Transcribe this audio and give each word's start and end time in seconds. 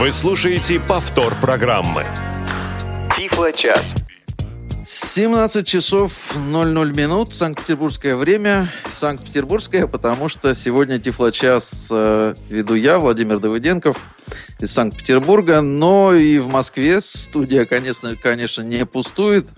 Вы 0.00 0.12
слушаете 0.12 0.80
повтор 0.80 1.34
программы. 1.42 2.06
Тифло-час. 3.14 3.94
17 4.86 5.66
часов 5.66 6.34
00 6.34 6.94
минут, 6.94 7.34
Санкт-Петербургское 7.34 8.16
время. 8.16 8.72
Санкт-Петербургское, 8.90 9.86
потому 9.86 10.30
что 10.30 10.54
сегодня 10.54 10.98
Тифлочас 10.98 11.88
э, 11.90 12.34
веду 12.48 12.76
я, 12.76 12.98
Владимир 12.98 13.40
Давыденков 13.40 13.98
из 14.58 14.72
Санкт-Петербурга. 14.72 15.60
Но 15.60 16.14
и 16.14 16.38
в 16.38 16.48
Москве 16.48 17.02
студия, 17.02 17.66
конечно, 17.66 18.16
конечно, 18.16 18.62
не 18.62 18.86
пустует. 18.86 19.48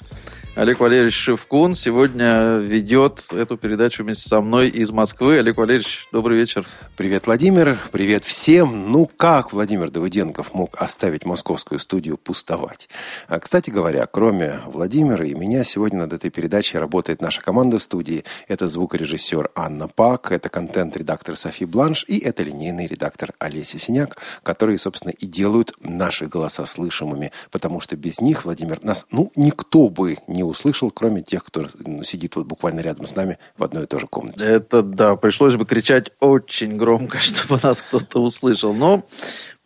Олег 0.55 0.81
Валерьевич 0.81 1.15
Шевкун 1.15 1.75
сегодня 1.75 2.59
ведет 2.59 3.25
эту 3.33 3.57
передачу 3.57 4.05
вместе 4.05 4.29
со 4.29 4.43
мной 4.43 4.69
из 4.69 4.91
Москвы. 4.91 5.39
Олег 5.39 5.57
Валерьевич, 5.57 6.07
добрый 6.13 6.39
вечер. 6.39 6.69
Привет, 6.95 7.27
Владимир. 7.27 7.79
Привет 7.91 8.27
всем. 8.27 8.93
Ну, 8.93 9.07
как 9.07 9.55
Владимир 9.55 9.91
Давыденков 9.91 10.53
мог 10.53 10.77
оставить 10.79 11.25
московскую 11.25 11.79
студию 11.79 12.19
пустовать? 12.19 12.91
А, 13.29 13.41
кстати 13.41 13.71
говоря, 13.71 14.05
кроме 14.05 14.61
Владимира 14.67 15.25
и 15.25 15.35
меня, 15.35 15.65
сегодня 15.65 16.01
над 16.01 16.13
этой 16.13 16.29
передачей 16.29 16.77
работает 16.77 17.23
наша 17.23 17.41
команда 17.41 17.79
студии. 17.79 18.25
Это 18.47 18.69
звукорежиссер 18.69 19.53
Анна 19.55 19.89
Пак, 19.89 20.33
это 20.33 20.51
контент-редактор 20.51 21.35
Софи 21.35 21.65
Бланш 21.65 22.05
и 22.07 22.19
это 22.19 22.43
линейный 22.43 22.87
редактор 22.87 23.33
Олеся 23.39 23.79
Синяк, 23.79 24.19
которые, 24.43 24.77
собственно, 24.77 25.13
и 25.13 25.25
делают 25.25 25.73
наши 25.81 26.27
голоса 26.27 26.67
слышимыми, 26.67 27.33
потому 27.51 27.81
что 27.81 27.97
без 27.97 28.21
них, 28.21 28.45
Владимир, 28.45 28.85
нас, 28.85 29.07
ну, 29.11 29.33
никто 29.35 29.89
бы 29.89 30.19
не 30.27 30.42
не 30.43 30.51
услышал, 30.51 30.91
кроме 30.91 31.23
тех, 31.23 31.45
кто 31.45 31.69
сидит 32.03 32.37
вот 32.37 32.47
буквально 32.47 32.81
рядом 32.81 33.07
с 33.07 33.15
нами 33.15 33.39
в 33.57 33.63
одной 33.63 33.85
и 33.85 33.87
той 33.87 34.01
же 34.01 34.07
комнате. 34.07 34.45
Это 34.45 34.83
да, 34.83 35.17
пришлось 35.17 35.55
бы 35.55 35.65
кричать 35.65 36.11
очень 36.21 36.77
громко, 36.77 37.19
чтобы 37.21 37.61
нас 37.63 37.83
кто-то 37.83 38.21
услышал. 38.21 38.75
Но 38.75 39.05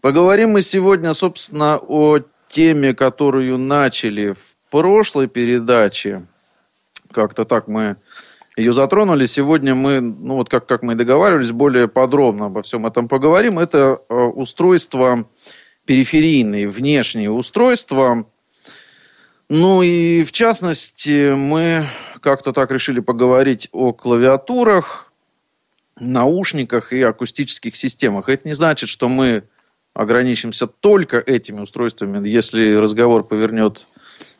поговорим 0.00 0.50
мы 0.50 0.62
сегодня, 0.62 1.14
собственно, 1.14 1.78
о 1.78 2.18
теме, 2.48 2.94
которую 2.94 3.58
начали 3.58 4.33
в 4.33 4.70
прошлой 4.70 5.28
передаче. 5.28 6.27
Как-то 7.11 7.44
так 7.44 7.68
мы 7.68 7.96
ее 8.56 8.72
затронули. 8.72 9.27
Сегодня 9.27 9.74
мы, 9.74 10.00
ну 10.00 10.34
вот 10.34 10.48
как, 10.48 10.66
как 10.66 10.83
мы 10.83 10.92
и 10.92 10.96
договаривались, 10.96 11.52
более 11.52 11.88
подробно 11.88 12.46
обо 12.46 12.62
всем 12.62 12.86
этом 12.86 13.08
поговорим. 13.08 13.58
Это 13.58 14.00
э, 14.08 14.14
устройство 14.14 15.27
периферийные, 15.86 16.68
внешние 16.68 17.30
устройства, 17.30 18.27
ну 19.48 19.83
и 19.83 20.25
в 20.25 20.33
частности 20.33 21.33
мы 21.34 21.89
как-то 22.20 22.52
так 22.52 22.70
решили 22.70 23.00
поговорить 23.00 23.69
о 23.72 23.92
клавиатурах, 23.92 25.12
наушниках 25.98 26.92
и 26.92 27.02
акустических 27.02 27.77
системах. 27.77 28.28
Это 28.28 28.48
не 28.48 28.55
значит, 28.55 28.89
что 28.89 29.08
мы 29.08 29.44
ограничимся 29.94 30.67
только 30.67 31.19
этими 31.19 31.61
устройствами. 31.61 32.28
Если 32.28 32.74
разговор 32.74 33.24
повернет, 33.24 33.86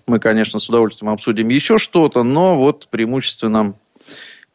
мы, 0.07 0.21
конечно, 0.21 0.59
с 0.59 0.69
удовольствием 0.69 1.12
обсудим 1.12 1.49
еще 1.49 1.79
что-то, 1.79 2.23
но 2.23 2.57
вот 2.57 2.89
преимущественно 2.89 3.75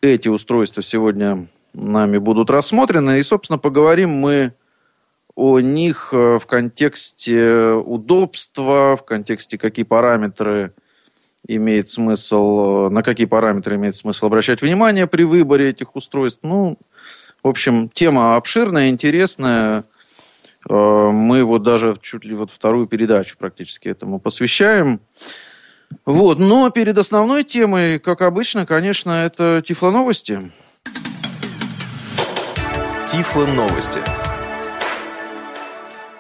эти 0.02 0.27
устройства 0.27 0.83
сегодня 0.83 1.47
нами 1.73 2.17
будут 2.17 2.49
рассмотрены. 2.49 3.19
И, 3.19 3.23
собственно, 3.23 3.57
поговорим 3.57 4.09
мы 4.09 4.53
о 5.42 5.59
них 5.59 6.09
э, 6.11 6.38
в 6.38 6.45
контексте 6.45 7.72
удобства, 7.72 8.95
в 8.95 9.03
контексте 9.03 9.58
какие 9.58 9.84
параметры 9.84 10.75
имеет 11.47 11.89
смысл, 11.89 12.86
э, 12.86 12.89
на 12.89 13.02
какие 13.02 13.25
параметры 13.25 13.75
имеет 13.78 13.95
смысл 13.95 14.28
обращать 14.28 14.62
внимание 14.62 15.08
при 15.08 15.23
выборе 15.23 15.69
этих 15.69 15.95
устройств. 15.95 16.42
Ну, 16.44 16.78
в 17.42 17.47
общем, 17.47 17.89
тема 17.89 18.36
обширная, 18.36 18.89
интересная. 18.89 19.86
Э, 20.69 21.09
мы 21.09 21.44
вот 21.44 21.64
даже 21.64 21.97
чуть 22.00 22.23
ли 22.23 22.36
вот 22.36 22.52
вторую 22.52 22.86
передачу 22.86 23.36
практически 23.39 23.88
этому 23.88 24.19
посвящаем. 24.19 25.02
Вот, 26.06 26.38
но 26.38 26.69
перед 26.69 27.00
основной 27.00 27.44
темой, 27.44 27.97
как 27.97 28.22
обычно, 28.22 28.67
конечно, 28.67 29.09
это 29.25 29.63
Тифло 29.66 29.90
новости. 29.90 30.51
Тифло 33.07 33.47
новости. 33.47 34.01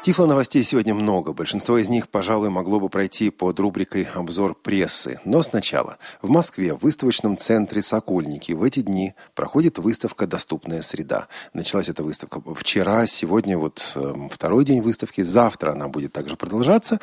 Тифло 0.03 0.25
новостей 0.25 0.63
сегодня 0.63 0.95
много. 0.95 1.31
Большинство 1.31 1.77
из 1.77 1.87
них, 1.87 2.09
пожалуй, 2.09 2.49
могло 2.49 2.79
бы 2.79 2.89
пройти 2.89 3.29
под 3.29 3.59
рубрикой 3.59 4.07
«Обзор 4.15 4.55
прессы». 4.55 5.19
Но 5.25 5.43
сначала. 5.43 5.99
В 6.23 6.29
Москве, 6.31 6.73
в 6.73 6.79
выставочном 6.79 7.37
центре 7.37 7.83
«Сокольники» 7.83 8.53
в 8.53 8.63
эти 8.63 8.79
дни 8.79 9.13
проходит 9.35 9.77
выставка 9.77 10.25
«Доступная 10.25 10.81
среда». 10.81 11.27
Началась 11.53 11.87
эта 11.87 12.01
выставка 12.01 12.41
вчера, 12.55 13.05
сегодня 13.05 13.59
вот 13.59 13.91
э, 13.93 14.13
второй 14.31 14.65
день 14.65 14.81
выставки. 14.81 15.21
Завтра 15.21 15.73
она 15.73 15.87
будет 15.87 16.13
также 16.13 16.35
продолжаться. 16.35 16.99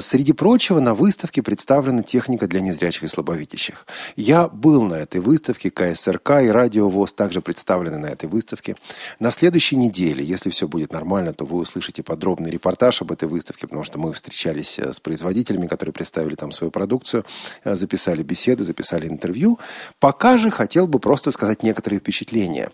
Среди 0.00 0.32
прочего, 0.32 0.80
на 0.80 0.94
выставке 0.94 1.44
представлена 1.44 2.02
техника 2.02 2.48
для 2.48 2.60
незрячих 2.60 3.04
и 3.04 3.08
слабовидящих. 3.08 3.86
Я 4.16 4.48
был 4.48 4.82
на 4.82 4.94
этой 4.94 5.20
выставке, 5.20 5.70
КСРК 5.70 6.30
и 6.42 6.48
Радио 6.48 6.88
ВОЗ 6.88 7.12
также 7.12 7.40
представлены 7.40 7.98
на 7.98 8.06
этой 8.06 8.28
выставке. 8.28 8.74
На 9.20 9.30
следующей 9.30 9.76
неделе, 9.76 10.24
если 10.24 10.50
все 10.50 10.66
будет 10.66 10.92
нормально, 10.92 11.32
то 11.32 11.44
вы 11.44 11.58
услышите 11.58 12.02
подробный 12.08 12.50
репортаж 12.50 13.02
об 13.02 13.12
этой 13.12 13.28
выставке, 13.28 13.66
потому 13.66 13.84
что 13.84 13.98
мы 13.98 14.14
встречались 14.14 14.78
э, 14.78 14.94
с 14.94 14.98
производителями, 14.98 15.66
которые 15.66 15.92
представили 15.92 16.36
там 16.36 16.52
свою 16.52 16.70
продукцию, 16.70 17.26
э, 17.64 17.74
записали 17.74 18.22
беседы, 18.22 18.64
записали 18.64 19.06
интервью. 19.06 19.58
Пока 20.00 20.38
же 20.38 20.50
хотел 20.50 20.88
бы 20.88 21.00
просто 21.00 21.30
сказать 21.32 21.62
некоторые 21.62 22.00
впечатления. 22.00 22.70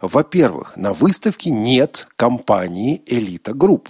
Во-первых, 0.00 0.76
на 0.76 0.92
выставке 0.92 1.50
нет 1.50 2.06
компании 2.16 3.02
«Элита 3.06 3.54
Групп». 3.54 3.88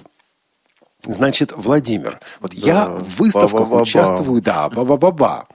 Значит, 1.07 1.53
Владимир, 1.57 2.21
вот 2.41 2.53
да, 2.53 2.61
я 2.67 2.87
в 2.87 3.19
выставках 3.19 3.69
ба 3.69 3.77
-ба 3.77 3.79
-ба 3.79 3.83
участвую, 3.83 4.43
да, 4.43 4.69
ба-ба-ба-ба. 4.69 5.47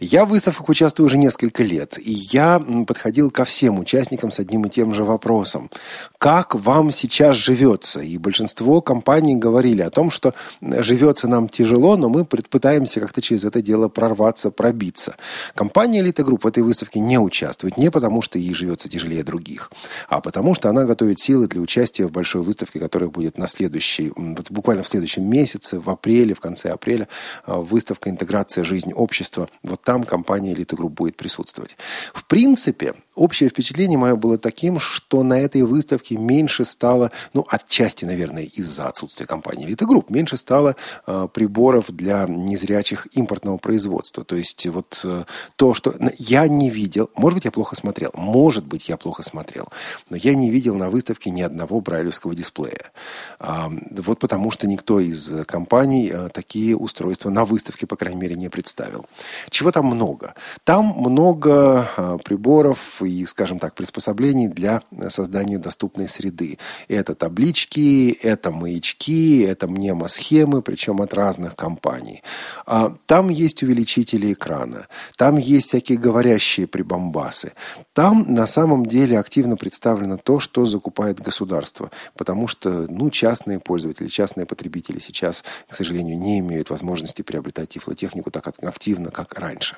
Я 0.00 0.24
в 0.24 0.28
выставках 0.28 0.68
участвую 0.68 1.06
уже 1.06 1.16
несколько 1.16 1.62
лет, 1.62 1.98
и 1.98 2.12
я 2.12 2.62
подходил 2.86 3.30
ко 3.30 3.44
всем 3.44 3.78
участникам 3.78 4.30
с 4.30 4.38
одним 4.38 4.66
и 4.66 4.68
тем 4.70 4.94
же 4.94 5.04
вопросом. 5.04 5.70
Как 6.18 6.54
вам 6.54 6.92
сейчас 6.92 7.36
живется? 7.36 8.00
И 8.00 8.18
большинство 8.18 8.80
компаний 8.82 9.36
говорили 9.36 9.82
о 9.82 9.90
том, 9.90 10.10
что 10.10 10.34
живется 10.60 11.26
нам 11.28 11.48
тяжело, 11.48 11.96
но 11.96 12.08
мы 12.08 12.24
пытаемся 12.24 13.00
как-то 13.00 13.22
через 13.22 13.44
это 13.44 13.62
дело 13.62 13.88
прорваться, 13.88 14.50
пробиться. 14.50 15.14
Компания 15.54 16.00
«Элита 16.00 16.22
Групп» 16.22 16.44
в 16.44 16.46
этой 16.46 16.62
выставке 16.62 17.00
не 17.00 17.18
участвует 17.18 17.78
не 17.78 17.90
потому, 17.90 18.22
что 18.22 18.38
ей 18.38 18.54
живется 18.54 18.88
тяжелее 18.88 19.24
других, 19.24 19.70
а 20.08 20.20
потому, 20.20 20.54
что 20.54 20.68
она 20.68 20.84
готовит 20.84 21.20
силы 21.20 21.46
для 21.48 21.60
участия 21.60 22.06
в 22.06 22.12
большой 22.12 22.42
выставке, 22.42 22.78
которая 22.78 23.10
будет 23.10 23.38
на 23.38 23.48
следующий, 23.48 24.12
вот 24.14 24.50
буквально 24.50 24.82
в 24.82 24.88
следующем 24.98 25.24
месяце, 25.30 25.78
в 25.78 25.88
апреле, 25.88 26.34
в 26.34 26.40
конце 26.40 26.70
апреля, 26.70 27.08
а, 27.44 27.58
выставка 27.58 28.10
«Интеграция. 28.10 28.64
Жизнь 28.64 28.92
общества». 28.92 29.48
Вот 29.62 29.82
там 29.82 30.02
компания 30.02 30.52
«Элита 30.52 30.74
Групп» 30.74 30.94
будет 30.94 31.16
присутствовать. 31.16 31.76
В 32.12 32.24
принципе, 32.24 32.94
общее 33.18 33.50
впечатление 33.50 33.98
мое 33.98 34.16
было 34.16 34.38
таким, 34.38 34.78
что 34.78 35.22
на 35.22 35.38
этой 35.38 35.62
выставке 35.62 36.16
меньше 36.16 36.64
стало, 36.64 37.10
ну, 37.34 37.46
отчасти, 37.48 38.04
наверное, 38.04 38.44
из-за 38.44 38.88
отсутствия 38.88 39.26
компании 39.26 39.66
«Элита 39.66 39.86
Групп», 39.86 40.10
меньше 40.10 40.36
стало 40.36 40.76
э, 41.06 41.28
приборов 41.32 41.86
для 41.90 42.26
незрячих 42.28 43.06
импортного 43.12 43.58
производства. 43.58 44.24
То 44.24 44.36
есть 44.36 44.66
вот 44.66 45.00
э, 45.04 45.24
то, 45.56 45.74
что 45.74 45.94
я 46.18 46.46
не 46.48 46.70
видел, 46.70 47.10
может 47.14 47.36
быть, 47.36 47.44
я 47.44 47.50
плохо 47.50 47.76
смотрел, 47.76 48.10
может 48.14 48.64
быть, 48.64 48.88
я 48.88 48.96
плохо 48.96 49.22
смотрел, 49.22 49.68
но 50.10 50.16
я 50.16 50.34
не 50.34 50.50
видел 50.50 50.74
на 50.74 50.90
выставке 50.90 51.30
ни 51.30 51.42
одного 51.42 51.80
брайлевского 51.80 52.34
дисплея. 52.34 52.92
Э, 53.40 53.68
вот 53.90 54.18
потому 54.18 54.50
что 54.50 54.66
никто 54.66 55.00
из 55.00 55.32
компаний 55.46 56.10
э, 56.12 56.28
такие 56.32 56.76
устройства 56.76 57.30
на 57.30 57.44
выставке, 57.44 57.86
по 57.86 57.96
крайней 57.96 58.20
мере, 58.20 58.36
не 58.36 58.48
представил. 58.48 59.06
Чего 59.50 59.72
там 59.72 59.86
много? 59.86 60.34
Там 60.64 60.86
много 60.96 61.88
э, 61.96 62.18
приборов 62.24 63.00
и, 63.10 63.26
скажем 63.26 63.58
так, 63.58 63.74
приспособлений 63.74 64.48
для 64.48 64.82
создания 65.08 65.58
доступной 65.58 66.08
среды. 66.08 66.58
Это 66.88 67.14
таблички, 67.14 68.10
это 68.22 68.50
маячки, 68.50 69.40
это 69.42 69.68
мнемосхемы, 69.68 70.62
причем 70.62 71.00
от 71.00 71.14
разных 71.14 71.56
компаний. 71.56 72.22
А, 72.66 72.96
там 73.06 73.28
есть 73.28 73.62
увеличители 73.62 74.32
экрана, 74.32 74.86
там 75.16 75.36
есть 75.36 75.68
всякие 75.68 75.98
говорящие 75.98 76.66
прибамбасы. 76.66 77.52
Там 77.92 78.26
на 78.32 78.46
самом 78.46 78.86
деле 78.86 79.18
активно 79.18 79.56
представлено 79.56 80.16
то, 80.16 80.40
что 80.40 80.66
закупает 80.66 81.20
государство, 81.20 81.90
потому 82.16 82.48
что 82.48 82.86
ну, 82.88 83.10
частные 83.10 83.58
пользователи, 83.60 84.08
частные 84.08 84.46
потребители 84.46 84.98
сейчас, 84.98 85.44
к 85.68 85.74
сожалению, 85.74 86.18
не 86.18 86.38
имеют 86.38 86.70
возможности 86.70 87.22
приобретать 87.22 87.70
тифлотехнику 87.70 88.30
так 88.30 88.46
активно, 88.46 89.10
как 89.10 89.38
раньше. 89.38 89.76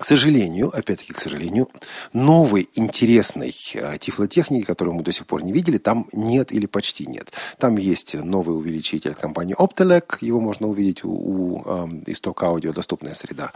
К 0.00 0.06
сожалению, 0.06 0.74
опять-таки, 0.74 1.12
к 1.12 1.20
сожалению, 1.20 1.68
новой 2.14 2.70
интересной 2.74 3.54
э, 3.74 3.98
тифлотехники, 3.98 4.64
которую 4.64 4.94
мы 4.94 5.02
до 5.02 5.12
сих 5.12 5.26
пор 5.26 5.44
не 5.44 5.52
видели, 5.52 5.76
там 5.76 6.08
нет 6.14 6.52
или 6.52 6.64
почти 6.64 7.04
нет. 7.04 7.34
Там 7.58 7.76
есть 7.76 8.14
новый 8.14 8.56
увеличитель 8.56 9.10
от 9.10 9.18
компании 9.18 9.54
Optelec, 9.54 10.16
его 10.22 10.40
можно 10.40 10.68
увидеть 10.68 11.04
у, 11.04 11.10
у 11.10 11.62
э, 11.66 11.88
исток 12.06 12.42
аудио, 12.42 12.72
доступная 12.72 13.12
среда. 13.12 13.52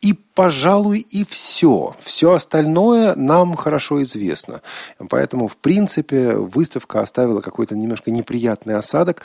И, 0.00 0.12
пожалуй, 0.12 1.00
и 1.00 1.24
все. 1.24 1.96
Все 1.98 2.34
остальное 2.34 3.16
нам 3.16 3.54
хорошо 3.54 4.00
известно. 4.04 4.62
Поэтому, 5.08 5.48
в 5.48 5.56
принципе, 5.56 6.36
выставка 6.36 7.00
оставила 7.00 7.40
какой-то 7.40 7.74
немножко 7.74 8.12
неприятный 8.12 8.76
осадок. 8.76 9.22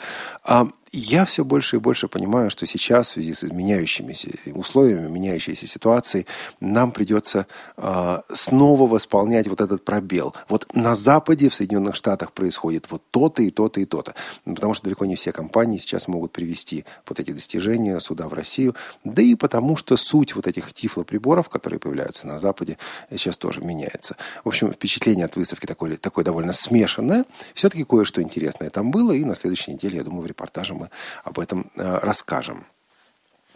А 0.94 0.98
я 0.98 1.24
все 1.24 1.42
больше 1.42 1.76
и 1.76 1.78
больше 1.78 2.06
понимаю, 2.06 2.50
что 2.50 2.66
сейчас 2.66 3.08
в 3.08 3.10
связи 3.12 3.32
с 3.32 3.42
меняющимися 3.44 4.28
условиями, 4.54 5.08
меняющейся 5.08 5.66
ситуацией, 5.66 6.26
нам 6.60 6.92
придется 6.92 7.46
э, 7.78 8.20
снова 8.30 8.86
восполнять 8.86 9.48
вот 9.48 9.62
этот 9.62 9.84
пробел. 9.84 10.34
Вот 10.48 10.66
на 10.74 10.94
Западе, 10.94 11.48
в 11.48 11.54
Соединенных 11.54 11.96
Штатах 11.96 12.32
происходит 12.32 12.90
вот 12.90 13.02
то-то 13.10 13.42
и 13.42 13.50
то-то 13.50 13.80
и 13.80 13.86
то-то. 13.86 14.14
Потому 14.44 14.74
что 14.74 14.84
далеко 14.84 15.06
не 15.06 15.16
все 15.16 15.32
компании 15.32 15.78
сейчас 15.78 16.08
могут 16.08 16.32
привести 16.32 16.84
вот 17.08 17.18
эти 17.20 17.30
достижения 17.30 17.98
сюда, 17.98 18.28
в 18.28 18.34
Россию. 18.34 18.74
Да 19.02 19.22
и 19.22 19.34
потому 19.34 19.76
что 19.76 19.96
суть 19.96 20.34
вот 20.34 20.46
этих 20.46 20.74
тифлоприборов, 20.74 21.48
которые 21.48 21.80
появляются 21.80 22.26
на 22.26 22.38
Западе, 22.38 22.76
сейчас 23.10 23.38
тоже 23.38 23.62
меняется. 23.62 24.16
В 24.44 24.48
общем, 24.48 24.70
впечатление 24.72 25.24
от 25.24 25.36
выставки 25.36 25.64
такое, 25.64 25.96
такое 25.96 26.24
довольно 26.24 26.52
смешанное. 26.52 27.24
Все-таки 27.54 27.84
кое-что 27.84 28.20
интересное 28.20 28.68
там 28.68 28.90
было. 28.90 29.12
И 29.12 29.24
на 29.24 29.34
следующей 29.34 29.72
неделе, 29.72 29.96
я 29.96 30.04
думаю, 30.04 30.22
в 30.22 30.26
репортаже 30.26 30.74
мы 30.74 30.81
об 31.24 31.38
этом 31.38 31.70
э, 31.76 31.98
расскажем. 32.02 32.66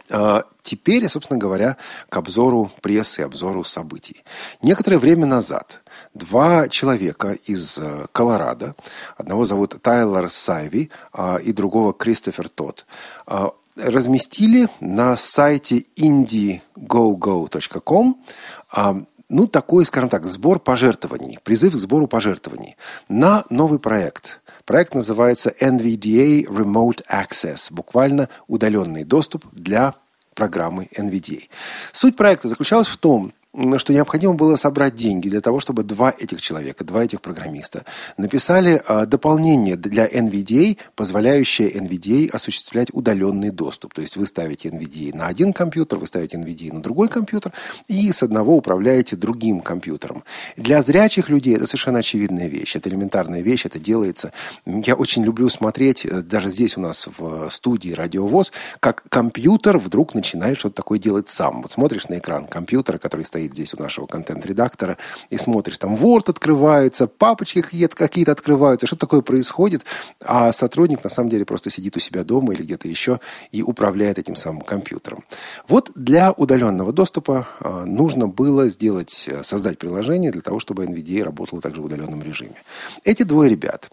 Э, 0.09 0.43
теперь, 0.61 1.09
собственно 1.09 1.39
говоря, 1.39 1.77
к 2.09 2.17
обзору 2.17 2.69
прессы, 2.81 3.21
обзору 3.21 3.63
событий. 3.63 4.23
Некоторое 4.61 4.99
время 4.99 5.25
назад 5.25 5.81
два 6.13 6.67
человека 6.67 7.31
из 7.31 7.79
э, 7.79 8.05
Колорадо, 8.11 8.75
одного 9.17 9.45
зовут 9.45 9.81
Тайлер 9.81 10.29
Сайви 10.29 10.91
и 11.43 11.53
другого 11.53 11.93
Кристофер 11.93 12.49
Тот, 12.49 12.85
разместили 13.75 14.69
на 14.79 15.15
сайте 15.15 15.85
indiegogo.com 15.95 18.23
ну, 19.29 19.45
такой, 19.45 19.85
скажем 19.85 20.09
так, 20.09 20.25
сбор 20.25 20.59
пожертвований, 20.59 21.37
призыв 21.43 21.73
к 21.73 21.77
сбору 21.77 22.07
пожертвований 22.07 22.77
на 23.09 23.43
новый 23.49 23.79
проект– 23.79 24.39
Проект 24.67 24.93
называется 24.95 25.53
NVDA 25.61 26.43
Remote 26.43 27.01
Access, 27.09 27.71
буквально 27.71 28.27
удаленный 28.47 29.05
доступ 29.05 29.45
для 29.53 29.93
программы 30.35 30.89
NVDA. 30.93 31.43
Суть 31.93 32.17
проекта 32.17 32.49
заключалась 32.49 32.89
в 32.89 32.97
том, 32.97 33.31
что 33.77 33.93
необходимо 33.93 34.33
было 34.33 34.55
собрать 34.55 34.95
деньги 34.95 35.29
для 35.29 35.41
того, 35.41 35.59
чтобы 35.59 35.83
два 35.83 36.13
этих 36.17 36.41
человека, 36.41 36.83
два 36.83 37.03
этих 37.03 37.21
программиста 37.21 37.85
написали 38.17 38.81
а, 38.87 39.05
дополнение 39.05 39.75
для 39.75 40.07
NVDA, 40.07 40.77
позволяющее 40.95 41.71
NVDA 41.71 42.29
осуществлять 42.29 42.89
удаленный 42.93 43.49
доступ. 43.49 43.93
То 43.93 44.01
есть 44.01 44.15
вы 44.17 44.27
ставите 44.27 44.69
NVDA 44.69 45.15
на 45.15 45.27
один 45.27 45.53
компьютер, 45.53 45.97
вы 45.99 46.07
ставите 46.07 46.37
NVDA 46.37 46.73
на 46.73 46.81
другой 46.81 47.07
компьютер 47.07 47.51
и 47.87 48.11
с 48.11 48.21
одного 48.21 48.55
управляете 48.55 49.15
другим 49.15 49.61
компьютером. 49.61 50.23
Для 50.55 50.81
зрячих 50.83 51.29
людей 51.29 51.55
это 51.55 51.65
совершенно 51.65 51.99
очевидная 51.99 52.47
вещь. 52.47 52.75
Это 52.75 52.89
элементарная 52.89 53.41
вещь, 53.41 53.65
это 53.65 53.79
делается. 53.79 54.33
Я 54.65 54.95
очень 54.95 55.23
люблю 55.23 55.49
смотреть, 55.49 56.05
э, 56.05 56.21
даже 56.21 56.49
здесь 56.49 56.77
у 56.77 56.81
нас 56.81 57.07
в 57.17 57.49
студии 57.49 57.91
Радиовоз, 57.91 58.51
как 58.79 59.03
компьютер 59.09 59.77
вдруг 59.77 60.13
начинает 60.13 60.59
что-то 60.59 60.75
такое 60.75 60.99
делать 60.99 61.29
сам. 61.29 61.61
Вот 61.61 61.71
смотришь 61.71 62.07
на 62.07 62.19
экран 62.19 62.45
компьютера, 62.45 62.97
который 62.97 63.25
стоит 63.25 63.46
стоит 63.47 63.53
здесь 63.53 63.73
у 63.73 63.81
нашего 63.81 64.05
контент-редактора, 64.07 64.97
и 65.29 65.37
смотришь, 65.37 65.77
там 65.77 65.95
Word 65.95 66.29
открывается, 66.29 67.07
папочки 67.07 67.61
какие-то 67.61 68.31
открываются, 68.31 68.87
что 68.87 68.95
такое 68.95 69.21
происходит, 69.21 69.85
а 70.21 70.51
сотрудник 70.51 71.03
на 71.03 71.09
самом 71.09 71.29
деле 71.29 71.45
просто 71.45 71.69
сидит 71.69 71.97
у 71.97 71.99
себя 71.99 72.23
дома 72.23 72.53
или 72.53 72.63
где-то 72.63 72.87
еще 72.87 73.19
и 73.51 73.61
управляет 73.61 74.19
этим 74.19 74.35
самым 74.35 74.61
компьютером. 74.61 75.23
Вот 75.67 75.91
для 75.95 76.31
удаленного 76.31 76.91
доступа 76.91 77.47
а, 77.59 77.85
нужно 77.85 78.27
было 78.27 78.69
сделать, 78.69 79.25
э, 79.27 79.43
создать 79.43 79.77
приложение 79.77 80.31
для 80.31 80.41
того, 80.41 80.59
чтобы 80.59 80.85
NVDA 80.85 81.23
работало 81.23 81.61
также 81.61 81.81
в 81.81 81.85
удаленном 81.85 82.21
режиме. 82.21 82.55
Эти 83.03 83.23
двое 83.23 83.49
ребят 83.49 83.89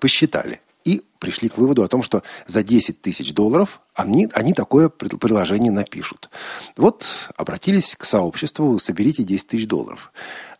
посчитали, 0.00 0.60
и 0.86 1.02
пришли 1.18 1.48
к 1.48 1.58
выводу 1.58 1.82
о 1.82 1.88
том, 1.88 2.02
что 2.02 2.22
за 2.46 2.62
10 2.62 3.02
тысяч 3.02 3.34
долларов 3.34 3.80
они, 3.94 4.28
они 4.32 4.54
такое 4.54 4.88
приложение 4.88 5.72
напишут. 5.72 6.30
Вот 6.76 7.30
обратились 7.36 7.96
к 7.96 8.04
сообществу, 8.04 8.78
соберите 8.78 9.24
10 9.24 9.48
тысяч 9.48 9.66
долларов. 9.66 10.12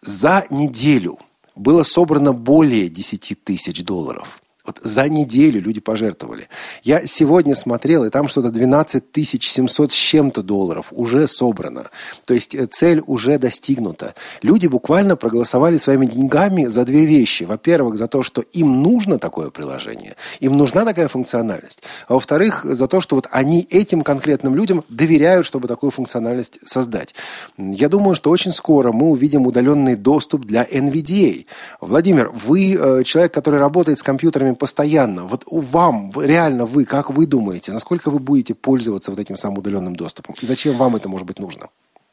За 0.02 0.44
неделю 0.50 1.18
было 1.54 1.84
собрано 1.84 2.32
более 2.32 2.88
10 2.88 3.44
тысяч 3.44 3.84
долларов. 3.84 4.42
Вот 4.66 4.80
за 4.82 5.08
неделю 5.08 5.60
люди 5.60 5.80
пожертвовали. 5.80 6.48
Я 6.82 7.06
сегодня 7.06 7.54
смотрел, 7.54 8.04
и 8.04 8.10
там 8.10 8.26
что-то 8.28 8.50
12 8.50 9.04
700 9.14 9.92
с 9.92 9.94
чем-то 9.94 10.42
долларов 10.42 10.88
уже 10.90 11.28
собрано. 11.28 11.90
То 12.24 12.34
есть 12.34 12.54
э, 12.54 12.66
цель 12.66 13.02
уже 13.06 13.38
достигнута. 13.38 14.14
Люди 14.42 14.66
буквально 14.66 15.16
проголосовали 15.16 15.76
своими 15.76 16.06
деньгами 16.06 16.66
за 16.66 16.84
две 16.84 17.06
вещи. 17.06 17.44
Во-первых, 17.44 17.96
за 17.96 18.08
то, 18.08 18.22
что 18.22 18.42
им 18.52 18.82
нужно 18.82 19.18
такое 19.18 19.50
приложение, 19.50 20.16
им 20.40 20.54
нужна 20.54 20.84
такая 20.84 21.08
функциональность. 21.08 21.82
А 22.08 22.14
во-вторых, 22.14 22.64
за 22.64 22.86
то, 22.88 23.00
что 23.00 23.16
вот 23.16 23.28
они 23.30 23.66
этим 23.70 24.02
конкретным 24.02 24.56
людям 24.56 24.84
доверяют, 24.88 25.46
чтобы 25.46 25.68
такую 25.68 25.92
функциональность 25.92 26.58
создать. 26.64 27.14
Я 27.56 27.88
думаю, 27.88 28.16
что 28.16 28.30
очень 28.30 28.52
скоро 28.52 28.92
мы 28.92 29.10
увидим 29.10 29.46
удаленный 29.46 29.94
доступ 29.94 30.44
для 30.44 30.64
NVDA. 30.64 31.46
Владимир, 31.80 32.30
вы 32.30 32.74
э, 32.74 33.04
человек, 33.04 33.32
который 33.32 33.60
работает 33.60 34.00
с 34.00 34.02
компьютерами 34.02 34.55
постоянно. 34.56 35.24
Вот 35.24 35.44
вам, 35.46 36.12
реально 36.16 36.64
вы, 36.64 36.84
как 36.84 37.10
вы 37.10 37.26
думаете, 37.26 37.72
насколько 37.72 38.10
вы 38.10 38.18
будете 38.18 38.54
пользоваться 38.54 39.10
вот 39.10 39.20
этим 39.20 39.36
самым 39.36 39.58
удаленным 39.58 39.94
доступом? 39.96 40.34
И 40.40 40.46
зачем 40.46 40.76
вам 40.76 40.96
это 40.96 41.08
может 41.08 41.26
быть 41.26 41.38
нужно? 41.38 41.68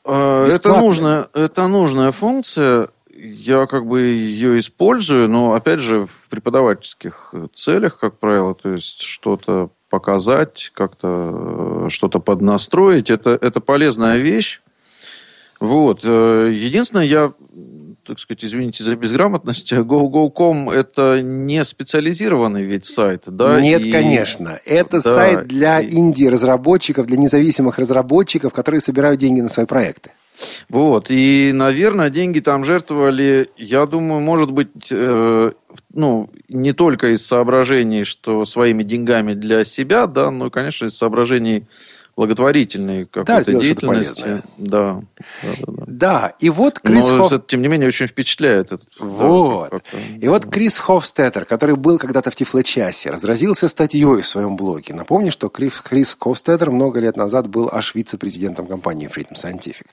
А, 0.06 0.48
это 0.48 0.80
нужная, 0.80 1.28
это 1.34 1.68
нужная 1.68 2.12
функция. 2.12 2.90
Я 3.16 3.68
как 3.68 3.86
бы 3.86 4.02
ее 4.02 4.60
использую, 4.60 5.30
но 5.30 5.54
опять 5.54 5.80
же 5.80 6.08
в 6.08 6.30
преподавательских 6.30 7.34
целях, 7.54 7.98
как 8.00 8.18
правило, 8.18 8.56
то 8.56 8.70
есть 8.72 9.02
что-то 9.02 9.70
показать, 9.90 10.72
как-то 10.74 11.86
э, 11.86 11.90
что-то 11.90 12.20
поднастроить. 12.20 13.12
Это, 13.12 13.38
это 13.40 13.60
полезная 13.62 14.18
вещь. 14.18 14.62
Вот. 15.60 16.00
Э, 16.04 16.50
единственное, 16.52 17.06
я 17.06 17.32
так 18.06 18.20
сказать, 18.20 18.44
извините 18.44 18.84
за 18.84 18.96
безграмотность, 18.96 19.72
GoGo.com 19.74 20.70
это 20.70 21.22
не 21.22 21.64
специализированный 21.64 22.64
ведь 22.64 22.86
сайт, 22.86 23.24
да? 23.28 23.60
Нет, 23.62 23.82
и... 23.82 23.92
конечно. 23.92 24.60
Это 24.66 25.02
да, 25.02 25.14
сайт 25.14 25.48
для 25.48 25.80
и... 25.80 25.96
инди-разработчиков, 25.96 27.06
для 27.06 27.18
независимых 27.18 27.80
разработчиков, 27.80 28.54
которые 28.54 28.82
собирают 28.82 29.20
деньги 29.20 29.42
на 29.42 29.50
свои 29.50 29.66
проекты. 29.66 30.12
Вот, 30.68 31.10
и, 31.10 31.52
наверное, 31.54 32.10
деньги 32.10 32.40
там 32.40 32.66
жертвовали, 32.66 33.50
я 33.56 33.86
думаю, 33.86 34.20
может 34.20 34.52
быть, 34.52 34.88
э, 34.90 35.52
ну, 35.94 36.30
не 36.50 36.74
только 36.74 37.14
из 37.14 37.26
соображений, 37.26 38.04
что 38.04 38.44
своими 38.46 38.84
деньгами 38.84 39.36
для 39.36 39.64
себя, 39.64 40.08
да, 40.08 40.32
но, 40.32 40.50
конечно, 40.50 40.88
из 40.88 40.98
соображений 40.98 41.66
благотворительной 42.16 43.06
какой-то 43.06 43.52
да, 43.52 43.62
деятельности. 43.62 44.44
Да, 44.58 45.02
да, 45.02 45.04
да, 45.42 45.50
да. 45.68 45.84
да, 45.88 46.34
и 46.40 46.50
вот 46.50 46.80
Крис 46.80 47.10
Но, 47.10 47.28
Хоф... 47.28 47.48
тем 47.48 47.62
не 47.62 47.68
менее, 47.68 47.88
очень 47.88 48.08
впечатляет. 48.08 48.68
Этот, 48.74 48.84
вот. 49.00 49.72
Да, 49.72 49.80
и 50.22 50.28
вот 50.28 50.46
Крис 50.46 50.78
Хофстеттер, 50.78 51.46
который 51.46 51.76
был 51.76 51.98
когда-то 51.98 52.30
в 52.30 52.36
Тифлочасе, 52.36 53.10
разразился 53.10 53.68
статьей 53.68 54.22
в 54.22 54.28
своем 54.28 54.56
блоге. 54.56 54.94
Напомню, 54.94 55.32
что 55.32 55.50
Крис, 55.50 55.82
Крис 55.82 56.16
Хофстеттер 56.20 56.72
много 56.72 57.00
лет 57.00 57.18
назад 57.18 57.48
был 57.48 57.70
аж 57.72 57.96
вице-президентом 57.96 58.68
компании 58.68 59.10
Freedom 59.10 59.34
Scientific. 59.34 59.88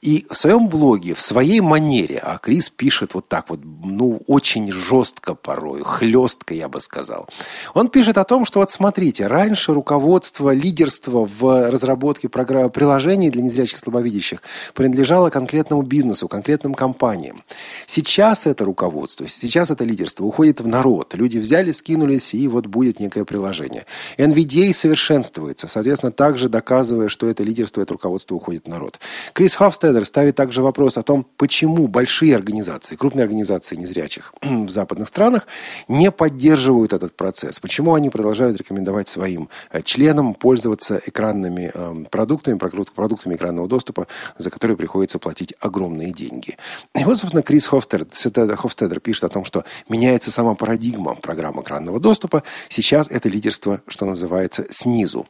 И 0.00 0.26
в 0.30 0.34
своем 0.36 0.68
блоге, 0.68 1.14
в 1.14 1.20
своей 1.20 1.60
манере, 1.60 2.18
а 2.22 2.38
Крис 2.38 2.70
пишет 2.70 3.14
вот 3.14 3.28
так 3.28 3.50
вот, 3.50 3.60
ну, 3.84 4.22
очень 4.26 4.72
жестко 4.72 5.34
порой, 5.34 5.82
хлестко, 5.84 6.54
я 6.54 6.68
бы 6.68 6.80
сказал. 6.80 7.28
Он 7.74 7.88
пишет 7.88 8.18
о 8.18 8.24
том, 8.24 8.44
что 8.44 8.60
вот 8.60 8.70
смотрите, 8.70 9.26
раньше 9.26 9.74
руководство, 9.74 10.54
лидерство 10.54 11.26
в 11.26 11.65
разработки 11.70 12.26
программ, 12.26 12.70
приложений 12.70 13.30
для 13.30 13.42
незрячих 13.42 13.78
слабовидящих 13.78 14.42
принадлежало 14.74 15.30
конкретному 15.30 15.82
бизнесу, 15.82 16.28
конкретным 16.28 16.74
компаниям. 16.74 17.42
Сейчас 17.86 18.46
это 18.46 18.64
руководство, 18.64 19.28
сейчас 19.28 19.70
это 19.70 19.84
лидерство 19.84 20.24
уходит 20.24 20.60
в 20.60 20.66
народ. 20.66 21.14
Люди 21.14 21.38
взяли, 21.38 21.72
скинулись, 21.72 22.34
и 22.34 22.48
вот 22.48 22.66
будет 22.66 23.00
некое 23.00 23.24
приложение. 23.24 23.86
NVDA 24.18 24.72
совершенствуется, 24.74 25.68
соответственно, 25.68 26.12
также 26.12 26.48
доказывая, 26.48 27.08
что 27.08 27.28
это 27.28 27.42
лидерство, 27.42 27.82
это 27.82 27.92
руководство 27.92 28.34
уходит 28.34 28.66
в 28.66 28.68
народ. 28.68 28.98
Крис 29.32 29.54
Хофстедер 29.54 30.04
ставит 30.06 30.36
также 30.36 30.62
вопрос 30.62 30.98
о 30.98 31.02
том, 31.02 31.26
почему 31.36 31.86
большие 31.88 32.34
организации, 32.34 32.96
крупные 32.96 33.24
организации 33.24 33.76
незрячих 33.76 34.34
в 34.42 34.68
западных 34.68 35.08
странах 35.08 35.46
не 35.88 36.10
поддерживают 36.10 36.92
этот 36.92 37.16
процесс. 37.16 37.60
Почему 37.60 37.94
они 37.94 38.10
продолжают 38.10 38.56
рекомендовать 38.58 39.08
своим 39.08 39.48
э, 39.70 39.82
членам 39.82 40.34
пользоваться 40.34 41.00
экранными 41.06 41.55
различными 41.56 41.70
э, 41.72 42.08
продуктами, 42.10 42.58
продуктами 42.94 43.34
экранного 43.34 43.68
доступа, 43.68 44.06
за 44.38 44.50
которые 44.50 44.76
приходится 44.76 45.18
платить 45.18 45.54
огромные 45.60 46.12
деньги. 46.12 46.56
И 46.94 47.04
вот, 47.04 47.18
собственно, 47.18 47.42
Крис 47.42 47.66
Хофстедер, 47.66 48.56
Хофстедер 48.56 49.00
пишет 49.00 49.24
о 49.24 49.28
том, 49.28 49.44
что 49.44 49.64
меняется 49.88 50.30
сама 50.30 50.54
парадигма 50.54 51.14
программ 51.14 51.60
экранного 51.60 52.00
доступа. 52.00 52.42
Сейчас 52.68 53.10
это 53.10 53.28
лидерство, 53.28 53.80
что 53.88 54.06
называется, 54.06 54.66
снизу. 54.70 55.26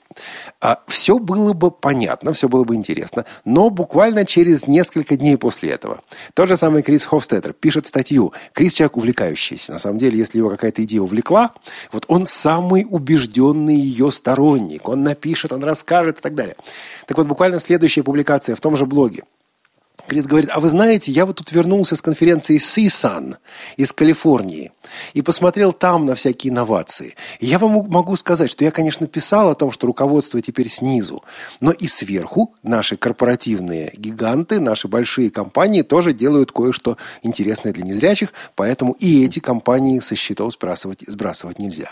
А 0.61 0.81
все 0.87 1.19
было 1.19 1.53
бы 1.53 1.71
понятно, 1.71 2.33
все 2.33 2.49
было 2.49 2.65
бы 2.65 2.75
интересно, 2.75 3.25
но 3.45 3.71
буквально 3.71 4.25
через 4.25 4.67
несколько 4.67 5.17
дней 5.17 5.37
после 5.37 5.71
этого 5.71 6.01
тот 6.35 6.49
же 6.49 6.57
самый 6.57 6.83
Крис 6.83 7.05
Хофстедер 7.05 7.53
пишет 7.53 7.87
статью. 7.87 8.33
Крис 8.53 8.75
человек 8.75 8.97
увлекающийся. 8.97 9.73
На 9.73 9.79
самом 9.79 9.99
деле, 9.99 10.19
если 10.19 10.39
его 10.39 10.51
какая-то 10.51 10.83
идея 10.85 11.01
увлекла, 11.01 11.53
вот 11.93 12.05
он 12.09 12.27
самый 12.27 12.87
убежденный 12.89 13.77
ее 13.77 14.11
сторонник. 14.11 14.89
Он 14.89 15.03
напишет, 15.03 15.53
он 15.53 15.65
расскажет 15.65 16.16
так 16.21 16.35
далее. 16.35 16.57
Так 17.07 17.17
вот, 17.19 17.27
буквально 17.27 17.61
следующая 17.61 18.03
публикация 18.03 18.57
в 18.57 18.61
том 18.61 18.77
же 18.77 18.87
блоге. 18.87 19.25
Крис 20.09 20.27
говорит, 20.27 20.51
а 20.53 20.61
вы 20.61 20.69
знаете, 20.69 21.11
я 21.11 21.27
вот 21.27 21.37
тут 21.37 21.51
вернулся 21.53 21.97
с 21.97 22.03
конференции 22.03 22.59
CSUN 22.59 23.37
из 23.77 23.93
Калифорнии 23.93 24.73
и 25.15 25.23
посмотрел 25.23 25.73
там 25.73 26.07
на 26.07 26.15
всякие 26.15 26.53
инновации. 26.53 27.17
И 27.41 27.47
я 27.47 27.59
вам 27.59 27.89
могу 27.89 28.15
сказать, 28.17 28.51
что 28.51 28.65
я, 28.65 28.71
конечно, 28.71 29.07
писал 29.07 29.51
о 29.51 29.55
том, 29.55 29.73
что 29.73 29.87
руководство 29.87 30.41
теперь 30.41 30.69
снизу, 30.69 31.25
но 31.61 31.73
и 31.73 31.89
сверху 31.89 32.55
наши 32.63 32.97
корпоративные 32.97 33.93
гиганты, 33.97 34.61
наши 34.61 34.87
большие 34.87 35.31
компании 35.31 35.83
тоже 35.83 36.13
делают 36.13 36.53
кое-что 36.53 36.97
интересное 37.23 37.73
для 37.73 37.83
незрячих, 37.83 38.33
поэтому 38.55 38.93
и 38.93 39.25
эти 39.25 39.41
компании 39.41 39.99
со 39.99 40.15
счетов 40.15 40.53
сбрасывать, 40.53 41.03
сбрасывать 41.07 41.59
нельзя. 41.59 41.91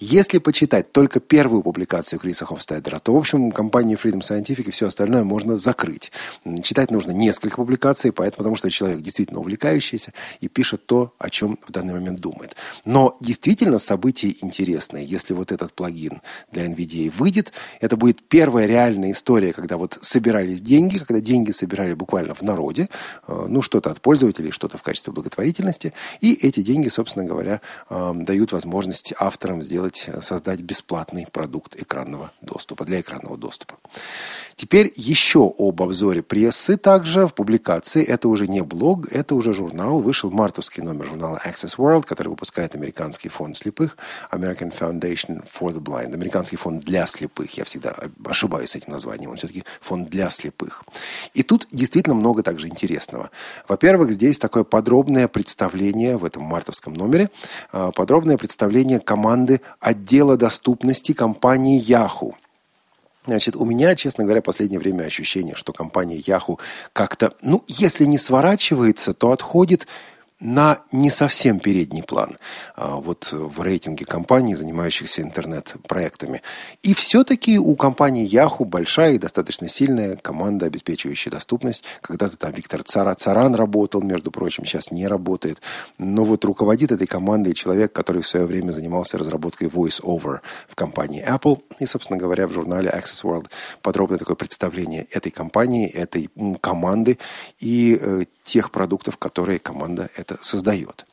Если 0.00 0.38
почитать 0.38 0.92
только 0.92 1.20
первую 1.20 1.62
публикацию 1.62 2.18
Криса 2.18 2.44
Хофстайдера, 2.44 2.98
то, 2.98 3.14
в 3.14 3.18
общем, 3.18 3.52
компанию 3.52 3.98
Freedom 4.02 4.20
Scientific 4.20 4.64
и 4.64 4.70
все 4.70 4.88
остальное 4.88 5.24
можно 5.24 5.58
закрыть. 5.58 6.10
Читать 6.62 6.90
нужно 6.90 7.12
несколько 7.12 7.51
публикаций, 7.56 8.12
поэтому, 8.12 8.38
потому 8.38 8.56
что 8.56 8.70
человек 8.70 9.00
действительно 9.00 9.40
увлекающийся 9.40 10.12
и 10.40 10.48
пишет 10.48 10.86
то, 10.86 11.14
о 11.18 11.30
чем 11.30 11.58
в 11.66 11.72
данный 11.72 11.94
момент 11.94 12.20
думает. 12.20 12.56
Но 12.84 13.16
действительно 13.20 13.78
событие 13.78 14.36
интересное. 14.44 15.02
Если 15.02 15.34
вот 15.34 15.52
этот 15.52 15.72
плагин 15.72 16.20
для 16.50 16.66
NVDA 16.66 17.10
выйдет, 17.10 17.52
это 17.80 17.96
будет 17.96 18.22
первая 18.22 18.66
реальная 18.66 19.12
история, 19.12 19.52
когда 19.52 19.76
вот 19.76 19.98
собирались 20.02 20.60
деньги, 20.60 20.98
когда 20.98 21.20
деньги 21.20 21.50
собирали 21.50 21.94
буквально 21.94 22.34
в 22.34 22.42
народе, 22.42 22.88
э, 23.28 23.46
ну, 23.48 23.62
что-то 23.62 23.90
от 23.90 24.00
пользователей, 24.00 24.50
что-то 24.50 24.78
в 24.78 24.82
качестве 24.82 25.12
благотворительности, 25.12 25.92
и 26.20 26.34
эти 26.34 26.62
деньги, 26.62 26.88
собственно 26.88 27.24
говоря, 27.24 27.60
э, 27.90 28.12
дают 28.14 28.52
возможность 28.52 29.14
авторам 29.18 29.62
сделать, 29.62 30.08
создать 30.20 30.60
бесплатный 30.60 31.26
продукт 31.30 31.80
экранного 31.80 32.30
доступа, 32.40 32.84
для 32.84 33.00
экранного 33.00 33.36
доступа. 33.36 33.76
Теперь 34.56 34.92
еще 34.94 35.52
об 35.58 35.82
обзоре 35.82 36.22
прессы 36.22 36.76
также 36.76 37.28
публикации. 37.42 38.04
Это 38.04 38.28
уже 38.28 38.46
не 38.46 38.62
блог, 38.62 39.10
это 39.10 39.34
уже 39.34 39.52
журнал. 39.52 39.98
Вышел 39.98 40.30
мартовский 40.30 40.80
номер 40.80 41.06
журнала 41.06 41.40
Access 41.44 41.76
World, 41.76 42.04
который 42.06 42.28
выпускает 42.28 42.76
американский 42.76 43.28
фонд 43.28 43.56
слепых, 43.56 43.96
American 44.30 44.72
Foundation 44.72 45.42
for 45.52 45.74
the 45.74 45.80
Blind. 45.80 46.14
Американский 46.14 46.56
фонд 46.56 46.84
для 46.84 47.04
слепых. 47.06 47.50
Я 47.58 47.64
всегда 47.64 47.96
ошибаюсь 48.24 48.70
с 48.70 48.76
этим 48.76 48.92
названием. 48.92 49.30
Он 49.30 49.36
все-таки 49.38 49.64
фонд 49.80 50.08
для 50.08 50.30
слепых. 50.30 50.84
И 51.34 51.42
тут 51.42 51.66
действительно 51.72 52.14
много 52.14 52.44
также 52.44 52.68
интересного. 52.68 53.30
Во-первых, 53.66 54.12
здесь 54.12 54.38
такое 54.38 54.62
подробное 54.62 55.26
представление 55.26 56.16
в 56.18 56.24
этом 56.24 56.44
мартовском 56.44 56.94
номере, 56.94 57.28
а, 57.72 57.90
подробное 57.90 58.38
представление 58.38 59.00
команды 59.00 59.62
отдела 59.80 60.36
доступности 60.36 61.12
компании 61.12 61.82
Yahoo. 61.82 62.34
Значит, 63.24 63.54
у 63.54 63.64
меня, 63.64 63.94
честно 63.94 64.24
говоря, 64.24 64.42
последнее 64.42 64.80
время 64.80 65.04
ощущение, 65.04 65.54
что 65.54 65.72
компания 65.72 66.18
Yahoo 66.18 66.58
как-то, 66.92 67.32
ну, 67.40 67.62
если 67.68 68.04
не 68.04 68.18
сворачивается, 68.18 69.14
то 69.14 69.30
отходит 69.30 69.86
на 70.42 70.80
не 70.90 71.08
совсем 71.08 71.60
передний 71.60 72.02
план 72.02 72.36
а, 72.74 72.96
вот 72.96 73.32
в 73.32 73.62
рейтинге 73.62 74.04
компаний, 74.04 74.56
занимающихся 74.56 75.22
интернет-проектами. 75.22 76.42
И 76.82 76.94
все-таки 76.94 77.58
у 77.58 77.76
компании 77.76 78.28
Yahoo 78.28 78.64
большая 78.64 79.12
и 79.12 79.18
достаточно 79.18 79.68
сильная 79.68 80.16
команда, 80.16 80.66
обеспечивающая 80.66 81.30
доступность. 81.30 81.84
Когда-то 82.00 82.36
там 82.36 82.52
Виктор 82.52 82.82
Цара, 82.82 83.14
Царан 83.14 83.54
работал, 83.54 84.02
между 84.02 84.32
прочим, 84.32 84.66
сейчас 84.66 84.90
не 84.90 85.06
работает. 85.06 85.62
Но 85.98 86.24
вот 86.24 86.44
руководит 86.44 86.90
этой 86.90 87.06
командой 87.06 87.54
человек, 87.54 87.92
который 87.92 88.22
в 88.22 88.26
свое 88.26 88.44
время 88.44 88.72
занимался 88.72 89.18
разработкой 89.18 89.68
voice-over 89.68 90.40
в 90.68 90.74
компании 90.74 91.24
Apple. 91.24 91.60
И, 91.78 91.86
собственно 91.86 92.18
говоря, 92.18 92.48
в 92.48 92.52
журнале 92.52 92.90
Access 92.90 93.22
World 93.22 93.46
подробное 93.80 94.18
такое 94.18 94.34
представление 94.34 95.06
этой 95.12 95.30
компании, 95.30 95.88
этой 95.88 96.30
команды 96.60 97.18
и 97.60 97.96
э, 98.00 98.24
тех 98.42 98.70
продуктов, 98.70 99.16
которые 99.16 99.58
команда 99.58 100.10
это 100.16 100.38
создает. 100.40 101.06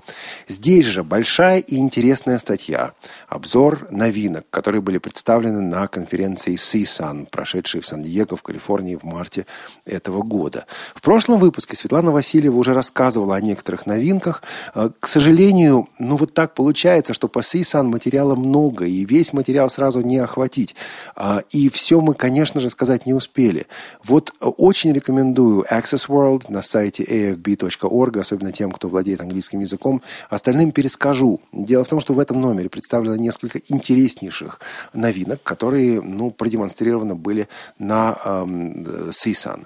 Здесь 0.47 0.85
же 0.85 1.03
большая 1.03 1.59
и 1.59 1.77
интересная 1.77 2.39
статья, 2.39 2.93
обзор 3.27 3.87
новинок, 3.91 4.45
которые 4.49 4.81
были 4.81 4.97
представлены 4.97 5.61
на 5.61 5.87
конференции 5.87 6.55
CSUN, 6.55 7.27
прошедшей 7.29 7.81
в 7.81 7.85
Сан-Диего, 7.85 8.35
в 8.35 8.41
Калифорнии 8.41 8.95
в 8.95 9.03
марте 9.03 9.45
этого 9.85 10.23
года. 10.23 10.65
В 10.95 11.01
прошлом 11.01 11.39
выпуске 11.39 11.75
Светлана 11.75 12.11
Васильева 12.11 12.55
уже 12.55 12.73
рассказывала 12.73 13.35
о 13.35 13.41
некоторых 13.41 13.85
новинках. 13.85 14.41
Э, 14.73 14.89
к 14.99 15.07
сожалению, 15.07 15.87
ну 15.99 16.17
вот 16.17 16.33
так 16.33 16.53
получается, 16.55 17.13
что 17.13 17.27
по 17.27 17.39
CSUN 17.39 17.83
материала 17.83 18.35
много, 18.35 18.85
и 18.85 19.05
весь 19.05 19.33
материал 19.33 19.69
сразу 19.69 20.01
не 20.01 20.17
охватить. 20.17 20.75
А, 21.15 21.43
и 21.51 21.69
все 21.69 22.01
мы, 22.01 22.15
конечно 22.15 22.59
же, 22.61 22.69
сказать 22.69 23.05
не 23.05 23.13
успели. 23.13 23.67
Вот 24.03 24.33
очень 24.39 24.93
рекомендую 24.93 25.65
Access 25.69 26.07
World 26.07 26.45
на 26.49 26.61
сайте 26.61 27.03
afb.org, 27.19 28.19
особенно 28.19 28.51
тем, 28.51 28.71
кто 28.71 28.87
владеет 28.89 29.21
английским 29.21 29.59
языком. 29.59 30.01
Остальным 30.29 30.71
перескажу. 30.71 31.41
Дело 31.51 31.83
в 31.83 31.89
том, 31.89 31.99
что 31.99 32.13
в 32.13 32.19
этом 32.19 32.41
номере 32.41 32.69
представлено 32.69 33.15
несколько 33.15 33.59
интереснейших 33.67 34.59
новинок, 34.93 35.43
которые 35.43 36.01
ну, 36.01 36.31
продемонстрированы 36.31 37.15
были 37.15 37.47
на 37.77 38.17
эм, 38.23 38.83
CSUN. 39.09 39.65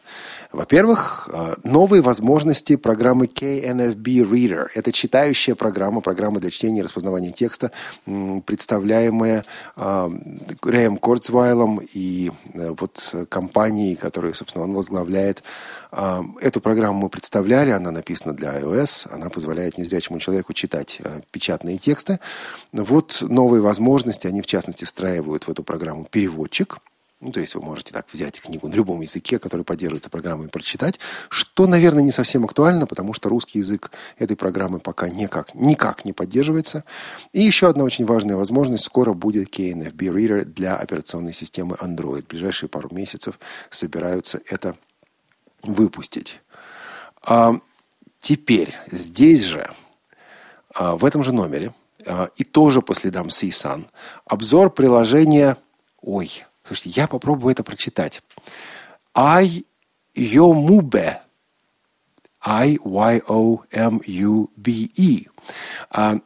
Во-первых, 0.54 1.30
э, 1.34 1.56
новые 1.64 2.04
возможности 2.04 2.76
программы 2.76 3.26
KNFB 3.26 4.22
Reader. 4.22 4.68
Это 4.76 4.92
читающая 4.92 5.56
программа, 5.56 6.00
программа 6.00 6.40
для 6.40 6.52
чтения 6.52 6.82
и 6.82 6.84
распознавания 6.84 7.32
текста, 7.32 7.72
представляемая 8.06 9.46
э, 9.76 10.10
Рэем 10.62 10.98
Корцвайлом 10.98 11.82
и 11.82 12.32
э, 12.54 12.76
вот 12.80 13.16
компанией, 13.30 13.96
которую, 13.96 14.36
собственно, 14.36 14.64
он 14.64 14.74
возглавляет. 14.74 15.44
Эту 16.42 16.60
программу 16.60 17.02
мы 17.02 17.10
представляли, 17.10 17.70
она 17.70 17.92
написана 17.92 18.34
для 18.34 18.60
iOS, 18.60 19.10
она 19.12 19.30
позволяет 19.30 19.78
незрячему 19.78 20.20
человеку 20.20 20.54
читать 20.54 21.00
печатные 21.30 21.78
тексты. 21.78 22.20
Вот 22.72 23.22
новые 23.22 23.62
возможности, 23.62 24.26
они 24.26 24.42
в 24.42 24.48
частности 24.48 24.86
встраивают 24.86 25.46
в 25.46 25.52
эту 25.52 25.64
программу 25.64 26.06
переводчик– 26.06 26.78
ну, 27.24 27.32
то 27.32 27.40
есть 27.40 27.56
вы 27.56 27.62
можете 27.62 27.94
так 27.94 28.06
взять 28.12 28.42
книгу 28.42 28.68
на 28.68 28.74
любом 28.74 29.00
языке, 29.00 29.40
который 29.40 29.64
поддерживается 29.64 30.10
программой, 30.10 30.48
и 30.48 30.50
прочитать, 30.50 31.00
что, 31.30 31.68
наверное, 31.68 32.04
не 32.04 32.12
совсем 32.12 32.44
актуально, 32.44 32.86
потому 32.86 33.14
что 33.14 33.30
русский 33.30 33.60
язык 33.60 33.92
этой 34.18 34.36
программы 34.36 34.80
пока 34.80 35.08
никак, 35.08 35.56
никак 35.56 36.04
не 36.04 36.12
поддерживается. 36.12 36.84
И 37.32 37.42
еще 37.42 37.70
одна 37.70 37.86
очень 37.86 38.06
важная 38.06 38.36
возможность. 38.36 38.84
Скоро 38.84 39.14
будет 39.14 39.58
KNFB 39.58 39.96
Reader 39.96 40.44
для 40.44 40.76
операционной 40.76 41.34
системы 41.34 41.78
Android. 41.80 42.24
В 42.24 42.28
ближайшие 42.28 42.68
пару 42.68 42.94
месяцев 42.94 43.40
собираются 43.70 44.42
это 44.48 44.76
выпустить. 45.64 46.42
А 47.22 47.58
теперь 48.20 48.76
здесь 48.92 49.44
же, 49.44 49.72
а, 50.76 50.98
в 50.98 51.06
этом 51.06 51.24
же 51.24 51.32
номере, 51.32 51.74
а, 52.06 52.30
и 52.36 52.44
тоже 52.44 52.82
по 52.82 52.94
следам 52.94 53.28
CSUN, 53.28 53.86
обзор 54.26 54.72
приложения... 54.72 55.56
Ой, 56.02 56.44
Слушайте, 56.64 57.02
я 57.02 57.08
попробую 57.08 57.52
это 57.52 57.64
прочитать. 57.64 58.24
I 59.14 59.66
Yomube. 60.16 61.18
I-Y-O-M-U-B-E. 62.46 62.86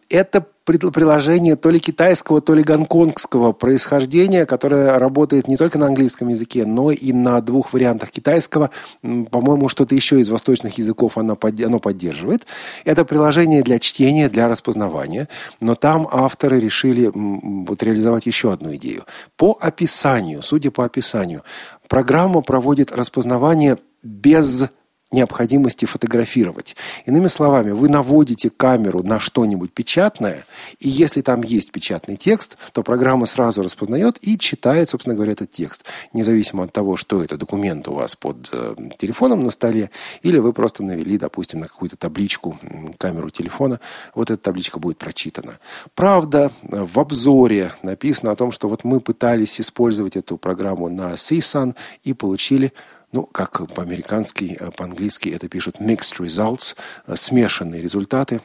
Это 0.10 0.48
приложение 0.68 1.56
то 1.56 1.70
ли 1.70 1.80
китайского, 1.80 2.42
то 2.42 2.54
ли 2.54 2.62
гонконгского 2.64 3.54
происхождения, 3.54 4.46
которое 4.46 5.00
работает 5.00 5.48
не 5.48 5.58
только 5.58 5.78
на 5.80 5.88
английском 5.88 6.28
языке, 6.28 6.66
но 6.66 6.92
и 6.92 7.14
на 7.14 7.40
двух 7.42 7.74
вариантах 7.74 8.12
китайского. 8.12 8.70
По-моему, 9.02 9.70
что-то 9.70 9.96
еще 9.96 10.20
из 10.20 10.30
восточных 10.30 10.78
языков 10.78 11.18
оно, 11.18 11.38
оно 11.66 11.80
поддерживает. 11.80 12.46
Это 12.86 13.06
приложение 13.06 13.64
для 13.64 13.80
чтения, 13.80 14.30
для 14.30 14.48
распознавания. 14.48 15.30
Но 15.62 15.76
там 15.76 16.08
авторы 16.12 16.60
решили 16.60 17.10
вот 17.14 17.82
реализовать 17.82 18.26
еще 18.26 18.52
одну 18.52 18.76
идею. 18.76 19.04
По 19.38 19.58
описанию, 19.60 20.42
судя 20.42 20.72
по 20.72 20.86
описанию, 20.86 21.44
программа 21.88 22.42
проводит 22.42 22.92
распознавание 22.92 23.78
без 24.04 24.66
необходимости 25.12 25.86
фотографировать. 25.86 26.76
Иными 27.06 27.30
словами, 27.30 27.72
вы 27.72 27.88
наводите 27.88 28.50
камеру 28.50 29.04
на 29.04 29.20
что-нибудь 29.20 29.72
печатное, 29.72 30.46
и 30.80 30.90
если 30.90 31.22
там 31.22 31.44
есть 31.44 31.72
печатный 31.72 32.18
текст, 32.18 32.58
то 32.74 32.84
программа 32.84 33.26
сразу 33.26 33.64
распознает 33.64 34.18
и 34.22 34.38
читает, 34.38 34.90
собственно 34.90 35.16
говоря, 35.16 35.32
этот 35.32 35.50
текст. 35.50 35.86
Независимо 36.12 36.66
от 36.66 36.74
того, 36.74 36.98
что 36.98 37.24
это 37.24 37.38
документ 37.38 37.88
у 37.88 37.94
вас 37.94 38.16
под 38.16 38.50
э, 38.52 38.76
телефоном 38.98 39.44
на 39.44 39.52
столе, 39.52 39.92
или 40.24 40.40
вы 40.40 40.52
просто 40.52 40.84
навели, 40.84 41.18
допустим, 41.18 41.62
на 41.62 41.68
какую-то 41.68 41.96
табличку 41.96 42.60
камеру 42.98 43.30
телефона, 43.30 43.80
вот 44.14 44.30
эта 44.30 44.42
табличка 44.42 44.80
будет 44.80 44.98
прочитана. 44.98 45.60
Правда, 45.96 46.52
в 46.62 47.00
обзоре 47.00 47.72
написано 47.82 48.32
о 48.32 48.36
том, 48.36 48.52
что 48.52 48.68
вот 48.68 48.84
мы 48.84 49.00
пытались 49.00 49.62
использовать 49.62 50.18
эту 50.18 50.38
программу 50.38 50.90
на 50.90 51.14
CSUN 51.14 51.76
и 52.04 52.14
получили 52.14 52.74
ну, 53.18 53.24
как 53.26 53.68
по-американски, 53.74 54.56
э, 54.60 54.70
по-английски 54.70 55.30
это 55.30 55.50
пишут 55.50 55.78
mixed 55.82 56.20
results, 56.20 56.76
э, 57.08 57.16
смешанные 57.16 57.82
результаты. 57.82 58.42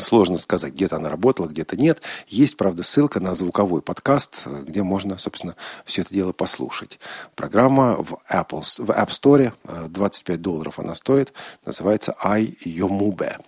Сложно 0.00 0.36
сказать, 0.36 0.74
где-то 0.74 0.96
она 0.96 1.08
работала, 1.08 1.46
где-то 1.46 1.78
нет. 1.78 2.02
Есть, 2.28 2.58
правда, 2.58 2.82
ссылка 2.82 3.20
на 3.20 3.34
звуковой 3.34 3.80
подкаст, 3.80 4.42
э, 4.44 4.64
где 4.66 4.82
можно, 4.82 5.16
собственно, 5.16 5.56
все 5.86 6.02
это 6.02 6.12
дело 6.12 6.32
послушать. 6.32 7.00
Программа 7.34 7.96
в, 7.96 8.18
Apple, 8.30 8.60
в 8.60 8.90
App 8.90 9.08
Store, 9.08 9.54
25 9.88 10.42
долларов 10.42 10.78
она 10.78 10.94
стоит, 10.94 11.32
называется 11.64 12.14
iYomube. 12.22 13.40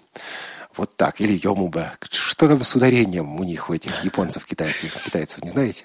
Вот 0.74 0.96
так, 0.96 1.20
или 1.20 1.38
Йомубе. 1.44 1.92
Что 2.08 2.48
там 2.48 2.64
с 2.64 2.74
ударением 2.74 3.38
у 3.38 3.44
них, 3.44 3.68
у 3.68 3.74
этих 3.74 4.02
японцев, 4.02 4.46
китайских, 4.46 4.94
китайцев, 4.94 5.42
не 5.42 5.50
знаете? 5.50 5.84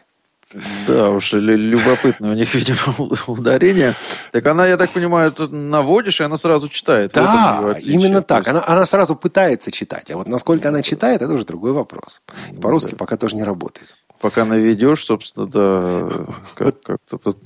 Да, 0.87 1.09
уж 1.09 1.33
любопытное 1.33 2.31
у 2.31 2.33
них, 2.33 2.53
видимо, 2.55 2.79
ударение. 3.27 3.95
Так 4.31 4.45
она, 4.45 4.65
я 4.65 4.77
так 4.77 4.91
понимаю, 4.91 5.31
тут 5.31 5.51
наводишь, 5.51 6.21
и 6.21 6.23
она 6.23 6.37
сразу 6.37 6.69
читает. 6.69 7.11
Да, 7.13 7.75
именно 7.81 8.21
так. 8.21 8.47
Она, 8.47 8.63
она 8.65 8.85
сразу 8.85 9.15
пытается 9.15 9.71
читать. 9.71 10.09
А 10.11 10.17
вот 10.17 10.27
насколько 10.27 10.69
она 10.69 10.81
читает, 10.81 11.21
это 11.21 11.33
уже 11.33 11.45
другой 11.45 11.73
вопрос. 11.73 12.21
И 12.51 12.55
по-русски 12.55 12.91
да. 12.91 12.97
пока 12.97 13.17
тоже 13.17 13.35
не 13.35 13.43
работает. 13.43 13.93
Пока 14.19 14.45
наведешь, 14.45 15.05
собственно, 15.05 15.45
да, 15.45 16.09
как, 16.55 16.81
как-то 16.81 17.17
тут... 17.17 17.37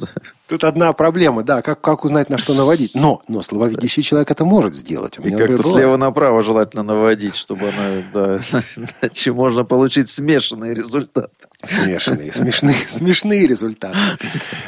Тут 0.47 0.63
одна 0.63 0.93
проблема, 0.93 1.43
да, 1.43 1.61
как, 1.61 1.81
как 1.81 2.03
узнать, 2.05 2.29
на 2.29 2.37
что 2.37 2.53
наводить. 2.53 2.93
Но, 2.93 3.21
но 3.27 3.41
слововидящий 3.41 4.03
человек 4.03 4.31
это 4.31 4.45
может 4.45 4.75
сделать. 4.75 5.17
У 5.17 5.23
меня, 5.23 5.37
и 5.37 5.47
как-то 5.47 5.63
слева 5.63 5.97
направо 5.97 6.43
желательно 6.43 6.83
наводить, 6.83 7.35
чтобы 7.35 7.69
она, 7.69 8.03
да, 8.13 8.39
иначе 8.75 9.31
можно 9.31 9.63
получить 9.63 10.09
смешанный 10.09 10.73
результат. 10.73 11.31
Смешанные, 11.63 12.33
смешные, 12.33 12.75
смешные 12.89 13.45
результаты. 13.45 13.97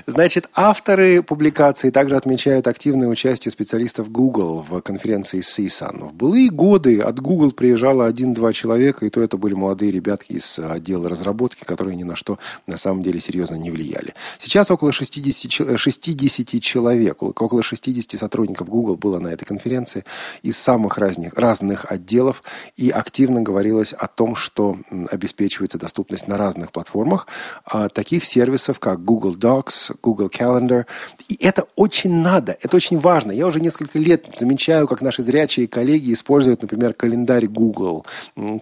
Значит, 0.06 0.50
авторы 0.54 1.24
публикации 1.24 1.90
также 1.90 2.16
отмечают 2.16 2.68
активное 2.68 3.08
участие 3.08 3.52
специалистов 3.52 4.12
Google 4.12 4.64
в 4.68 4.82
конференции 4.82 5.40
CSUN. 5.40 6.10
В 6.10 6.14
былые 6.14 6.52
годы 6.52 7.00
от 7.00 7.20
Google 7.20 7.52
приезжало 7.52 8.06
один-два 8.06 8.54
человека, 8.54 9.06
и 9.06 9.10
то 9.10 9.22
это 9.22 9.38
были 9.38 9.56
молодые 9.56 9.92
ребятки 9.92 10.34
из 10.34 10.60
отдела 10.60 11.10
разработки, 11.10 11.64
которые 11.64 11.96
ни 11.96 12.04
на 12.04 12.16
что 12.16 12.38
на 12.68 12.78
самом 12.78 13.02
деле 13.02 13.20
серьезно 13.20 13.56
не 13.56 13.72
влияли. 13.72 14.14
Сейчас 14.38 14.70
около 14.70 14.92
60, 14.92 15.80
60 15.80 16.62
человек, 16.62 17.24
около 17.24 17.64
60 17.64 18.20
сотрудников 18.20 18.70
Google 18.70 18.98
было 18.98 19.20
на 19.20 19.30
этой 19.30 19.46
конференции 19.46 20.06
из 20.44 20.58
самых 20.58 21.00
разных, 21.00 21.34
разных 21.34 21.92
отделов, 21.92 22.44
и 22.78 22.92
активно 22.92 23.42
говорилось 23.42 23.94
о 23.94 24.08
том, 24.08 24.36
что 24.36 24.78
обеспечивается 25.10 25.80
доступность 25.80 26.28
на 26.28 26.38
разных 26.38 26.72
платформах 26.72 26.83
платформах 26.84 27.28
а, 27.66 27.90
таких 27.90 28.26
сервисов, 28.26 28.80
как 28.80 29.04
Google 29.04 29.36
Docs, 29.36 29.96
Google 30.02 30.28
Calendar. 30.28 30.86
И 31.30 31.38
это 31.40 31.66
очень 31.76 32.14
надо, 32.14 32.58
это 32.62 32.76
очень 32.76 33.00
важно. 33.00 33.32
Я 33.32 33.48
уже 33.48 33.60
несколько 33.60 34.00
лет 34.00 34.26
замечаю, 34.38 34.88
как 34.88 35.02
наши 35.02 35.24
зрячие 35.24 35.68
коллеги 35.68 36.14
используют, 36.14 36.62
например, 36.62 36.94
календарь 36.94 37.48
Google, 37.48 38.06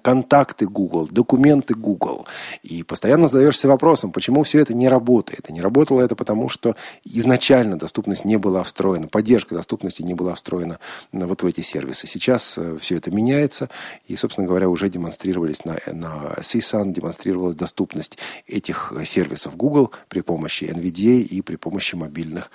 контакты 0.02 0.68
Google, 0.68 1.08
документы 1.12 1.74
Google. 1.74 2.26
И 2.64 2.84
постоянно 2.84 3.28
задаешься 3.28 3.68
вопросом, 3.68 4.12
почему 4.12 4.44
все 4.44 4.60
это 4.60 4.74
не 4.74 4.88
работает. 4.88 5.50
И 5.50 5.54
не 5.54 5.62
работало 5.62 6.02
это 6.02 6.16
потому, 6.16 6.50
что 6.50 6.76
изначально 7.04 7.78
доступность 7.78 8.26
не 8.26 8.38
была 8.38 8.64
встроена, 8.64 9.08
поддержка 9.08 9.56
доступности 9.56 10.04
не 10.04 10.14
была 10.14 10.36
встроена 10.36 10.78
вот 11.12 11.44
в 11.44 11.46
эти 11.46 11.62
сервисы. 11.62 12.08
Сейчас 12.08 12.58
э, 12.58 12.78
все 12.80 12.98
это 12.98 13.12
меняется, 13.12 13.70
и, 14.08 14.16
собственно 14.16 14.48
говоря, 14.48 14.70
уже 14.70 14.90
демонстрировались 14.90 15.66
на, 15.66 15.78
на 15.92 16.36
CSUN, 16.40 16.94
демонстрировалась 16.94 17.56
доступность 17.56 18.11
доступность 18.12 18.18
этих 18.48 18.94
сервисов 19.06 19.56
Google 19.56 19.92
при 20.10 20.22
помощи 20.22 20.66
NVDA 20.66 21.22
и 21.22 21.42
при 21.42 21.56
помощи 21.56 21.96
мобильных 21.96 22.52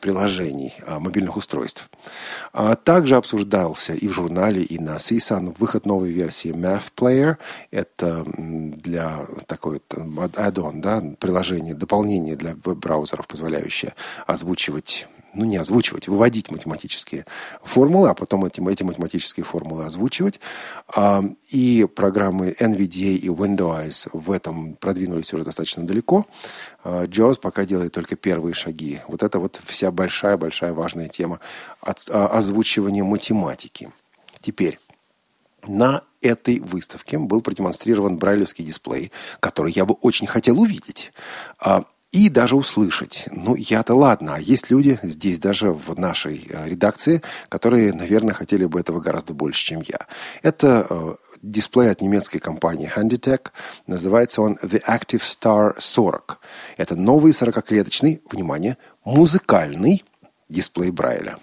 приложений, 0.00 0.74
а, 0.86 0.98
мобильных 1.00 1.36
устройств. 1.36 1.88
А 2.52 2.74
также 2.74 3.16
обсуждался 3.16 3.94
и 3.94 4.08
в 4.08 4.12
журнале, 4.12 4.62
и 4.62 4.78
на 4.78 4.96
CSUN 4.96 5.54
выход 5.58 5.86
новой 5.86 6.12
версии 6.12 6.52
Math 6.52 6.92
Player. 6.96 7.36
Это 7.70 8.24
для 8.36 9.26
такой 9.46 9.80
add-on, 9.88 10.80
да, 10.80 11.02
приложение, 11.18 11.74
дополнение 11.74 12.36
для 12.36 12.54
веб-браузеров, 12.64 13.26
позволяющее 13.26 13.94
озвучивать 14.26 15.06
ну, 15.34 15.44
не 15.44 15.56
озвучивать, 15.56 16.08
выводить 16.08 16.50
математические 16.50 17.26
формулы, 17.62 18.10
а 18.10 18.14
потом 18.14 18.44
эти, 18.44 18.66
эти 18.70 18.82
математические 18.82 19.44
формулы 19.44 19.84
озвучивать. 19.84 20.40
А, 20.94 21.22
и 21.50 21.86
программы 21.94 22.54
NVDA 22.58 23.16
и 23.16 23.28
Windows 23.28 24.08
в 24.12 24.30
этом 24.30 24.74
продвинулись 24.74 25.32
уже 25.34 25.44
достаточно 25.44 25.86
далеко. 25.86 26.26
А, 26.84 27.04
JAWS 27.04 27.40
пока 27.40 27.64
делает 27.64 27.92
только 27.92 28.16
первые 28.16 28.54
шаги. 28.54 29.00
Вот 29.08 29.22
это 29.22 29.38
вот 29.38 29.60
вся 29.64 29.90
большая-большая 29.90 30.72
важная 30.72 31.08
тема 31.08 31.40
а, 31.80 31.92
озвучивания 32.28 33.04
математики. 33.04 33.90
Теперь, 34.40 34.78
на 35.66 36.02
этой 36.20 36.60
выставке 36.60 37.18
был 37.18 37.42
продемонстрирован 37.42 38.18
брайлевский 38.18 38.64
дисплей, 38.64 39.12
который 39.40 39.72
я 39.72 39.84
бы 39.84 39.94
очень 39.94 40.26
хотел 40.26 40.60
увидеть 40.60 41.12
и 42.12 42.28
даже 42.30 42.56
услышать. 42.56 43.26
Ну, 43.30 43.54
я-то 43.54 43.94
ладно, 43.94 44.36
а 44.36 44.40
есть 44.40 44.70
люди 44.70 44.98
здесь 45.02 45.38
даже 45.38 45.72
в 45.72 45.98
нашей 45.98 46.46
э, 46.48 46.68
редакции, 46.68 47.22
которые, 47.48 47.92
наверное, 47.92 48.34
хотели 48.34 48.64
бы 48.64 48.80
этого 48.80 49.00
гораздо 49.00 49.34
больше, 49.34 49.64
чем 49.64 49.82
я. 49.82 50.06
Это 50.42 50.86
э, 50.88 51.14
дисплей 51.42 51.90
от 51.90 52.00
немецкой 52.00 52.38
компании 52.38 52.90
Handitech. 52.94 53.48
Называется 53.86 54.40
он 54.40 54.54
The 54.62 54.82
Active 54.86 55.20
Star 55.20 55.74
40. 55.78 56.40
Это 56.78 56.96
новый 56.96 57.32
40-клеточный, 57.32 58.22
внимание, 58.30 58.78
музыкальный 59.04 60.04
дисплей 60.48 60.90
Брайля. 60.90 61.38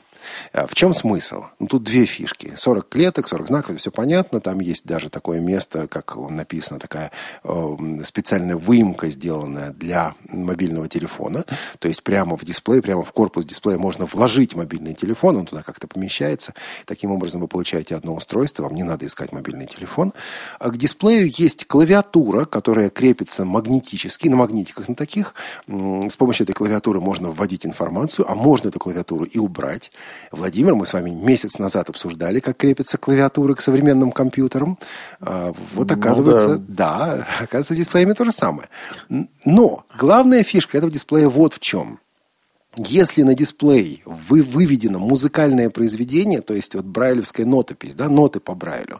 А 0.53 0.67
в 0.67 0.75
чем 0.75 0.93
смысл? 0.93 1.45
Ну, 1.59 1.67
тут 1.67 1.83
две 1.83 2.05
фишки. 2.05 2.53
40 2.55 2.89
клеток, 2.89 3.27
40 3.27 3.47
знаков, 3.47 3.77
все 3.77 3.91
понятно. 3.91 4.41
Там 4.41 4.59
есть 4.59 4.85
даже 4.85 5.09
такое 5.09 5.39
место, 5.39 5.87
как 5.87 6.15
написано, 6.15 6.79
такая 6.79 7.11
э, 7.43 7.77
специальная 8.03 8.55
выемка, 8.55 9.09
сделанная 9.09 9.71
для 9.71 10.15
мобильного 10.29 10.87
телефона. 10.87 11.45
То 11.79 11.87
есть 11.87 12.03
прямо 12.03 12.37
в 12.37 12.45
дисплей, 12.45 12.81
прямо 12.81 13.03
в 13.03 13.11
корпус 13.11 13.45
дисплея 13.45 13.77
можно 13.77 14.05
вложить 14.05 14.55
мобильный 14.55 14.93
телефон, 14.93 15.37
он 15.37 15.45
туда 15.45 15.63
как-то 15.63 15.87
помещается. 15.87 16.53
Таким 16.85 17.11
образом 17.11 17.41
вы 17.41 17.47
получаете 17.47 17.95
одно 17.95 18.15
устройство, 18.15 18.63
вам 18.63 18.75
не 18.75 18.83
надо 18.83 19.05
искать 19.05 19.31
мобильный 19.31 19.67
телефон. 19.67 20.13
А 20.59 20.69
к 20.69 20.77
дисплею 20.77 21.31
есть 21.35 21.65
клавиатура, 21.67 22.45
которая 22.45 22.89
крепится 22.89 23.45
магнетически, 23.45 24.27
на 24.27 24.35
магнитиках 24.35 24.87
на 24.87 24.95
таких. 24.95 25.33
С 25.67 26.17
помощью 26.17 26.45
этой 26.45 26.53
клавиатуры 26.53 26.99
можно 26.99 27.31
вводить 27.31 27.65
информацию, 27.65 28.29
а 28.29 28.35
можно 28.35 28.69
эту 28.69 28.79
клавиатуру 28.79 29.25
и 29.25 29.37
убрать. 29.37 29.91
Владимир, 30.31 30.75
мы 30.75 30.85
с 30.85 30.93
вами 30.93 31.11
месяц 31.11 31.59
назад 31.59 31.89
обсуждали, 31.89 32.39
как 32.39 32.57
крепятся 32.57 32.97
клавиатуры 32.97 33.55
к 33.55 33.61
современным 33.61 34.11
компьютерам. 34.11 34.77
А, 35.19 35.53
вот 35.73 35.91
оказывается, 35.91 36.49
ну, 36.49 36.65
да. 36.67 37.15
да, 37.17 37.27
оказывается, 37.39 37.73
с 37.73 37.77
дисплеями 37.77 38.13
то 38.13 38.25
же 38.25 38.31
самое. 38.31 38.69
Но 39.45 39.85
главная 39.97 40.43
фишка 40.43 40.77
этого 40.77 40.91
дисплея 40.91 41.29
вот 41.29 41.53
в 41.53 41.59
чем. 41.59 41.99
Если 42.77 43.21
на 43.21 43.35
дисплей 43.35 44.01
вы 44.05 44.43
выведено 44.43 44.99
музыкальное 44.99 45.69
произведение, 45.69 46.41
то 46.41 46.53
есть 46.53 46.75
вот 46.75 46.83
брайлевская 46.83 47.45
нотопись, 47.45 47.95
да, 47.95 48.09
ноты 48.09 48.41
по 48.41 48.53
брайлю, 48.53 48.99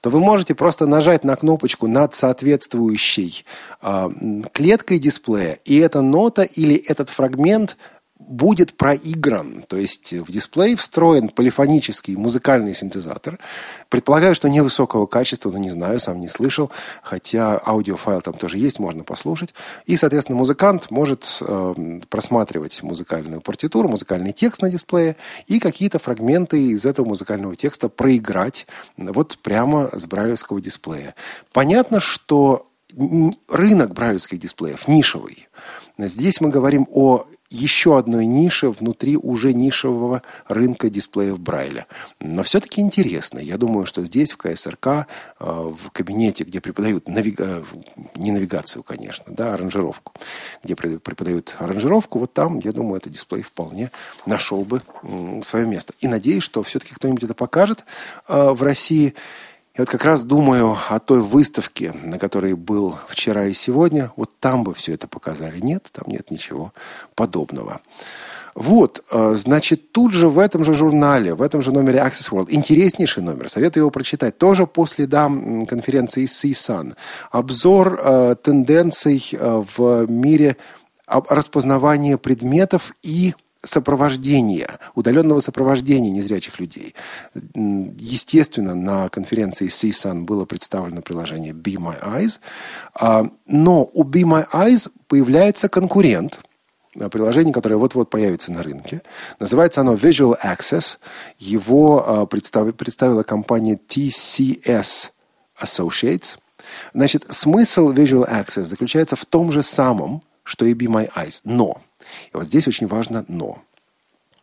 то 0.00 0.10
вы 0.10 0.20
можете 0.20 0.54
просто 0.54 0.86
нажать 0.86 1.24
на 1.24 1.34
кнопочку 1.34 1.88
над 1.88 2.14
соответствующей 2.14 3.44
э, 3.82 4.08
клеткой 4.52 5.00
дисплея, 5.00 5.58
и 5.64 5.76
эта 5.78 6.02
нота 6.02 6.42
или 6.42 6.76
этот 6.76 7.10
фрагмент 7.10 7.76
будет 8.18 8.76
проигран. 8.76 9.62
То 9.68 9.76
есть 9.76 10.12
в 10.12 10.32
дисплей 10.32 10.74
встроен 10.74 11.28
полифонический 11.28 12.16
музыкальный 12.16 12.74
синтезатор. 12.74 13.38
Предполагаю, 13.88 14.34
что 14.34 14.48
невысокого 14.48 15.06
качества, 15.06 15.50
но 15.50 15.58
не 15.58 15.70
знаю, 15.70 16.00
сам 16.00 16.20
не 16.20 16.28
слышал. 16.28 16.70
Хотя 17.02 17.58
аудиофайл 17.58 18.22
там 18.22 18.34
тоже 18.34 18.58
есть, 18.58 18.78
можно 18.78 19.04
послушать. 19.04 19.54
И, 19.84 19.96
соответственно, 19.96 20.38
музыкант 20.38 20.90
может 20.90 21.38
э, 21.40 22.00
просматривать 22.08 22.82
музыкальную 22.82 23.40
партитуру, 23.40 23.88
музыкальный 23.88 24.32
текст 24.32 24.62
на 24.62 24.70
дисплее 24.70 25.16
и 25.46 25.58
какие-то 25.58 25.98
фрагменты 25.98 26.60
из 26.68 26.86
этого 26.86 27.06
музыкального 27.06 27.54
текста 27.54 27.88
проиграть 27.88 28.66
вот 28.96 29.38
прямо 29.42 29.90
с 29.92 30.06
брайлевского 30.06 30.60
дисплея. 30.60 31.14
Понятно, 31.52 32.00
что 32.00 32.68
рынок 33.48 33.94
брайлевских 33.94 34.38
дисплеев 34.38 34.88
нишевый. 34.88 35.48
Здесь 35.98 36.40
мы 36.40 36.48
говорим 36.50 36.86
о 36.90 37.26
еще 37.50 37.98
одной 37.98 38.26
нише 38.26 38.70
внутри 38.70 39.16
уже 39.16 39.52
нишевого 39.52 40.22
рынка 40.48 40.90
дисплеев 40.90 41.38
Брайля. 41.38 41.86
Но 42.20 42.42
все-таки 42.42 42.80
интересно. 42.80 43.38
Я 43.38 43.56
думаю, 43.56 43.86
что 43.86 44.02
здесь, 44.02 44.32
в 44.32 44.36
КСРК, 44.36 44.86
э, 44.86 45.04
в 45.40 45.90
кабинете, 45.92 46.44
где 46.44 46.60
преподают 46.60 47.08
навига... 47.08 47.44
Э, 47.44 47.64
не 48.16 48.30
навигацию, 48.32 48.82
конечно, 48.82 49.24
да, 49.28 49.54
аранжировку, 49.54 50.12
где 50.62 50.74
преподают 50.74 51.56
аранжировку, 51.58 52.18
вот 52.18 52.32
там, 52.32 52.58
я 52.60 52.72
думаю, 52.72 52.98
этот 52.98 53.12
дисплей 53.12 53.42
вполне 53.42 53.90
нашел 54.24 54.64
бы 54.64 54.82
свое 55.42 55.66
место. 55.66 55.94
И 56.00 56.08
надеюсь, 56.08 56.42
что 56.42 56.62
все-таки 56.62 56.94
кто-нибудь 56.94 57.24
это 57.24 57.34
покажет 57.34 57.84
э, 58.28 58.50
в 58.50 58.62
России. 58.62 59.14
Я 59.76 59.82
вот 59.82 59.90
как 59.90 60.06
раз 60.06 60.24
думаю 60.24 60.78
о 60.88 60.98
той 61.00 61.20
выставке, 61.20 61.92
на 62.02 62.18
которой 62.18 62.54
был 62.54 62.94
вчера 63.08 63.44
и 63.44 63.52
сегодня. 63.52 64.10
Вот 64.16 64.30
там 64.40 64.64
бы 64.64 64.72
все 64.72 64.94
это 64.94 65.06
показали. 65.06 65.60
Нет, 65.60 65.90
там 65.92 66.04
нет 66.06 66.30
ничего 66.30 66.72
подобного. 67.14 67.82
Вот, 68.54 69.04
э, 69.10 69.34
значит, 69.36 69.92
тут 69.92 70.14
же 70.14 70.30
в 70.30 70.38
этом 70.38 70.64
же 70.64 70.72
журнале, 70.72 71.34
в 71.34 71.42
этом 71.42 71.60
же 71.60 71.72
номере 71.72 71.98
Access 71.98 72.30
World, 72.30 72.46
интереснейший 72.48 73.22
номер, 73.22 73.50
советую 73.50 73.82
его 73.82 73.90
прочитать, 73.90 74.38
тоже 74.38 74.66
после 74.66 75.06
да, 75.06 75.26
конференции 75.68 76.24
CSUN. 76.24 76.94
Обзор 77.30 78.00
э, 78.02 78.36
тенденций 78.42 79.22
э, 79.30 79.62
в 79.76 80.06
мире 80.10 80.56
распознавания 81.06 82.16
предметов 82.16 82.94
и 83.02 83.34
сопровождения, 83.66 84.78
удаленного 84.94 85.40
сопровождения 85.40 86.10
незрячих 86.10 86.58
людей. 86.60 86.94
Естественно, 87.34 88.74
на 88.74 89.08
конференции 89.08 89.66
CSUN 89.66 90.22
было 90.24 90.44
представлено 90.44 91.02
приложение 91.02 91.52
Be 91.52 91.76
My 91.76 92.00
Eyes, 92.02 92.38
а, 92.94 93.28
но 93.46 93.90
у 93.92 94.04
Be 94.04 94.22
My 94.22 94.48
Eyes 94.52 94.90
появляется 95.08 95.68
конкурент, 95.68 96.40
приложение, 97.10 97.52
которое 97.52 97.76
вот-вот 97.76 98.08
появится 98.08 98.52
на 98.52 98.62
рынке. 98.62 99.02
Называется 99.38 99.82
оно 99.82 99.94
Visual 99.94 100.34
Access. 100.42 100.96
Его 101.38 102.22
а, 102.22 102.26
представила 102.26 103.22
компания 103.22 103.78
TCS 103.88 105.10
Associates. 105.60 106.38
Значит, 106.94 107.26
смысл 107.28 107.92
Visual 107.92 108.28
Access 108.28 108.64
заключается 108.64 109.16
в 109.16 109.24
том 109.26 109.52
же 109.52 109.62
самом, 109.62 110.22
что 110.42 110.64
и 110.64 110.74
Be 110.74 110.86
My 110.86 111.10
Eyes. 111.14 111.40
Но 111.44 111.82
и 112.32 112.36
вот 112.36 112.44
здесь 112.44 112.68
очень 112.68 112.86
важно 112.86 113.24
«но». 113.28 113.62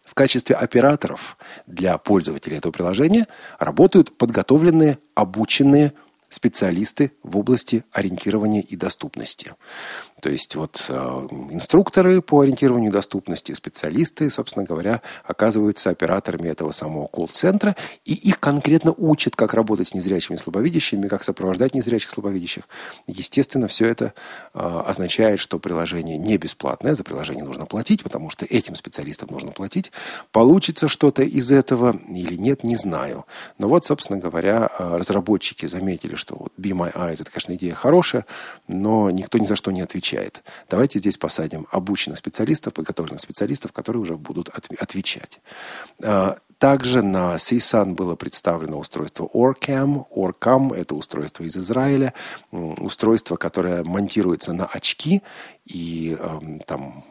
В 0.05 0.13
качестве 0.15 0.55
операторов 0.55 1.37
для 1.65 1.97
пользователей 1.97 2.57
этого 2.57 2.71
приложения 2.71 3.27
работают 3.57 4.15
подготовленные, 4.17 4.99
обученные 5.15 5.93
специалисты 6.29 7.13
в 7.23 7.37
области 7.37 7.83
ориентирования 7.91 8.61
и 8.61 8.75
доступности. 8.75 9.53
То 10.23 10.29
есть 10.29 10.55
вот 10.55 10.85
э, 10.87 10.93
инструкторы 11.51 12.21
по 12.21 12.39
ориентированию 12.39 12.93
доступности, 12.93 13.51
специалисты, 13.51 14.29
собственно 14.29 14.63
говоря, 14.63 15.01
оказываются 15.25 15.89
операторами 15.89 16.47
этого 16.47 16.71
самого 16.71 17.07
колл-центра, 17.07 17.75
и 18.05 18.13
их 18.13 18.39
конкретно 18.39 18.93
учат, 18.95 19.35
как 19.35 19.53
работать 19.53 19.89
с 19.89 19.93
незрячими 19.93 20.37
слабовидящими, 20.37 21.09
как 21.09 21.25
сопровождать 21.25 21.75
незрячих 21.75 22.09
слабовидящих. 22.09 22.63
Естественно, 23.05 23.67
все 23.67 23.85
это 23.85 24.13
э, 24.53 24.59
означает, 24.59 25.41
что 25.41 25.59
приложение 25.59 26.17
не 26.17 26.37
бесплатное, 26.37 26.95
за 26.95 27.03
приложение 27.03 27.43
нужно 27.43 27.65
платить, 27.65 28.01
потому 28.01 28.29
что 28.29 28.45
этим 28.45 28.75
специалистам 28.75 29.27
нужно 29.29 29.51
платить. 29.51 29.91
Получится 30.31 30.87
что-то 30.87 31.23
из 31.23 31.51
этого 31.51 31.99
или 32.07 32.35
нет, 32.35 32.63
не 32.63 32.77
знаю. 32.77 33.25
Но 33.57 33.67
вот, 33.67 33.83
собственно 33.85 34.19
говоря, 34.19 34.71
э, 34.79 34.95
разработчики 34.95 35.65
заметили, 35.65 36.15
что 36.15 36.37
вот 36.37 36.53
Be 36.57 36.71
My 36.71 36.93
Eyes, 36.93 37.15
это, 37.19 37.29
конечно, 37.29 37.53
идея 37.55 37.73
хорошая, 37.73 38.25
но 38.69 39.11
никто 39.11 39.37
ни 39.37 39.45
за 39.45 39.57
что 39.57 39.71
не 39.71 39.81
отвечает 39.81 40.12
отвечает. 40.13 40.43
Давайте 40.69 40.99
здесь 40.99 41.17
посадим 41.17 41.67
обученных 41.71 42.17
специалистов, 42.17 42.73
подготовленных 42.73 43.21
специалистов, 43.21 43.71
которые 43.71 44.01
уже 44.01 44.15
будут 44.15 44.49
отвечать. 44.49 45.39
А, 46.01 46.37
также 46.57 47.01
на 47.01 47.35
CSUN 47.35 47.93
было 47.93 48.15
представлено 48.15 48.79
устройство 48.79 49.29
Orcam. 49.33 50.05
Orcam– 50.15 50.73
это 50.75 50.95
устройство 50.95 51.43
из 51.43 51.57
Израиля, 51.57 52.13
устройство, 52.51 53.35
которое 53.35 53.83
монтируется 53.83 54.53
на 54.53 54.65
очки, 54.65 55.21
и 55.65 56.17
э, 56.19 56.39
там 56.65 57.03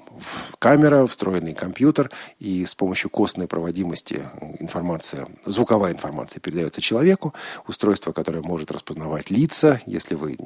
камера, 0.59 1.07
встроенный 1.07 1.55
компьютер, 1.55 2.11
и 2.39 2.65
с 2.65 2.75
помощью 2.75 3.11
костной 3.11 3.47
проводимости 3.47 4.23
информация, 4.59 5.29
звуковая 5.45 5.93
информация 5.93 6.41
передается 6.41 6.81
человеку, 6.81 7.35
устройство, 7.67 8.13
которое 8.13 8.43
может 8.43 8.71
распознавать 8.71 9.31
лица, 9.31 9.81
если 9.87 10.15
вы, 10.15 10.37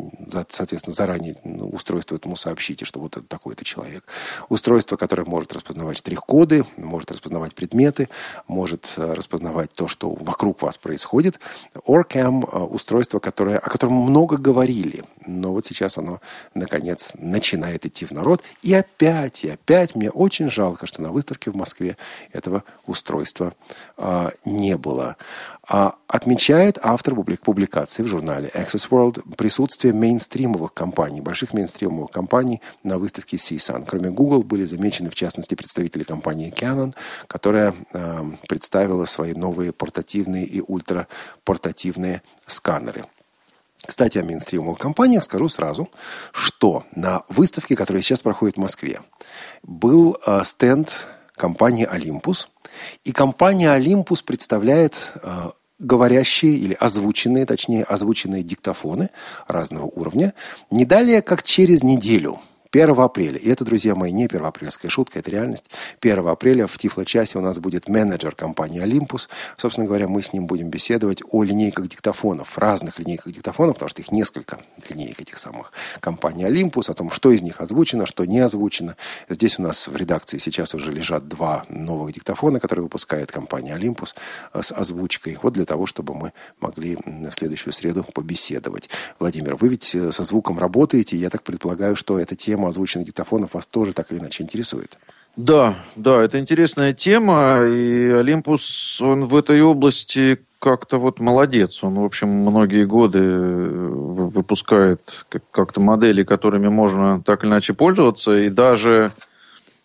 соответственно, 0.49 0.95
заранее 0.95 1.37
ну, 1.45 1.69
устройство 1.69 2.17
этому 2.17 2.37
сообщите, 2.37 2.85
что 2.85 3.01
вот 3.01 3.17
это 3.17 3.27
такой-то 3.27 3.65
человек. 3.65 4.05
Устройство, 4.49 4.97
которое 4.97 5.25
может 5.25 5.53
распознавать 5.53 5.99
штрих-коды, 5.99 6.65
может 6.77 7.11
распознавать 7.13 7.55
предметы, 7.55 8.09
может 8.49 8.95
э, 8.97 9.15
распознавать 9.15 9.73
то, 9.73 9.89
что 9.89 10.11
вокруг 10.11 10.63
вас 10.63 10.79
происходит. 10.79 11.39
Orcam 11.87 12.49
э,– 12.51 12.59
устройство, 12.77 13.19
которое, 13.19 13.59
о 13.59 13.69
котором 13.69 13.95
много 13.95 14.37
говорили, 14.37 15.05
но 15.27 15.53
вот 15.53 15.67
сейчас 15.67 15.99
оно, 15.99 16.21
наконец, 16.55 17.13
начинает 17.15 17.85
идти 17.87 17.96
в 18.05 18.11
народ, 18.11 18.43
и 18.63 18.75
опять, 18.75 19.45
и 19.45 19.51
опять 19.51 19.95
мне 19.95 20.11
очень 20.11 20.51
жалко, 20.51 20.87
что 20.87 21.03
на 21.03 21.11
выставке 21.11 21.51
в 21.51 21.57
Москве 21.57 21.97
этого 22.33 22.65
устройства 22.87 23.55
а, 23.97 24.31
не 24.45 24.77
было. 24.77 25.17
А 25.69 25.97
отмечает 26.07 26.79
автор 26.83 27.15
публикации 27.43 28.03
в 28.03 28.07
журнале 28.07 28.51
Access 28.55 28.89
World 28.89 29.37
присутствие 29.37 29.93
мейнстримовых 29.93 30.73
компаний, 30.73 31.21
больших 31.21 31.53
мейнстримовых 31.53 32.11
компаний 32.11 32.61
на 32.85 32.99
выставке 32.99 33.37
CSUN. 33.37 33.85
Кроме 33.87 34.11
Google 34.11 34.45
были 34.45 34.65
замечены, 34.65 35.11
в 35.11 35.15
частности, 35.15 35.55
представители 35.55 36.05
компании 36.05 36.53
Canon, 36.53 36.95
которая 37.27 37.75
э, 37.93 38.25
представила 38.49 39.07
свои 39.07 39.35
новые 39.35 39.73
портативные 39.73 40.45
и 40.45 40.61
ультрапортативные 40.61 42.23
сканеры. 42.47 43.05
Кстати, 43.87 44.19
о 44.19 44.25
мейнстримовых 44.25 44.79
компаниях 44.79 45.25
скажу 45.25 45.49
сразу, 45.49 45.89
что 46.33 46.85
на 46.95 47.23
выставке, 47.29 47.77
которая 47.77 48.03
сейчас 48.03 48.21
проходит 48.21 48.57
в 48.57 48.61
Москве, 48.61 49.01
был 49.63 50.17
э, 50.27 50.43
стенд 50.45 51.09
компании 51.35 51.89
Olympus. 51.89 52.47
И 53.05 53.13
компания 53.13 53.77
Olympus 53.77 54.25
представляет 54.25 55.13
э, 55.23 55.51
говорящие 55.79 56.57
или 56.57 56.75
озвученные, 56.75 57.47
точнее, 57.47 57.85
озвученные 57.85 58.43
диктофоны 58.43 59.11
разного 59.47 59.85
уровня. 59.87 60.35
Не 60.71 60.85
далее, 60.85 61.23
как 61.23 61.43
через 61.43 61.83
неделю– 61.83 62.41
1 62.79 62.99
апреля. 63.01 63.39
И 63.39 63.49
это, 63.49 63.65
друзья 63.65 63.95
мои, 63.95 64.13
не 64.13 64.29
первоапрельская 64.29 64.91
шутка, 64.91 65.19
это 65.19 65.31
реальность. 65.31 65.71
1 66.01 66.27
апреля 66.29 66.67
в 66.67 66.77
Тифло-часе 66.77 67.39
у 67.39 67.41
нас 67.41 67.59
будет 67.59 67.89
менеджер 67.89 68.35
компании 68.35 68.81
«Олимпус». 68.81 69.29
Собственно 69.57 69.87
говоря, 69.87 70.09
мы 70.09 70.23
с 70.23 70.33
ним 70.33 70.47
будем 70.47 70.69
беседовать 70.69 71.23
о 71.31 71.43
линейках 71.43 71.89
диктофонов, 71.89 72.59
разных 72.59 72.99
линейках 72.99 73.33
диктофонов, 73.33 73.77
потому 73.77 73.89
что 73.89 74.03
их 74.03 74.13
несколько 74.13 74.61
линеек 74.91 75.21
этих 75.21 75.39
самых 75.39 75.73
компаний 76.01 76.45
«Олимпус», 76.45 76.91
о 76.91 76.95
том, 76.95 77.11
что 77.11 77.31
из 77.31 77.43
них 77.43 77.61
озвучено, 77.61 78.05
что 78.05 78.25
не 78.25 78.41
озвучено. 78.41 78.97
Здесь 79.29 79.59
у 79.59 79.63
нас 79.63 79.89
в 79.89 79.97
редакции 79.97 80.39
сейчас 80.39 80.75
уже 80.75 80.93
лежат 80.93 81.29
два 81.29 81.65
новых 81.71 82.13
диктофона, 82.13 82.61
которые 82.61 82.83
выпускает 82.85 83.33
компания 83.33 83.75
«Олимпус» 83.75 84.15
с 84.55 84.73
озвучкой. 84.73 85.39
Вот 85.43 85.55
для 85.55 85.65
того, 85.65 85.87
чтобы 85.87 86.15
мы 86.15 86.33
могли 86.61 86.99
в 87.05 87.33
следующую 87.33 87.73
среду 87.73 88.05
побеседовать. 88.13 88.91
Владимир, 89.19 89.57
вы 89.57 89.69
ведь 89.69 89.95
э, 89.95 90.13
со 90.13 90.25
звуком 90.25 90.59
работаете, 90.59 91.17
я 91.17 91.31
так 91.31 91.43
предполагаю, 91.43 91.97
что 91.97 92.19
эта 92.19 92.35
тема 92.37 92.66
тема 92.67 92.69
озвученных 92.69 93.07
диктофонов 93.07 93.55
вас 93.55 93.67
тоже 93.67 93.93
так 93.93 94.11
или 94.11 94.19
иначе 94.19 94.43
интересует. 94.43 94.99
Да, 95.37 95.77
да, 95.97 96.23
это 96.23 96.39
интересная 96.39 96.95
тема, 96.95 97.61
и 97.63 98.09
Олимпус, 98.11 99.01
он 99.01 99.27
в 99.27 99.37
этой 99.37 99.61
области 99.61 100.39
как-то 100.59 100.99
вот 100.99 101.21
молодец. 101.21 101.85
Он, 101.85 101.95
в 101.97 102.05
общем, 102.05 102.29
многие 102.29 102.87
годы 102.87 103.19
э, 103.19 103.89
выпускает 104.33 105.27
как-то 105.51 105.81
модели, 105.81 106.25
которыми 106.25 106.69
можно 106.69 107.23
так 107.23 107.45
или 107.45 107.51
иначе 107.51 107.75
пользоваться, 107.75 108.33
и 108.39 108.49
даже 108.49 109.13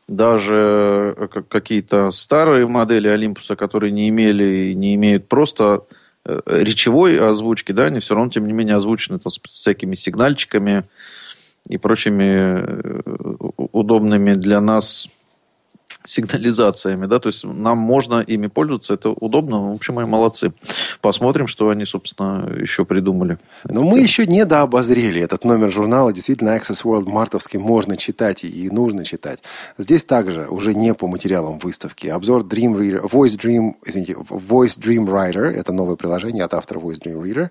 даже 0.08 1.14
э, 1.18 1.28
какие-то 1.50 2.12
старые 2.12 2.66
модели 2.68 3.10
Олимпуса, 3.10 3.56
которые 3.56 3.92
не 3.92 4.08
имели, 4.08 4.74
не 4.74 4.96
имеют 4.96 5.28
просто 5.28 5.84
э, 6.26 6.40
речевой 6.46 7.20
озвучки, 7.20 7.74
да, 7.74 7.86
они 7.88 8.00
все 8.00 8.16
равно, 8.16 8.32
тем 8.32 8.48
не 8.48 8.54
менее, 8.54 8.78
озвучены 8.78 9.20
там, 9.20 9.32
с 9.32 9.40
всякими 9.50 9.96
сигнальчиками, 9.96 10.86
и 11.68 11.78
прочими 11.78 12.24
э, 12.24 13.02
удобными 13.72 14.34
для 14.34 14.62
нас 14.62 15.10
сигнализациями, 16.04 17.06
да, 17.06 17.20
то 17.20 17.28
есть 17.28 17.44
нам 17.44 17.78
можно 17.78 18.22
ими 18.22 18.48
пользоваться, 18.48 18.94
это 18.94 19.10
удобно, 19.10 19.72
в 19.72 19.76
общем, 19.76 19.96
мы 19.96 20.06
молодцы. 20.06 20.54
Посмотрим, 21.02 21.48
что 21.48 21.70
они, 21.70 21.86
собственно, 21.86 22.48
еще 22.60 22.86
придумали. 22.86 23.38
Но 23.66 23.84
мы 23.84 24.00
еще 24.00 24.26
не 24.26 24.46
дообозрели 24.46 25.22
этот 25.22 25.46
номер 25.46 25.72
журнала. 25.72 26.14
Действительно, 26.14 26.58
Access 26.58 26.84
World 26.84 27.10
мартовский 27.10 27.60
можно 27.60 27.98
читать 27.98 28.44
и 28.44 28.70
нужно 28.70 29.06
читать. 29.06 29.40
Здесь 29.78 30.06
также, 30.06 30.48
уже 30.48 30.74
не 30.74 30.94
по 30.94 31.08
материалам 31.08 31.60
выставки, 31.60 32.08
обзор 32.08 32.44
Dream 32.44 32.76
Reader, 32.78 33.10
Voice 33.10 33.38
Dream, 33.38 33.76
извините, 33.86 34.14
Voice 34.14 34.80
Dream 34.80 35.08
Writer, 35.08 35.46
это 35.46 35.74
новое 35.74 35.96
приложение 35.96 36.44
от 36.44 36.54
автора 36.54 36.80
Voice 36.80 37.02
Dream 37.02 37.22
Reader, 37.22 37.50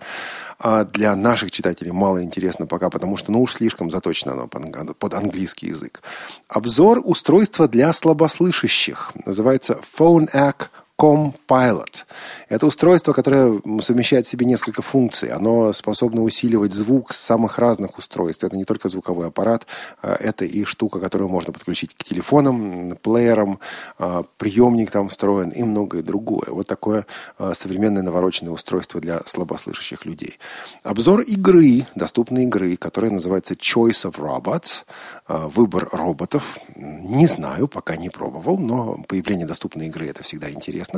а 0.63 0.85
для 0.85 1.17
наших 1.17 1.51
читателей 1.51 1.91
мало 1.91 2.23
интересно 2.23 2.67
пока, 2.67 2.91
потому 2.91 3.17
что 3.17 3.33
ну 3.33 3.41
уж 3.41 3.55
слишком 3.55 3.91
заточено 3.91 4.33
оно 4.33 4.47
под 4.47 5.15
английский 5.15 5.69
язык. 5.69 6.03
Обзор 6.49 7.01
устройства 7.03 7.67
для 7.67 7.93
слабослышащих. 8.31 9.13
Называется 9.27 9.79
Phone 9.97 10.33
Act 10.33 10.69
Compilot. 11.01 12.05
Это 12.51 12.67
устройство, 12.67 13.15
которое 13.15 13.59
совмещает 13.81 14.27
в 14.27 14.29
себе 14.29 14.45
несколько 14.45 14.83
функций. 14.83 15.31
Оно 15.31 15.73
способно 15.73 16.23
усиливать 16.23 16.75
звук 16.75 17.15
с 17.15 17.19
самых 17.19 17.59
разных 17.59 17.97
устройств. 17.97 18.45
Это 18.45 18.55
не 18.55 18.65
только 18.65 18.91
звуковой 18.91 19.29
аппарат, 19.29 19.67
а 20.03 20.15
это 20.15 20.45
и 20.45 20.65
штука, 20.65 21.01
которую 21.01 21.31
можно 21.31 21.55
подключить 21.55 21.95
к 21.95 22.05
телефонам, 22.05 22.99
плеерам, 23.03 23.61
а, 23.99 24.25
приемник 24.37 24.91
там 24.91 25.09
встроен 25.09 25.49
и 25.49 25.63
многое 25.63 26.03
другое. 26.03 26.49
Вот 26.49 26.67
такое 26.67 27.07
а, 27.39 27.55
современное 27.55 28.03
навороченное 28.03 28.53
устройство 28.53 29.01
для 29.01 29.23
слабослышащих 29.25 30.05
людей. 30.05 30.39
Обзор 30.83 31.21
игры, 31.21 31.87
доступной 31.95 32.43
игры, 32.43 32.77
которая 32.77 33.11
называется 33.11 33.55
Choice 33.55 34.11
of 34.11 34.17
Robots. 34.19 34.85
Выбор 35.29 35.89
роботов. 35.93 36.59
Не 36.75 37.29
знаю, 37.29 37.69
пока 37.69 37.97
не 37.97 38.09
пробовал, 38.11 38.59
но 38.59 39.01
появление 39.07 39.47
доступной 39.47 39.87
игры 39.87 40.09
это 40.09 40.25
всегда 40.25 40.51
интересно. 40.51 40.90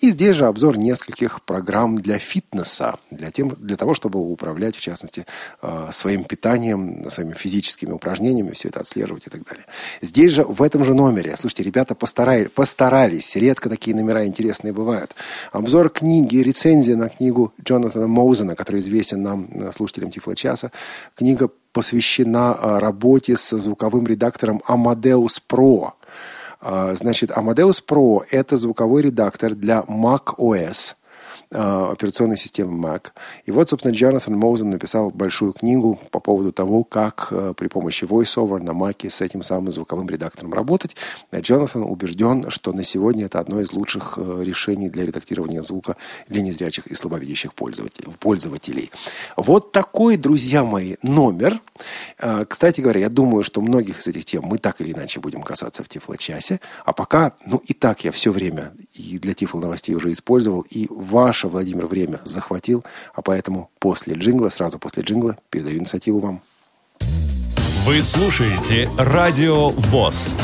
И 0.00 0.10
здесь 0.10 0.36
же 0.36 0.46
обзор 0.46 0.78
не 0.78 0.94
нескольких 0.94 1.42
программ 1.42 1.98
для 1.98 2.18
фитнеса, 2.18 2.98
для, 3.10 3.30
тем, 3.30 3.48
для 3.58 3.76
того, 3.76 3.94
чтобы 3.94 4.20
управлять, 4.20 4.76
в 4.76 4.80
частности, 4.80 5.26
э, 5.62 5.88
своим 5.90 6.22
питанием, 6.24 7.10
своими 7.10 7.32
физическими 7.32 7.90
упражнениями, 7.90 8.52
все 8.52 8.68
это 8.68 8.80
отслеживать 8.80 9.26
и 9.26 9.30
так 9.30 9.42
далее. 9.44 9.64
Здесь 10.02 10.32
же, 10.32 10.44
в 10.44 10.62
этом 10.62 10.84
же 10.84 10.94
номере, 10.94 11.36
слушайте, 11.36 11.64
ребята 11.64 11.94
постарались, 11.96 12.48
постарались, 12.54 13.36
редко 13.36 13.68
такие 13.68 13.96
номера 13.96 14.24
интересные 14.24 14.72
бывают. 14.72 15.16
Обзор 15.52 15.88
книги, 15.90 16.36
рецензия 16.36 16.96
на 16.96 17.08
книгу 17.08 17.52
Джонатана 17.60 18.06
Моузена, 18.06 18.54
который 18.54 18.80
известен 18.80 19.22
нам, 19.22 19.48
э, 19.50 19.72
слушателям 19.72 20.10
Тифла 20.10 20.36
Часа. 20.36 20.70
Книга 21.16 21.50
посвящена 21.72 22.56
э, 22.56 22.78
работе 22.78 23.36
с 23.36 23.58
звуковым 23.58 24.06
редактором 24.06 24.62
Amadeus 24.68 25.40
Pro. 25.48 25.92
А, 26.66 26.94
значит, 26.94 27.30
Amadeus 27.30 27.82
Pro– 27.86 28.24
это 28.30 28.56
звуковой 28.56 29.02
редактор 29.02 29.54
для 29.54 29.80
Mac 29.80 30.36
OS– 30.38 30.94
операционной 31.54 32.36
системы 32.36 32.86
Mac. 32.86 33.08
И 33.44 33.50
вот, 33.50 33.68
собственно, 33.68 33.92
Джонатан 33.92 34.36
Моузен 34.36 34.70
написал 34.70 35.10
большую 35.10 35.52
книгу 35.52 36.00
по 36.10 36.20
поводу 36.20 36.52
того, 36.52 36.84
как 36.84 37.28
э, 37.30 37.54
при 37.56 37.68
помощи 37.68 38.04
VoiceOver 38.04 38.60
на 38.60 38.70
Mac 38.70 39.08
с 39.08 39.20
этим 39.20 39.42
самым 39.42 39.72
звуковым 39.72 40.08
редактором 40.08 40.52
работать. 40.52 40.96
Джонатан 41.34 41.82
убежден, 41.82 42.50
что 42.50 42.72
на 42.72 42.84
сегодня 42.84 43.26
это 43.26 43.40
одно 43.40 43.60
из 43.60 43.72
лучших 43.72 44.14
э, 44.16 44.42
решений 44.42 44.88
для 44.88 45.06
редактирования 45.06 45.62
звука 45.62 45.96
для 46.28 46.42
незрячих 46.42 46.86
и 46.86 46.94
слабовидящих 46.94 47.54
пользователей. 47.54 48.90
Вот 49.36 49.72
такой, 49.72 50.16
друзья 50.16 50.64
мои, 50.64 50.96
номер. 51.02 51.60
Кстати 52.48 52.80
говоря, 52.80 53.00
я 53.00 53.08
думаю, 53.08 53.44
что 53.44 53.60
многих 53.60 53.98
из 54.00 54.06
этих 54.06 54.24
тем 54.24 54.44
мы 54.44 54.58
так 54.58 54.80
или 54.80 54.92
иначе 54.92 55.20
будем 55.20 55.42
касаться 55.42 55.82
в 55.82 55.88
Тифло-часе. 55.88 56.60
А 56.84 56.92
пока, 56.92 57.32
ну 57.46 57.62
и 57.64 57.72
так 57.72 58.04
я 58.04 58.12
все 58.12 58.32
время 58.32 58.72
и 58.94 59.18
для 59.18 59.34
Тифло 59.34 59.60
новостей 59.60 59.94
уже 59.94 60.12
использовал, 60.12 60.64
и 60.70 60.86
ваш 60.90 61.24
ваше, 61.24 61.48
Владимир, 61.48 61.86
время 61.86 62.20
захватил, 62.24 62.84
а 63.12 63.22
поэтому 63.22 63.70
после 63.80 64.14
джингла, 64.14 64.50
сразу 64.50 64.78
после 64.78 65.02
джингла, 65.02 65.36
передаю 65.50 65.78
инициативу 65.78 66.20
вам. 66.20 66.42
Вы 67.84 68.02
слушаете 68.02 68.88
Радио 68.96 69.70
ВОЗ. 69.70 70.36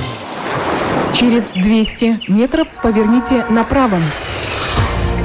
Через 1.14 1.44
200 1.44 2.30
метров 2.30 2.68
поверните 2.82 3.46
направо. 3.50 3.98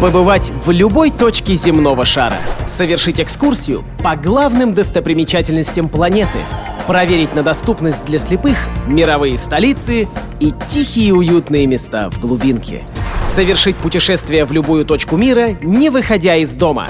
Побывать 0.02 0.52
в 0.66 0.72
любой 0.72 1.10
точке 1.10 1.56
земного 1.56 2.06
шара. 2.06 2.38
Совершить 2.68 3.20
экскурсию 3.20 3.84
по 4.04 4.16
главным 4.16 4.74
достопримечательностям 4.74 5.90
планеты. 5.90 6.40
Проверить 6.86 7.34
на 7.34 7.44
доступность 7.44 8.06
для 8.06 8.20
слепых 8.20 8.58
мировые 8.88 9.38
столицы 9.38 10.08
и 10.40 10.54
тихие 10.68 11.14
уютные 11.14 11.66
места 11.66 12.10
в 12.10 12.20
глубинке– 12.20 12.84
Совершить 13.36 13.76
путешествие 13.76 14.46
в 14.46 14.54
любую 14.54 14.86
точку 14.86 15.18
мира, 15.18 15.58
не 15.62 15.90
выходя 15.90 16.38
из 16.38 16.54
дома. 16.54 16.88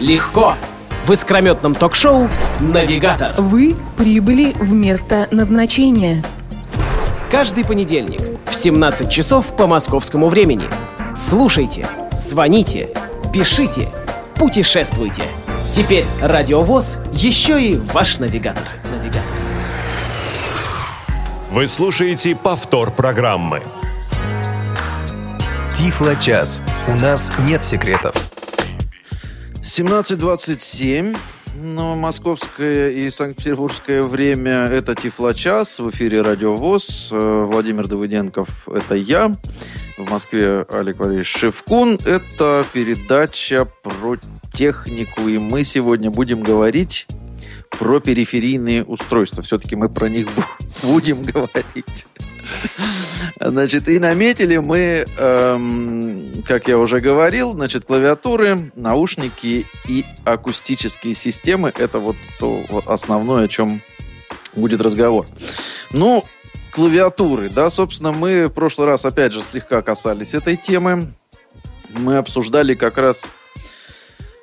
Легко! 0.00 0.56
В 1.06 1.12
искрометном 1.12 1.76
ток-шоу 1.76 2.28
«Навигатор». 2.58 3.36
Вы 3.38 3.76
прибыли 3.96 4.54
в 4.58 4.72
место 4.72 5.28
назначения. 5.30 6.24
Каждый 7.30 7.64
понедельник 7.64 8.20
в 8.50 8.56
17 8.56 9.08
часов 9.08 9.56
по 9.56 9.68
московскому 9.68 10.28
времени. 10.28 10.64
Слушайте, 11.16 11.86
звоните, 12.16 12.88
пишите, 13.32 13.88
путешествуйте. 14.34 15.22
Теперь 15.70 16.06
Радиовоз 16.20 16.98
еще 17.12 17.62
и 17.62 17.76
ваш 17.76 18.18
навигатор. 18.18 18.66
навигатор. 18.90 19.22
Вы 21.52 21.68
слушаете 21.68 22.34
повтор 22.34 22.90
программы. 22.90 23.62
Тифло-час. 25.74 26.62
У 26.86 26.94
нас 26.94 27.32
нет 27.48 27.64
секретов. 27.64 28.14
17.27. 29.60 31.16
Но 31.56 31.96
московское 31.96 32.90
и 32.90 33.10
санкт-петербургское 33.10 34.04
время– 34.04 34.66
это 34.70 34.94
Тифло-час. 34.94 35.80
В 35.80 35.90
эфире 35.90 36.22
Радио 36.22 36.54
ВОЗ. 36.54 37.08
Э, 37.10 37.44
Владимир 37.44 37.88
Давыденков– 37.88 38.68
это 38.72 38.94
я. 38.94 39.34
В 39.98 40.08
Москве 40.08 40.64
Олег 40.68 41.00
Валерьевич 41.00 41.36
Шевкун. 41.36 41.98
Это 42.06 42.64
передача 42.72 43.64
про 43.82 44.16
технику. 44.52 45.26
И 45.26 45.38
мы 45.38 45.64
сегодня 45.64 46.08
будем 46.08 46.42
говорить 46.42 47.08
про 47.70 47.98
периферийные 47.98 48.84
устройства. 48.84 49.42
Все-таки 49.42 49.74
мы 49.74 49.88
про 49.88 50.08
них 50.08 50.28
будем 50.82 51.22
говорить. 51.24 52.06
Значит, 53.40 53.88
и 53.88 53.98
наметили 53.98 54.56
мы, 54.58 55.04
эм, 55.18 56.42
как 56.46 56.68
я 56.68 56.78
уже 56.78 57.00
говорил, 57.00 57.52
значит, 57.52 57.84
клавиатуры, 57.84 58.70
наушники 58.74 59.66
и 59.88 60.04
акустические 60.24 61.14
системы. 61.14 61.72
Это 61.76 61.98
вот 61.98 62.16
то 62.38 62.64
вот 62.68 62.86
основное, 62.86 63.44
о 63.44 63.48
чем 63.48 63.82
будет 64.54 64.80
разговор. 64.80 65.26
Ну, 65.92 66.24
клавиатуры, 66.70 67.50
да, 67.50 67.70
собственно, 67.70 68.12
мы 68.12 68.46
в 68.46 68.52
прошлый 68.52 68.86
раз, 68.86 69.04
опять 69.04 69.32
же, 69.32 69.42
слегка 69.42 69.82
касались 69.82 70.34
этой 70.34 70.56
темы. 70.56 71.12
Мы 71.90 72.16
обсуждали 72.16 72.74
как 72.74 72.98
раз 72.98 73.26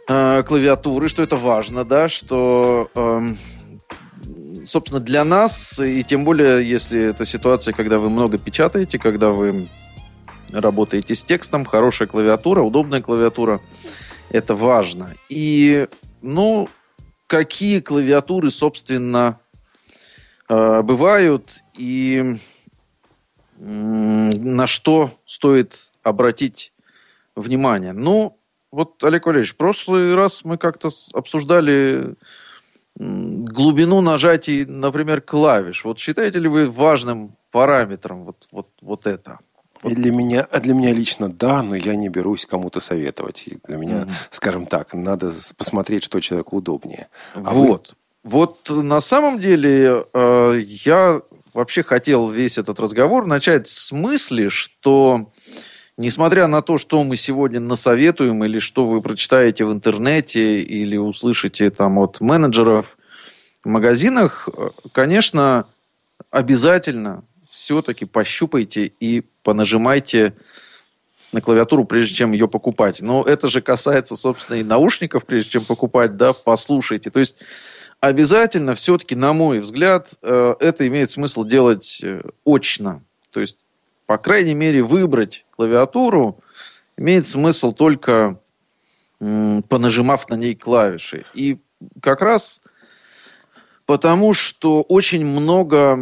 э, 0.08 0.44
клавиатуры, 0.44 1.10
что 1.10 1.24
это 1.24 1.36
важно, 1.36 1.84
да, 1.84 2.08
что 2.08 2.90
э, 2.96 3.28
собственно, 4.71 5.01
для 5.01 5.25
нас, 5.25 5.79
и 5.79 6.01
тем 6.01 6.23
более, 6.23 6.67
если 6.67 7.10
это 7.10 7.25
ситуация, 7.25 7.73
когда 7.73 7.99
вы 7.99 8.10
много 8.10 8.38
печатаете, 8.38 8.97
когда 8.97 9.31
вы 9.31 9.67
работаете 10.49 11.13
с 11.13 11.23
текстом, 11.25 11.65
хорошая 11.65 12.07
клавиатура, 12.07 12.62
удобная 12.62 13.01
клавиатура, 13.01 13.60
это 14.29 14.55
важно. 14.55 15.13
И, 15.27 15.89
ну, 16.21 16.69
какие 17.27 17.81
клавиатуры, 17.81 18.49
собственно, 18.49 19.41
э, 20.47 20.81
бывают 20.84 21.63
и 21.77 22.38
на 23.57 24.67
что 24.67 25.12
стоит 25.25 25.91
обратить 26.01 26.71
внимание. 27.36 27.91
Ну, 27.91 28.39
вот, 28.71 29.03
Олег 29.03 29.25
Валерьевич, 29.25 29.53
в 29.53 29.57
прошлый 29.57 30.15
раз 30.15 30.45
мы 30.45 30.57
как-то 30.57 30.89
обсуждали 31.13 32.15
глубину 33.02 34.02
нажатий, 34.02 34.66
например, 34.66 35.22
клавиш. 35.22 35.84
Вот 35.84 36.00
считаете 36.00 36.40
ли 36.40 36.48
вы 36.48 36.70
важным 36.70 37.36
параметром 37.52 38.26
вот, 38.26 38.48
вот, 38.52 38.68
вот 38.82 39.08
это? 39.08 39.40
И 39.84 39.96
для 39.96 40.12
меня, 40.12 40.48
а 40.52 40.60
для 40.60 40.76
меня 40.76 40.94
лично 40.94 41.28
да, 41.28 41.64
но 41.64 41.76
я 41.76 41.96
не 41.96 42.10
берусь 42.10 42.46
кому-то 42.46 42.80
советовать. 42.80 43.48
И 43.48 43.58
для 43.68 43.78
меня, 43.78 44.02
mm-hmm. 44.02 44.12
скажем 44.30 44.68
так, 44.68 44.94
надо 44.94 45.32
посмотреть, 45.58 46.04
что 46.04 46.20
человеку 46.20 46.58
удобнее. 46.58 47.08
А 47.34 47.54
вот. 47.54 47.90
Вы... 47.90 47.96
Вот 48.24 48.70
на 48.70 49.02
самом 49.02 49.40
деле 49.40 50.06
э, 50.14 50.62
я 50.64 51.22
вообще 51.54 51.84
хотел 51.84 52.30
весь 52.30 52.60
этот 52.60 52.80
разговор 52.80 53.26
начать 53.26 53.68
с 53.68 53.92
мысли, 53.92 54.50
что 54.50 55.32
несмотря 56.02 56.48
на 56.48 56.62
то, 56.62 56.78
что 56.78 57.04
мы 57.04 57.16
сегодня 57.16 57.60
насоветуем 57.60 58.44
или 58.44 58.60
что 58.60 58.86
вы 58.86 59.02
прочитаете 59.02 59.66
в 59.66 59.72
интернете 59.72 60.62
или 60.62 60.98
услышите 60.98 61.70
там 61.70 61.98
от 62.00 62.20
менеджеров 62.20 62.98
в 63.64 63.70
магазинах, 63.70 64.50
конечно, 64.92 65.68
обязательно 66.30 67.24
все-таки 67.50 68.06
пощупайте 68.06 68.92
и 69.00 69.24
понажимайте 69.44 70.34
на 71.32 71.42
клавиатуру, 71.42 71.86
прежде 71.86 72.16
чем 72.16 72.32
ее 72.32 72.48
покупать. 72.48 73.02
Но 73.02 73.22
это 73.22 73.48
же 73.48 73.62
касается, 73.62 74.16
собственно, 74.16 74.58
и 74.58 74.64
наушников, 74.64 75.26
прежде 75.26 75.52
чем 75.52 75.66
покупать, 75.66 76.18
да, 76.18 76.34
послушайте. 76.34 77.10
То 77.10 77.20
есть 77.20 77.38
обязательно 78.00 78.76
все-таки, 78.76 79.16
на 79.16 79.32
мой 79.34 79.60
взгляд, 79.60 80.14
э, 80.22 80.56
это 80.60 80.88
имеет 80.88 81.12
смысл 81.12 81.46
делать 81.46 82.00
э, 82.04 82.22
очно. 82.46 83.04
То 83.32 83.40
есть, 83.40 83.58
по 84.12 84.17
крайней 84.17 84.56
мере, 84.56 84.84
выбрать 84.84 85.45
клавиатуру 85.56 86.43
имеет 86.97 87.26
смысл 87.26 87.71
только 87.71 88.41
понажимав 89.19 90.28
на 90.28 90.36
ней 90.36 90.54
клавиши. 90.54 91.24
И 91.34 91.60
как 92.02 92.21
раз 92.21 92.62
потому, 93.86 94.34
что 94.34 94.82
очень 94.82 95.26
много 95.26 95.97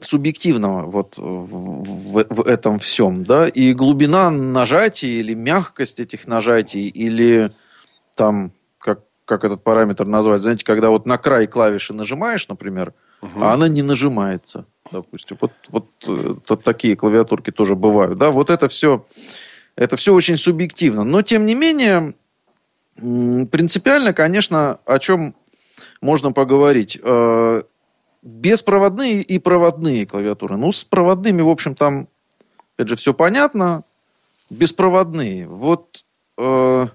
субъективного 0.00 0.90
вот 0.90 1.18
в, 1.18 1.82
в, 1.84 2.26
в 2.30 2.46
этом 2.46 2.78
всем, 2.78 3.22
да, 3.22 3.46
и 3.46 3.74
глубина 3.74 4.30
нажатий 4.30 5.20
или 5.20 5.34
мягкость 5.34 6.00
этих 6.00 6.26
нажатий 6.26 6.88
или 6.88 7.52
там 8.16 8.52
как 8.78 9.00
как 9.26 9.44
этот 9.44 9.62
параметр 9.62 10.06
назвать, 10.06 10.40
знаете, 10.40 10.64
когда 10.64 10.88
вот 10.88 11.04
на 11.04 11.18
край 11.18 11.46
клавиши 11.46 11.92
нажимаешь, 11.92 12.48
например, 12.48 12.94
угу. 13.20 13.42
а 13.42 13.52
она 13.52 13.68
не 13.68 13.82
нажимается, 13.82 14.64
допустим, 14.92 15.36
вот 15.40 15.52
вот, 15.68 15.88
вот 16.06 16.50
э, 16.50 16.56
такие 16.56 16.96
клавиатурки 16.96 17.50
тоже 17.50 17.74
бывают, 17.74 18.18
да, 18.18 18.30
вот 18.30 18.50
это 18.50 18.68
все 18.68 19.06
это 19.76 19.96
все 19.96 20.14
очень 20.14 20.36
субъективно, 20.36 21.04
но 21.04 21.22
тем 21.22 21.46
не 21.46 21.54
менее 21.54 22.14
принципиально, 22.96 24.12
конечно, 24.12 24.78
о 24.84 24.98
чем 24.98 25.34
можно 26.00 26.32
поговорить. 26.32 26.98
Э, 27.02 27.62
беспроводные 28.22 29.22
и 29.22 29.38
проводные 29.38 30.06
клавиатуры. 30.06 30.56
Ну, 30.56 30.72
с 30.72 30.84
проводными, 30.84 31.42
в 31.42 31.48
общем, 31.48 31.74
там, 31.74 32.08
опять 32.74 32.88
же, 32.88 32.96
все 32.96 33.14
понятно. 33.14 33.84
Беспроводные. 34.50 35.48
Вот 35.48 36.04
э, 36.38 36.86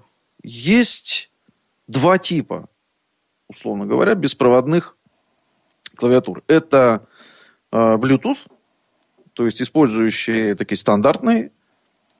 есть 0.42 1.30
два 1.88 2.18
типа, 2.18 2.68
условно 3.48 3.86
говоря, 3.86 4.14
беспроводных 4.14 4.96
клавиатур. 5.96 6.42
Это 6.46 7.06
Bluetooth, 7.70 8.38
то 9.34 9.46
есть 9.46 9.62
использующие 9.62 10.54
такие 10.54 10.76
стандартный 10.76 11.52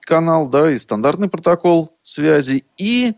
канал, 0.00 0.48
да, 0.48 0.70
и 0.70 0.78
стандартный 0.78 1.28
протокол 1.28 1.96
связи, 2.00 2.64
и 2.76 3.14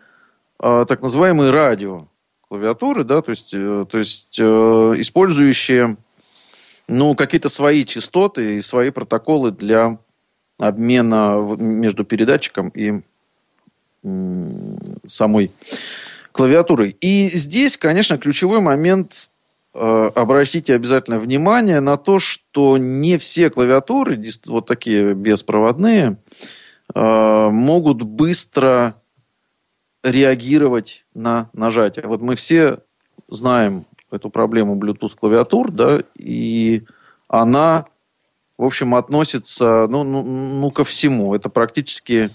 э, 0.62 0.84
так 0.88 1.02
называемые 1.02 1.50
радио 1.50 2.08
клавиатуры, 2.48 3.04
да, 3.04 3.22
то 3.22 3.30
есть, 3.30 3.54
э, 3.54 3.86
то 3.88 3.98
есть 3.98 4.38
э, 4.38 4.42
использующие 4.42 5.96
ну, 6.88 7.14
какие-то 7.14 7.48
свои 7.48 7.84
частоты 7.84 8.56
и 8.56 8.62
свои 8.62 8.90
протоколы 8.90 9.52
для 9.52 9.98
обмена 10.58 11.36
между 11.56 12.04
передатчиком 12.04 12.70
и 12.70 13.02
самой 15.04 15.52
клавиатурой. 16.32 16.96
И 17.00 17.28
здесь, 17.36 17.76
конечно, 17.76 18.18
ключевой 18.18 18.60
момент 18.60 19.29
э, 19.29 19.29
обратите 19.72 20.74
обязательно 20.74 21.18
внимание 21.18 21.80
на 21.80 21.96
то, 21.96 22.18
что 22.18 22.76
не 22.78 23.18
все 23.18 23.50
клавиатуры, 23.50 24.20
вот 24.46 24.66
такие 24.66 25.14
беспроводные, 25.14 26.18
могут 26.94 28.02
быстро 28.02 28.96
реагировать 30.02 31.04
на 31.14 31.50
нажатие. 31.52 32.06
Вот 32.06 32.20
мы 32.20 32.35
все 32.35 32.78
знаем 33.28 33.87
эту 34.11 34.30
проблему 34.30 34.76
Bluetooth 34.76 35.14
клавиатур, 35.18 35.70
да, 35.70 36.02
и 36.16 36.83
она, 37.28 37.87
в 38.59 38.64
общем, 38.64 38.94
относится, 38.96 39.87
ну, 39.88 40.02
ну, 40.02 40.22
ну 40.24 40.70
ко 40.72 40.85
всему. 40.85 41.35
Это 41.35 41.48
практически 41.48 42.30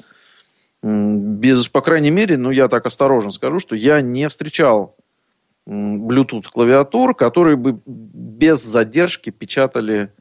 без, 0.81 1.67
по 1.67 1.81
крайней 1.81 2.11
мере, 2.11 2.37
ну, 2.37 2.51
я 2.51 2.67
так 2.67 2.85
осторожно 2.85 3.31
скажу, 3.31 3.59
что 3.59 3.75
я 3.75 4.01
не 4.01 4.29
встречал 4.29 4.94
Bluetooth 5.67 6.43
клавиатур, 6.51 7.15
которые 7.15 7.55
бы 7.55 7.79
без 7.85 8.61
задержки 8.61 9.29
печатали 9.31 10.11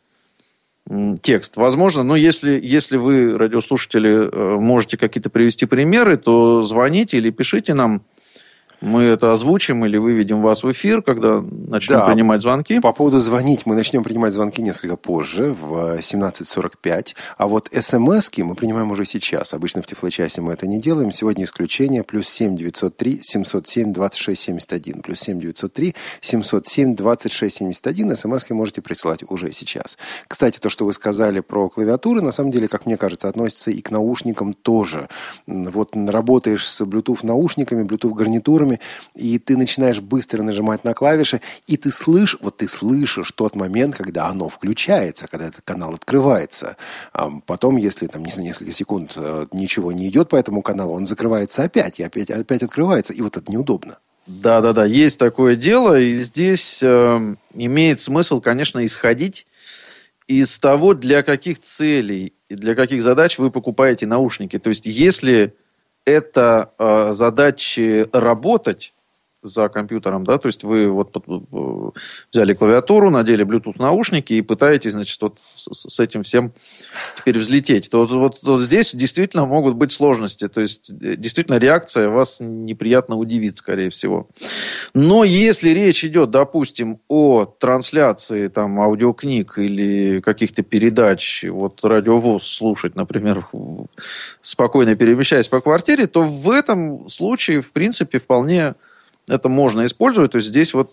текст. 1.23 1.57
Возможно, 1.57 2.03
но 2.03 2.15
если, 2.15 2.61
если 2.63 2.97
вы, 2.97 3.39
радиослушатели, 3.39 4.29
э, 4.29 4.59
можете 4.59 4.99
какие-то 4.99 5.31
привести 5.31 5.65
примеры, 5.67 6.19
то 6.19 6.63
звоните 6.65 7.17
или 7.17 7.31
пишите 7.31 7.73
нам 7.73 8.05
мы 8.85 9.05
это 9.05 9.33
озвучим 9.33 9.85
или 9.85 9.97
выведем 9.97 10.43
вас 10.43 10.63
в 10.63 10.71
эфир, 10.71 11.03
когда 11.03 11.43
начнем 11.43 11.99
да, 11.99 12.07
принимать 12.07 12.43
звонки. 12.43 12.81
По 12.81 12.93
поводу 12.93 13.19
звонить 13.21 13.67
мы 13.67 13.75
начнем 13.75 14.05
принимать 14.05 14.33
звонки 14.33 14.63
несколько 14.63 14.97
позже, 14.97 15.55
в 15.59 15.99
17.45. 15.99 17.15
А 17.37 17.49
вот 17.49 17.69
смс 17.73 18.31
мы 18.39 18.55
принимаем 18.55 18.91
уже 18.91 19.05
сейчас. 19.05 19.55
Обычно 19.55 19.83
в 19.83 19.87
Тифлочасе 19.87 20.41
мы 20.41 20.53
это 20.53 20.67
не 20.67 20.81
делаем. 20.81 21.13
Сегодня 21.13 21.45
исключение. 21.45 22.03
Плюс 22.03 22.29
7 22.29 22.57
903 22.57 23.21
707 23.23 23.93
26 23.93 24.41
71. 24.41 25.03
Плюс 25.03 25.21
7 25.21 25.41
903 25.41 25.95
707 26.21 26.95
26 26.95 27.57
71. 27.57 28.17
смс 28.17 28.45
можете 28.51 28.83
присылать 28.83 29.25
уже 29.29 29.53
сейчас. 29.53 29.99
Кстати, 30.29 30.59
то, 30.59 30.69
что 30.69 30.85
вы 30.85 30.93
сказали 30.93 31.41
про 31.41 31.69
клавиатуры, 31.69 32.21
на 32.21 32.33
самом 32.33 32.51
деле, 32.51 32.69
как 32.69 32.87
мне 32.87 32.97
кажется, 32.97 33.29
относится 33.29 33.71
и 33.71 33.81
к 33.81 33.91
наушникам 33.91 34.53
тоже. 34.55 35.09
Вот 35.47 35.91
работаешь 35.95 36.69
с 36.69 36.83
Bluetooth 36.83 37.25
наушниками, 37.25 37.83
Клавишами, 38.75 38.81
и 39.15 39.39
ты 39.39 39.57
начинаешь 39.57 40.01
быстро 40.01 40.43
нажимать 40.43 40.85
на 40.85 40.95
клавиши, 40.95 41.41
и 41.67 41.77
ты 41.77 41.91
слышишь, 41.91 42.39
вот 42.41 42.59
ты 42.59 42.69
слышишь 42.69 43.33
тот 43.33 43.55
момент, 43.55 43.97
когда 43.97 44.27
оно 44.27 44.49
включается, 44.49 45.27
когда 45.29 45.47
этот 45.47 45.65
канал 45.65 45.95
открывается. 45.95 46.77
А 47.13 47.31
потом, 47.47 47.77
если 47.77 48.07
там 48.07 48.25
не 48.25 48.33
несколько 48.43 48.73
секунд 48.73 49.15
э, 49.17 49.47
ничего 49.53 49.93
не 49.93 50.09
идет 50.09 50.29
по 50.29 50.37
этому 50.37 50.63
каналу, 50.63 50.95
он 50.95 51.07
закрывается 51.07 51.63
опять, 51.63 52.01
и 52.01 52.03
опять, 52.03 52.31
опять 52.31 52.63
открывается, 52.63 53.13
и 53.13 53.23
вот 53.23 53.37
это 53.37 53.51
неудобно. 53.51 53.99
Да, 54.27 54.61
да, 54.61 54.73
да, 54.73 54.85
есть 54.85 55.19
такое 55.19 55.55
дело, 55.55 55.99
и 55.99 56.23
здесь 56.23 56.83
э, 56.83 57.37
имеет 57.55 58.01
смысл, 58.01 58.41
конечно, 58.41 58.85
исходить 58.85 59.47
из 60.27 60.59
того, 60.59 60.95
для 60.95 61.23
каких 61.23 61.61
целей 61.61 62.33
и 62.49 62.55
для 62.55 62.75
каких 62.75 63.03
задач 63.03 63.39
вы 63.39 63.51
покупаете 63.51 64.07
наушники. 64.07 64.59
То 64.59 64.71
есть, 64.71 64.87
если 64.87 65.55
это 66.05 66.73
э, 66.79 67.13
задачи 67.13 68.09
работать 68.13 68.95
за 69.45 69.69
компьютером, 69.69 70.25
да, 70.25 70.39
то 70.39 70.49
есть 70.49 70.65
вы 70.65 70.89
вот 70.89 71.15
э, 71.17 71.91
взяли 72.33 72.55
клавиатуру, 72.55 73.11
надели 73.11 73.45
Bluetooth 73.45 73.77
наушники 73.79 74.33
и 74.33 74.43
пытаетесь, 74.43 74.93
значит, 74.93 75.21
вот 75.21 75.39
с 75.57 76.01
этим 76.01 76.23
всем 76.23 76.53
теперь 77.19 77.39
взлететь. 77.39 77.91
То 77.91 78.07
вот, 78.07 78.39
вот, 78.43 78.63
здесь 78.63 78.95
действительно 78.95 79.45
могут 79.45 79.77
быть 79.77 79.93
сложности, 79.93 80.49
то 80.49 80.61
есть 80.61 80.91
э, 80.91 81.17
действительно 81.17 81.59
реакция 81.59 82.09
вас 82.09 82.39
неприятно 82.41 83.17
удивит, 83.17 83.59
скорее 83.59 83.91
всего. 83.91 84.29
Но 84.95 85.25
если 85.25 85.71
речь 85.71 86.05
идет, 86.05 86.31
допустим, 86.31 87.01
о 87.09 87.45
трансляции 87.45 88.49
там 88.49 88.81
аудиокниг 88.81 89.59
или 89.59 90.21
каких-то 90.21 90.63
передач, 90.63 91.45
вот 91.45 91.85
радиовоз 91.85 92.47
слушать, 92.47 92.95
например, 92.95 93.47
спокойно 94.41 94.97
перемещаясь 94.97 95.49
по 95.49 95.61
квартире, 95.61 96.07
то 96.07 96.23
в 96.23 96.51
этом 96.51 97.09
случае, 97.09 97.61
в 97.61 97.73
принципе, 97.73 98.19
вполне 98.19 98.75
это 99.29 99.49
можно 99.49 99.87
использовать. 99.87 100.33
То 100.33 100.39
есть 100.39 100.49
здесь 100.49 100.75
вот 100.75 100.93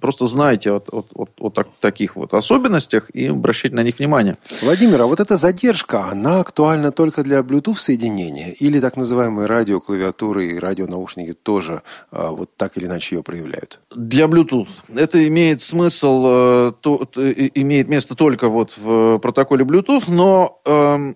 просто 0.00 0.26
знайте 0.26 0.70
о, 0.70 0.82
о, 0.90 1.04
о, 1.14 1.26
о 1.38 1.50
так, 1.50 1.68
таких 1.80 2.16
вот 2.16 2.32
особенностях 2.34 3.10
и 3.10 3.26
обращайте 3.26 3.76
на 3.76 3.82
них 3.82 3.98
внимание. 3.98 4.36
Владимир, 4.62 5.02
а 5.02 5.06
вот 5.06 5.20
эта 5.20 5.36
задержка, 5.36 6.06
она 6.06 6.40
актуальна 6.40 6.92
только 6.92 7.22
для 7.22 7.40
Bluetooth 7.40 7.76
соединения 7.76 8.52
или 8.52 8.80
так 8.80 8.96
называемые 8.96 9.46
радиоклавиатуры 9.46 10.46
и 10.46 10.58
радионаушники 10.58 11.32
тоже 11.34 11.82
а, 12.10 12.30
вот 12.30 12.50
так 12.56 12.76
или 12.76 12.86
иначе 12.86 13.16
ее 13.16 13.22
проявляют? 13.22 13.80
Для 13.94 14.26
Bluetooth. 14.26 14.68
Это 14.94 15.26
имеет 15.26 15.60
смысл, 15.62 16.24
э, 16.26 16.72
то, 16.80 17.04
то, 17.04 17.32
имеет 17.32 17.88
место 17.88 18.14
только 18.14 18.48
вот 18.48 18.76
в 18.76 19.18
протоколе 19.18 19.64
Bluetooth, 19.64 20.04
но 20.08 20.60
э, 20.64 21.14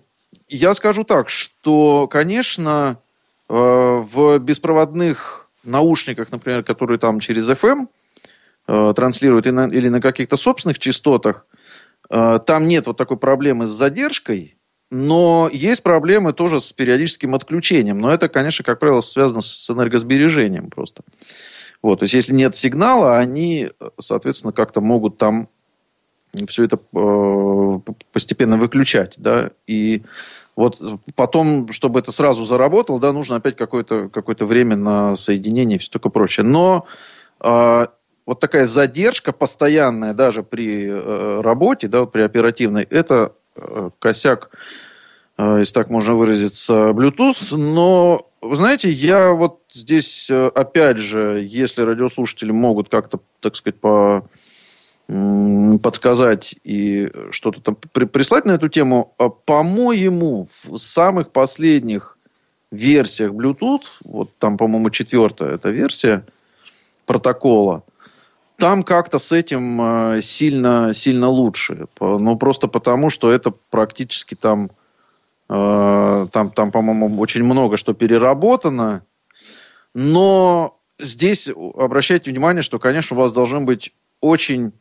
я 0.49 0.73
скажу 0.73 1.03
так, 1.03 1.29
что, 1.29 2.07
конечно, 2.07 2.97
э, 3.49 3.53
в 3.53 4.39
беспроводных 4.39 5.42
наушниках, 5.63 6.31
например, 6.31 6.63
которые 6.63 6.99
там 6.99 7.19
через 7.19 7.49
FM 7.49 7.87
э, 8.67 8.93
транслируют 8.95 9.45
на, 9.45 9.67
или 9.67 9.89
на 9.89 10.01
каких-то 10.01 10.37
собственных 10.37 10.79
частотах, 10.79 11.45
э, 12.09 12.39
там 12.45 12.67
нет 12.67 12.87
вот 12.87 12.97
такой 12.97 13.17
проблемы 13.17 13.67
с 13.67 13.71
задержкой, 13.71 14.57
но 14.91 15.49
есть 15.51 15.81
проблемы 15.81 16.33
тоже 16.33 16.61
с 16.61 16.71
периодическим 16.71 17.33
отключением. 17.33 17.99
Но 17.99 18.11
это, 18.11 18.29
конечно, 18.29 18.63
как 18.63 18.79
правило, 18.79 19.01
связано 19.01 19.41
с 19.41 19.69
энергосбережением 19.69 20.69
просто. 20.69 21.03
Вот, 21.81 21.99
то 21.99 22.03
есть, 22.03 22.13
если 22.13 22.33
нет 22.33 22.55
сигнала, 22.55 23.17
они, 23.17 23.71
соответственно, 23.99 24.53
как-то 24.53 24.79
могут 24.81 25.17
там 25.17 25.49
все 26.47 26.63
это 26.63 26.79
э, 26.95 27.79
постепенно 28.11 28.57
выключать, 28.57 29.15
да, 29.17 29.51
и 29.67 30.03
вот 30.55 30.81
потом, 31.15 31.71
чтобы 31.71 31.99
это 31.99 32.11
сразу 32.11 32.45
заработало, 32.45 32.99
да, 32.99 33.11
нужно 33.11 33.37
опять 33.37 33.55
какое-то 33.55 34.09
какое 34.09 34.35
время 34.39 34.75
на 34.75 35.15
соединение 35.15 35.77
и 35.77 35.79
все 35.79 35.91
такое 35.91 36.11
прочее. 36.11 36.45
Но 36.45 36.85
э, 37.39 37.87
вот 38.25 38.39
такая 38.39 38.65
задержка 38.65 39.31
постоянная 39.31 40.13
даже 40.13 40.43
при 40.43 40.87
э, 40.89 41.41
работе, 41.41 41.87
да, 41.87 42.05
при 42.05 42.21
оперативной, 42.21 42.83
это 42.83 43.33
э, 43.55 43.89
косяк, 43.99 44.51
э, 45.37 45.57
если 45.59 45.73
так 45.73 45.89
можно 45.89 46.13
выразиться, 46.13 46.91
Bluetooth. 46.91 47.55
Но, 47.55 48.29
вы 48.41 48.55
знаете, 48.55 48.89
я 48.89 49.31
вот 49.31 49.61
здесь, 49.71 50.27
э, 50.29 50.51
опять 50.53 50.97
же, 50.97 51.45
если 51.49 51.81
радиослушатели 51.81 52.51
могут 52.51 52.89
как-то, 52.89 53.19
так 53.39 53.55
сказать, 53.55 53.79
по 53.79 54.29
подсказать 55.81 56.55
и 56.63 57.11
что-то 57.31 57.61
там 57.61 57.75
прислать 57.75 58.45
на 58.45 58.53
эту 58.53 58.67
тему, 58.69 59.13
а, 59.17 59.29
по-моему, 59.29 60.47
в 60.63 60.77
самых 60.77 61.31
последних 61.31 62.17
версиях 62.71 63.31
Bluetooth, 63.31 63.83
вот 64.03 64.31
там, 64.39 64.57
по-моему, 64.57 64.89
четвертая 64.89 65.55
эта 65.55 65.69
версия 65.69 66.25
протокола, 67.05 67.83
там 68.57 68.81
как-то 68.83 69.19
с 69.19 69.31
этим 69.31 69.81
э, 70.15 70.21
сильно, 70.21 70.93
сильно 70.93 71.27
лучше. 71.27 71.87
Ну, 71.99 72.35
просто 72.37 72.67
потому, 72.67 73.09
что 73.09 73.31
это 73.31 73.51
практически 73.69 74.35
там, 74.35 74.71
э, 75.49 76.27
там, 76.31 76.49
там, 76.51 76.71
по-моему, 76.71 77.19
очень 77.19 77.43
много 77.43 77.77
что 77.77 77.93
переработано. 77.93 79.05
Но 79.93 80.79
здесь 80.97 81.49
обращайте 81.75 82.31
внимание, 82.31 82.63
что, 82.63 82.79
конечно, 82.79 83.15
у 83.15 83.19
вас 83.19 83.31
должен 83.31 83.65
быть 83.65 83.93
очень 84.21 84.71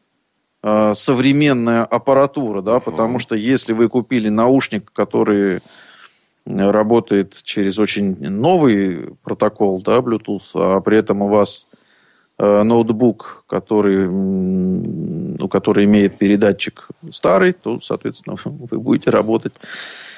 э, 0.63 0.93
современная 0.95 1.85
аппаратура, 1.85 2.63
да, 2.63 2.81
потому 2.81 3.19
что 3.19 3.35
если 3.35 3.73
вы 3.73 3.89
купили 3.89 4.29
наушник, 4.29 4.91
который 4.93 5.63
работает 6.45 7.41
через 7.45 7.79
очень 7.79 8.17
новый 8.19 9.15
протокол, 9.23 9.81
да, 9.81 9.99
Bluetooth, 9.99 10.43
а 10.55 10.81
при 10.81 10.99
этом 10.99 11.23
у 11.23 11.29
вас 11.29 11.69
Э, 12.39 12.65
ноутбук, 12.65 13.45
который, 13.47 14.09
ну, 14.09 15.49
который 15.49 15.85
имеет 15.85 16.19
передатчик 16.19 16.89
старый, 17.11 17.53
то, 17.53 17.81
соответственно, 17.81 18.37
вы 18.45 18.79
будете 18.81 19.11
работать 19.11 19.53
Э, 19.61 20.12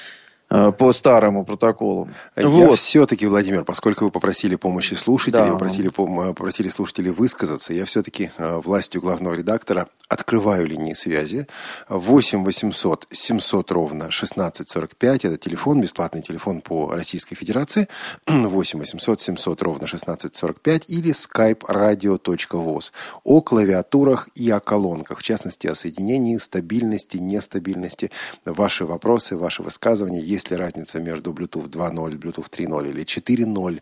по 0.78 0.92
старому 0.92 1.44
протоколу. 1.44 2.08
Я 2.36 2.48
вот. 2.48 2.78
все-таки, 2.78 3.26
Владимир, 3.26 3.64
поскольку 3.64 4.04
вы 4.04 4.10
попросили 4.10 4.56
помощи 4.56 4.94
слушателей, 4.94 5.46
да. 5.46 5.52
попросили, 5.52 5.88
попросили 5.88 6.68
слушателей 6.68 7.10
высказаться, 7.10 7.74
я 7.74 7.84
все-таки 7.84 8.30
э, 8.36 8.60
властью 8.62 9.00
главного 9.00 9.34
редактора 9.34 9.88
открываю 10.08 10.66
линии 10.66 10.94
связи. 10.94 11.46
8 11.88 12.44
800 12.44 13.06
700 13.10 13.70
ровно 13.72 14.04
1645. 14.04 15.24
Это 15.24 15.36
телефон, 15.36 15.80
бесплатный 15.80 16.22
телефон 16.22 16.60
по 16.60 16.92
Российской 16.92 17.34
Федерации. 17.34 17.88
8 18.26 18.78
800 18.78 19.20
700 19.20 19.62
ровно 19.62 19.84
1645 19.84 20.84
или 20.88 21.12
skype 21.12 21.60
radio.voz. 21.60 22.92
О 23.24 23.40
клавиатурах 23.40 24.28
и 24.34 24.50
о 24.50 24.60
колонках, 24.60 25.18
в 25.18 25.22
частности, 25.22 25.66
о 25.66 25.74
соединении, 25.74 26.36
стабильности, 26.38 27.16
нестабильности. 27.16 28.10
Ваши 28.44 28.84
вопросы, 28.84 29.36
ваши 29.36 29.62
высказывания. 29.62 30.20
Есть 30.20 30.43
есть 30.44 30.50
ли 30.50 30.56
разница 30.56 31.00
между 31.00 31.32
Bluetooth 31.32 31.70
2.0, 31.70 32.18
Bluetooth 32.18 32.50
3.0 32.50 32.90
или 32.90 33.02
4.0, 33.02 33.80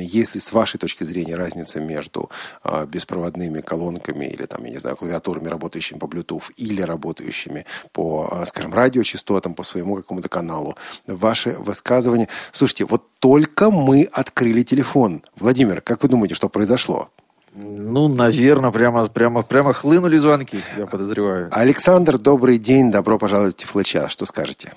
есть 0.00 0.34
ли 0.34 0.40
с 0.40 0.52
вашей 0.52 0.78
точки 0.78 1.04
зрения 1.04 1.36
разница 1.36 1.80
между 1.80 2.30
э, 2.64 2.86
беспроводными 2.86 3.60
колонками 3.60 4.24
или 4.24 4.46
там, 4.46 4.64
я 4.64 4.70
не 4.70 4.78
знаю, 4.78 4.96
клавиатурами, 4.96 5.48
работающими 5.48 5.98
по 5.98 6.06
Bluetooth 6.06 6.44
или 6.56 6.80
работающими 6.80 7.66
по, 7.92 8.28
э, 8.32 8.46
скажем, 8.46 8.72
радиочастотам, 8.72 9.54
по 9.54 9.64
своему 9.64 9.96
какому-то 9.96 10.28
каналу. 10.28 10.76
Ваши 11.06 11.50
высказывания. 11.50 12.28
Слушайте, 12.52 12.84
вот 12.84 13.02
только 13.18 13.70
мы 13.70 14.08
открыли 14.10 14.62
телефон. 14.62 15.22
Владимир, 15.36 15.80
как 15.82 16.02
вы 16.02 16.08
думаете, 16.08 16.34
что 16.34 16.48
произошло? 16.48 17.10
Ну, 17.54 18.08
наверное, 18.08 18.70
прямо, 18.70 19.08
прямо, 19.08 19.42
прямо 19.42 19.72
хлынули 19.72 20.18
звонки, 20.18 20.58
я 20.76 20.86
подозреваю. 20.86 21.48
Александр, 21.50 22.18
добрый 22.18 22.58
день, 22.58 22.90
добро 22.90 23.18
пожаловать 23.18 23.54
в 23.54 23.58
Тифлыча. 23.58 24.08
Что 24.08 24.26
скажете? 24.26 24.72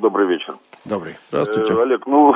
Добрый 0.00 0.28
вечер. 0.28 0.54
Добрый. 0.84 1.16
Здравствуйте. 1.28 1.72
Э, 1.72 1.82
Олег, 1.82 2.06
ну, 2.06 2.32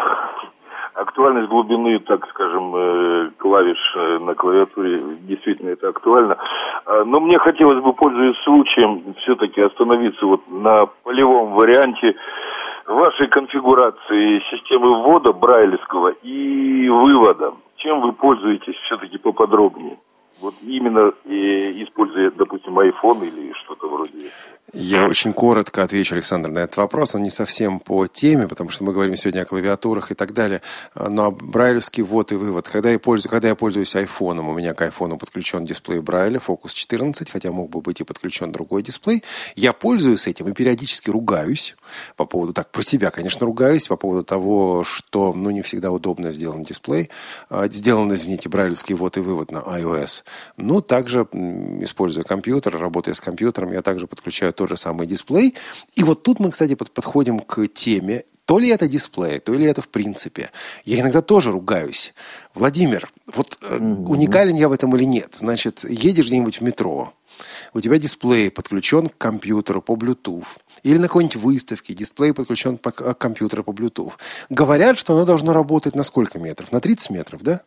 актуальность 0.94 1.48
глубины, 1.48 2.00
так 2.00 2.26
скажем, 2.30 2.74
э, 2.74 3.30
клавиш 3.38 3.78
э, 3.96 4.18
на 4.18 4.34
клавиатуре, 4.34 5.00
действительно 5.20 5.70
это 5.70 5.90
актуально. 5.90 6.38
А, 6.84 7.04
но 7.04 7.20
мне 7.20 7.38
хотелось 7.38 7.82
бы, 7.82 7.92
пользуясь 7.92 8.36
случаем, 8.42 9.14
все-таки 9.22 9.60
остановиться 9.60 10.26
вот 10.26 10.42
на 10.48 10.86
полевом 11.04 11.54
варианте 11.54 12.16
вашей 12.86 13.28
конфигурации 13.28 14.42
системы 14.50 15.02
ввода 15.02 15.32
брайлевского 15.32 16.08
и 16.08 16.88
вывода. 16.88 17.54
Чем 17.76 18.00
вы 18.00 18.12
пользуетесь 18.12 18.74
все-таки 18.86 19.18
поподробнее? 19.18 19.98
Вот 20.40 20.54
именно 20.62 21.12
и 21.24 21.84
используя, 21.84 22.32
допустим, 22.32 22.76
iPhone 22.76 23.24
или 23.24 23.52
что-то 23.64 23.88
вроде 23.88 24.30
я 24.72 25.06
очень 25.06 25.32
коротко 25.34 25.82
отвечу, 25.82 26.14
Александр, 26.14 26.48
на 26.48 26.60
этот 26.60 26.76
вопрос. 26.78 27.14
Он 27.14 27.22
не 27.22 27.30
совсем 27.30 27.80
по 27.80 28.06
теме, 28.06 28.46
потому 28.48 28.70
что 28.70 28.84
мы 28.84 28.92
говорим 28.92 29.16
сегодня 29.16 29.42
о 29.42 29.44
клавиатурах 29.44 30.12
и 30.12 30.14
так 30.14 30.32
далее. 30.32 30.62
Но 30.94 31.30
брайлевский 31.30 32.02
ввод 32.02 32.32
и 32.32 32.36
вывод. 32.36 32.68
Когда 32.68 32.90
я, 32.90 32.98
пользуюсь, 32.98 33.30
когда 33.30 33.48
я 33.48 33.54
пользуюсь 33.54 33.94
айфоном, 33.96 34.48
у 34.48 34.54
меня 34.54 34.72
к 34.72 34.80
айфону 34.80 35.18
подключен 35.18 35.64
дисплей 35.64 36.00
Брайля, 36.00 36.38
Focus 36.38 36.70
14, 36.74 37.28
хотя 37.28 37.50
мог 37.52 37.70
бы 37.70 37.80
быть 37.80 38.00
и 38.00 38.04
подключен 38.04 38.50
другой 38.50 38.82
дисплей. 38.82 39.22
Я 39.56 39.72
пользуюсь 39.72 40.26
этим 40.26 40.48
и 40.48 40.52
периодически 40.52 41.10
ругаюсь 41.10 41.76
по 42.16 42.24
поводу, 42.24 42.54
так, 42.54 42.70
про 42.70 42.82
себя, 42.82 43.10
конечно, 43.10 43.44
ругаюсь, 43.44 43.88
по 43.88 43.96
поводу 43.96 44.24
того, 44.24 44.84
что, 44.84 45.34
ну, 45.34 45.50
не 45.50 45.60
всегда 45.60 45.90
удобно 45.90 46.32
сделан 46.32 46.62
дисплей. 46.62 47.10
А, 47.50 47.68
сделан, 47.68 48.14
извините, 48.14 48.48
брайлевский 48.48 48.94
ввод 48.94 49.18
и 49.18 49.20
вывод 49.20 49.50
на 49.50 49.58
iOS. 49.58 50.22
Ну, 50.56 50.80
также, 50.80 51.22
используя 51.82 52.24
компьютер, 52.24 52.78
работая 52.78 53.14
с 53.14 53.20
компьютером, 53.20 53.72
я 53.72 53.82
также 53.82 54.06
подключаю 54.06 54.51
тот 54.52 54.68
же 54.68 54.76
самый 54.76 55.06
дисплей. 55.06 55.54
И 55.94 56.04
вот 56.04 56.22
тут 56.22 56.40
мы, 56.40 56.50
кстати, 56.50 56.74
подходим 56.74 57.38
к 57.38 57.66
теме, 57.68 58.24
то 58.44 58.58
ли 58.58 58.68
это 58.68 58.88
дисплей, 58.88 59.38
то 59.38 59.52
ли 59.52 59.64
это 59.64 59.82
в 59.82 59.88
принципе. 59.88 60.50
Я 60.84 61.00
иногда 61.00 61.22
тоже 61.22 61.50
ругаюсь. 61.50 62.12
Владимир, 62.54 63.08
вот 63.34 63.58
mm-hmm. 63.60 64.06
уникален 64.06 64.56
я 64.56 64.68
в 64.68 64.72
этом 64.72 64.94
или 64.96 65.04
нет? 65.04 65.34
Значит, 65.34 65.84
едешь 65.88 66.26
где-нибудь 66.26 66.60
в 66.60 66.62
метро, 66.62 67.14
у 67.74 67.80
тебя 67.80 67.98
дисплей 67.98 68.50
подключен 68.50 69.08
к 69.08 69.16
компьютеру 69.16 69.80
по 69.80 69.94
Bluetooth, 69.94 70.46
или 70.82 70.98
на 70.98 71.06
какой-нибудь 71.06 71.36
выставке 71.36 71.94
дисплей 71.94 72.32
подключен 72.32 72.78
по, 72.78 72.90
к 72.90 73.14
компьютеру 73.14 73.64
по 73.64 73.70
Bluetooth. 73.70 74.12
Говорят, 74.50 74.98
что 74.98 75.14
оно 75.14 75.24
должно 75.24 75.52
работать 75.52 75.94
на 75.94 76.02
сколько 76.02 76.38
метров? 76.38 76.72
На 76.72 76.80
30 76.80 77.10
метров, 77.10 77.42
да? 77.42 77.62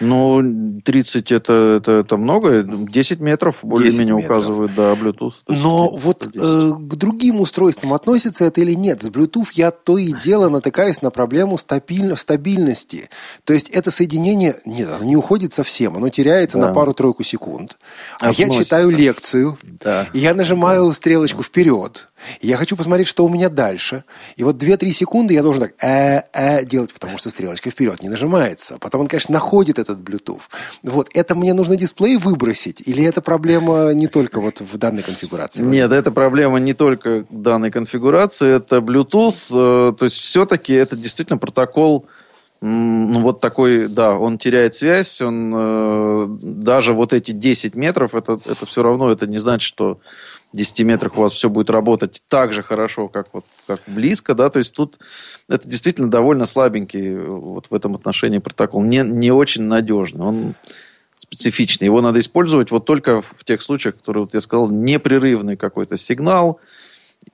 Ну, 0.00 0.80
30 0.84 1.32
это, 1.32 1.52
это, 1.80 1.92
это 1.92 2.16
много. 2.16 2.62
10 2.62 3.20
метров 3.20 3.58
более-менее 3.62 4.14
указывают, 4.14 4.74
да, 4.74 4.92
Bluetooth. 4.94 5.32
Но 5.48 5.88
вот 5.96 6.26
э, 6.26 6.28
к 6.30 6.94
другим 6.94 7.40
устройствам 7.40 7.94
относится 7.94 8.44
это 8.44 8.60
или 8.60 8.74
нет? 8.74 9.02
С 9.02 9.08
Bluetooth 9.08 9.48
я 9.54 9.70
то 9.70 9.98
и 9.98 10.12
дело 10.12 10.48
натыкаюсь 10.48 11.02
на 11.02 11.10
проблему 11.10 11.58
стабиль... 11.58 12.16
стабильности. 12.16 13.08
То 13.44 13.52
есть 13.52 13.70
это 13.70 13.90
соединение, 13.90 14.56
нет, 14.64 14.88
оно 14.88 15.04
не 15.04 15.16
уходит 15.16 15.54
совсем, 15.54 15.96
оно 15.96 16.08
теряется 16.08 16.58
да. 16.58 16.68
на 16.68 16.74
пару-тройку 16.74 17.22
секунд. 17.22 17.78
А 18.20 18.30
Относится. 18.30 18.42
я 18.42 18.64
читаю 18.64 18.90
лекцию, 18.90 19.58
да. 19.62 20.08
и 20.12 20.18
я 20.18 20.34
нажимаю 20.34 20.88
да. 20.88 20.94
стрелочку 20.94 21.42
вперед. 21.42 22.08
Я 22.40 22.56
хочу 22.56 22.76
посмотреть, 22.76 23.08
что 23.08 23.24
у 23.24 23.28
меня 23.28 23.48
дальше. 23.48 24.04
И 24.36 24.44
вот 24.44 24.62
2-3 24.62 24.90
секунды 24.90 25.34
я 25.34 25.42
должен 25.42 25.62
так 25.62 25.74
э-э 25.80 26.64
делать, 26.64 26.92
потому 26.92 27.18
что 27.18 27.30
стрелочка 27.30 27.70
вперед 27.70 28.02
не 28.02 28.08
нажимается. 28.08 28.78
Потом 28.80 29.02
он, 29.02 29.06
конечно, 29.06 29.32
находит 29.32 29.78
этот 29.78 29.98
Bluetooth. 29.98 30.42
Вот, 30.82 31.08
это 31.14 31.34
мне 31.34 31.54
нужно 31.54 31.76
дисплей 31.76 32.16
выбросить? 32.16 32.86
Или 32.86 33.04
это 33.04 33.20
проблема 33.20 33.92
не 33.92 34.06
только 34.06 34.40
вот 34.40 34.60
в 34.60 34.76
данной 34.78 35.02
конфигурации? 35.02 35.62
Нет, 35.62 35.92
это 35.92 36.10
проблема 36.10 36.58
не 36.58 36.74
только 36.74 37.26
данной 37.30 37.70
конфигурации, 37.70 38.56
это 38.56 38.78
Bluetooth. 38.78 39.36
Э, 39.50 39.92
то 39.92 40.04
есть 40.04 40.16
все-таки 40.16 40.72
это 40.72 40.96
действительно 40.96 41.38
протокол 41.38 42.06
ну, 42.62 43.20
вот 43.20 43.40
такой, 43.40 43.86
да, 43.88 44.14
он 44.14 44.38
теряет 44.38 44.74
связь, 44.74 45.20
он 45.20 45.52
э, 45.54 46.26
даже 46.40 46.94
вот 46.94 47.12
эти 47.12 47.32
10 47.32 47.74
метров, 47.74 48.14
это, 48.14 48.40
это 48.44 48.64
все 48.64 48.82
равно, 48.82 49.10
это 49.10 49.26
не 49.26 49.38
значит, 49.38 49.66
что 49.66 50.00
10 50.52 50.80
метрах 50.80 51.16
у 51.16 51.20
вас 51.20 51.32
все 51.32 51.50
будет 51.50 51.70
работать 51.70 52.22
так 52.28 52.52
же 52.52 52.62
хорошо, 52.62 53.08
как, 53.08 53.28
вот, 53.32 53.44
как 53.66 53.80
близко, 53.86 54.34
да, 54.34 54.48
то 54.48 54.58
есть 54.58 54.74
тут 54.74 54.98
это 55.48 55.68
действительно 55.68 56.10
довольно 56.10 56.46
слабенький 56.46 57.16
вот 57.16 57.66
в 57.70 57.74
этом 57.74 57.94
отношении 57.94 58.38
протокол, 58.38 58.82
не, 58.82 58.98
не 58.98 59.30
очень 59.30 59.62
надежный, 59.62 60.24
он 60.24 60.54
специфичный, 61.16 61.86
его 61.86 62.00
надо 62.00 62.20
использовать 62.20 62.70
вот 62.70 62.84
только 62.84 63.22
в 63.22 63.44
тех 63.44 63.62
случаях, 63.62 63.96
которые 63.96 64.24
вот 64.24 64.34
я 64.34 64.40
сказал, 64.40 64.70
непрерывный 64.70 65.56
какой-то 65.56 65.96
сигнал, 65.96 66.60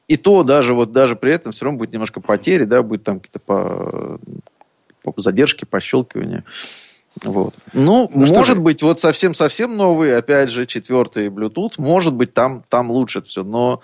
и 0.08 0.16
то 0.16 0.42
даже 0.42 0.74
вот 0.74 0.92
даже 0.92 1.16
при 1.16 1.32
этом 1.32 1.52
все 1.52 1.64
равно 1.64 1.78
будет 1.78 1.92
немножко 1.92 2.20
потери, 2.20 2.64
да, 2.64 2.82
будет 2.82 3.04
там 3.04 3.20
какие-то 3.20 3.40
по, 3.40 4.18
по 5.02 5.20
задержки, 5.20 5.64
пощелкивания. 5.64 6.44
Вот. 7.24 7.54
Ну, 7.72 8.08
ну 8.12 8.26
может 8.34 8.62
быть, 8.62 8.82
вот 8.82 8.98
совсем-совсем 8.98 9.76
новый, 9.76 10.16
опять 10.16 10.50
же, 10.50 10.66
четвертый 10.66 11.28
Bluetooth, 11.28 11.74
может 11.78 12.14
быть, 12.14 12.32
там, 12.34 12.62
там 12.68 12.90
лучше 12.90 13.22
все, 13.22 13.44
но 13.44 13.80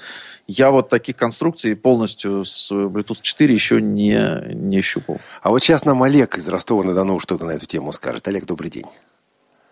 я 0.47 0.71
вот 0.71 0.89
таких 0.89 1.17
конструкций 1.17 1.77
полностью 1.77 2.45
с 2.45 2.73
Bluetooth 2.73 3.19
4 3.21 3.53
еще 3.53 3.81
не, 3.81 4.19
не 4.55 4.81
щупал. 4.81 5.19
А 5.43 5.51
вот 5.51 5.61
сейчас 5.61 5.85
нам 5.85 6.03
Олег 6.03 6.37
из 6.39 6.49
Ростова-на-Дону 6.49 7.19
что-то 7.19 7.45
на 7.45 7.53
эту 7.53 7.67
тему 7.67 7.93
скажет. 7.93 8.27
Олег, 8.29 8.47
добрый 8.47 8.71
день. 8.71 8.87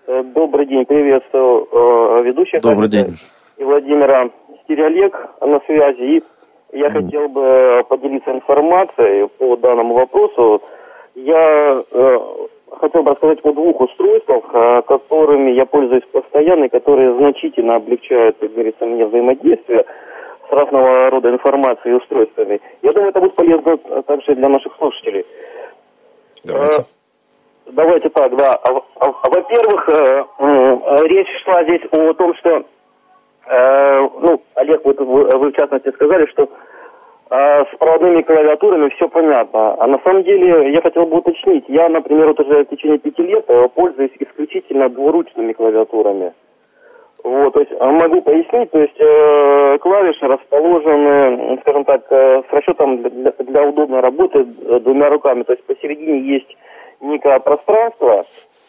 Э, 0.06 0.22
Добрый 0.22 0.66
день, 0.66 0.84
приветствую 0.84 1.68
э, 1.72 2.22
ведущих. 2.24 2.60
Добрый 2.60 2.88
день. 2.88 3.16
И 3.56 3.64
Владимира 3.64 4.30
Стереолег 4.64 5.14
на 5.40 5.60
связи. 5.66 6.22
И 6.72 6.78
я 6.78 6.90
хотел 6.90 7.28
бы 7.28 7.84
поделиться 7.88 8.30
информацией 8.32 9.28
по 9.38 9.56
данному 9.56 9.94
вопросу. 9.94 10.62
Я 11.14 11.82
э, 11.90 12.18
хотел 12.70 13.02
бы 13.02 13.12
рассказать 13.12 13.38
о 13.44 13.52
двух 13.52 13.80
устройствах, 13.80 14.44
э, 14.52 14.82
которыми 14.82 15.50
я 15.52 15.66
пользуюсь 15.66 16.04
постоянно 16.12 16.64
и 16.64 16.68
которые 16.68 17.16
значительно 17.16 17.76
облегчают, 17.76 18.36
как 18.38 18.52
говорится, 18.52 18.86
мне 18.86 19.06
взаимодействие 19.06 19.84
с 20.48 20.52
разного 20.52 21.08
рода 21.10 21.30
информацией 21.30 21.94
и 21.94 21.96
устройствами. 21.96 22.60
Я 22.82 22.92
думаю, 22.92 23.10
это 23.10 23.20
будет 23.20 23.34
полезно 23.34 23.76
также 24.02 24.34
для 24.34 24.48
наших 24.48 24.74
слушателей. 24.76 25.24
Давайте. 26.44 26.82
Э, 26.82 26.84
Давайте 27.72 28.08
так, 28.10 28.36
да. 28.36 28.52
А, 28.54 28.76
а, 28.76 28.82
а, 29.00 29.28
Во-первых, 29.28 29.88
э, 29.88 30.24
э, 30.38 31.06
речь 31.08 31.28
шла 31.44 31.64
здесь 31.64 31.82
о 31.90 32.14
том, 32.14 32.32
что, 32.36 32.64
э, 33.46 34.08
ну, 34.20 34.40
Олег, 34.54 34.84
вот 34.84 35.00
вы, 35.00 35.24
вы 35.24 35.50
в 35.50 35.56
частности 35.56 35.90
сказали, 35.90 36.26
что 36.26 36.48
э, 37.30 37.64
с 37.64 37.78
проводными 37.78 38.22
клавиатурами 38.22 38.90
все 38.90 39.08
понятно. 39.08 39.76
А 39.78 39.86
на 39.86 39.98
самом 40.00 40.22
деле 40.24 40.72
я 40.72 40.80
хотел 40.80 41.06
бы 41.06 41.18
уточнить. 41.18 41.64
Я, 41.68 41.88
например, 41.88 42.28
вот 42.28 42.40
уже 42.40 42.64
в 42.64 42.68
течение 42.68 42.98
пяти 42.98 43.22
лет 43.22 43.44
э, 43.48 43.68
пользуюсь 43.74 44.12
исключительно 44.18 44.88
двуручными 44.88 45.52
клавиатурами. 45.52 46.32
Вот, 47.24 47.54
то 47.54 47.60
есть 47.60 47.72
э, 47.72 47.84
могу 47.84 48.22
пояснить, 48.22 48.70
то 48.70 48.78
есть 48.78 49.00
э, 49.00 49.78
клавиши 49.78 50.26
расположены, 50.26 51.58
скажем 51.62 51.84
так, 51.84 52.02
э, 52.10 52.42
с 52.48 52.52
расчетом 52.52 53.02
для, 53.02 53.32
для 53.32 53.62
удобной 53.64 54.00
работы 54.00 54.46
э, 54.46 54.80
двумя 54.80 55.08
руками. 55.08 55.42
То 55.42 55.52
есть 55.52 55.64
посередине 55.64 56.20
есть 56.20 56.56
некое 57.00 57.40
пространство, 57.40 58.22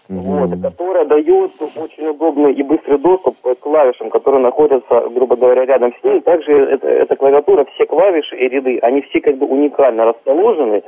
вот, 0.10 0.49
которое 0.62 1.05
дает 1.05 1.51
очень 1.62 2.08
удобный 2.08 2.53
и 2.53 2.64
быстрый 2.64 2.97
доступ 2.97 3.36
к 3.41 3.55
клавишам, 3.60 4.10
которые 4.10 4.41
находятся, 4.41 5.10
грубо 5.10 5.36
говоря, 5.36 5.66
рядом 5.66 5.93
с 5.99 6.03
ним. 6.03 6.22
Также 6.22 6.51
это, 6.51 6.88
эта 6.88 7.16
клавиатура, 7.16 7.66
все 7.74 7.86
клавиши 7.86 8.38
и 8.38 8.47
ряды, 8.47 8.80
они 8.82 9.01
все 9.01 9.20
как 9.22 9.38
бы 9.38 9.45
уникально 9.45 10.05
расположены, 10.05 10.84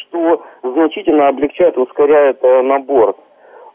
что 0.00 0.42
значительно 0.62 1.28
облегчает 1.28 1.76
и 1.76 1.80
ускоряет 1.80 2.38
э, 2.42 2.62
набор. 2.62 3.14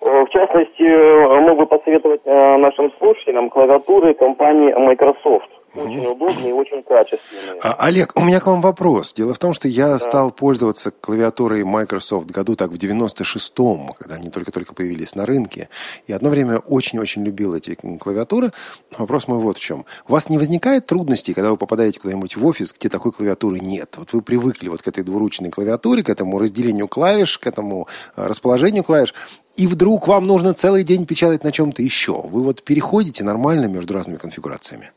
Э, 0.01 0.25
В 0.25 0.29
частности, 0.29 0.83
э, 0.83 1.39
мог 1.39 1.57
бы 1.57 1.65
посоветовать 1.65 2.21
э, 2.25 2.57
нашим 2.57 2.91
слушателям 2.99 3.49
клавиатуры 3.49 4.13
компании 4.15 4.73
Microsoft. 4.73 5.49
Очень 5.75 6.05
удобные 6.05 6.49
и 6.49 6.53
очень 6.53 6.83
качественные. 6.83 7.59
А, 7.61 7.73
Олег, 7.79 8.11
у 8.15 8.23
меня 8.23 8.39
к 8.39 8.45
вам 8.45 8.61
вопрос. 8.61 9.13
Дело 9.13 9.33
в 9.33 9.39
том, 9.39 9.53
что 9.53 9.67
я 9.67 9.97
стал 9.97 10.31
пользоваться 10.31 10.91
клавиатурой 10.91 11.63
Microsoft 11.63 12.27
году 12.27 12.55
так 12.55 12.69
в 12.69 12.75
96-м, 12.75 13.89
когда 13.97 14.15
они 14.15 14.29
только-только 14.29 14.75
появились 14.75 15.15
на 15.15 15.25
рынке. 15.25 15.69
И 16.05 16.13
одно 16.13 16.29
время 16.29 16.59
очень-очень 16.59 17.23
любил 17.23 17.55
эти 17.55 17.75
клавиатуры. 17.75 18.51
Вопрос 18.97 19.27
мой 19.27 19.39
вот 19.39 19.57
в 19.57 19.61
чем. 19.61 19.85
У 20.07 20.11
вас 20.11 20.29
не 20.29 20.37
возникает 20.37 20.85
трудностей, 20.85 21.33
когда 21.33 21.49
вы 21.49 21.57
попадаете 21.57 21.99
куда-нибудь 21.99 22.37
в 22.37 22.45
офис, 22.45 22.71
где 22.71 22.89
такой 22.89 23.11
клавиатуры 23.11 23.59
нет? 23.59 23.95
Вот 23.97 24.13
вы 24.13 24.21
привыкли 24.21 24.69
вот 24.69 24.83
к 24.83 24.87
этой 24.87 25.03
двуручной 25.03 25.49
клавиатуре, 25.49 26.03
к 26.03 26.09
этому 26.09 26.37
разделению 26.37 26.87
клавиш, 26.87 27.39
к 27.39 27.47
этому 27.47 27.87
э, 28.15 28.23
расположению 28.23 28.83
клавиш, 28.83 29.15
и 29.55 29.67
вдруг 29.67 30.07
вам 30.07 30.25
нужно 30.25 30.53
целый 30.53 30.83
день 30.83 31.05
печатать 31.05 31.43
на 31.43 31.51
чем-то 31.51 31.81
еще. 31.81 32.21
Вы 32.21 32.43
вот 32.43 32.63
переходите 32.63 33.23
нормально 33.23 33.65
между 33.65 33.93
разными 33.93 34.17
конфигурациями? 34.17 34.91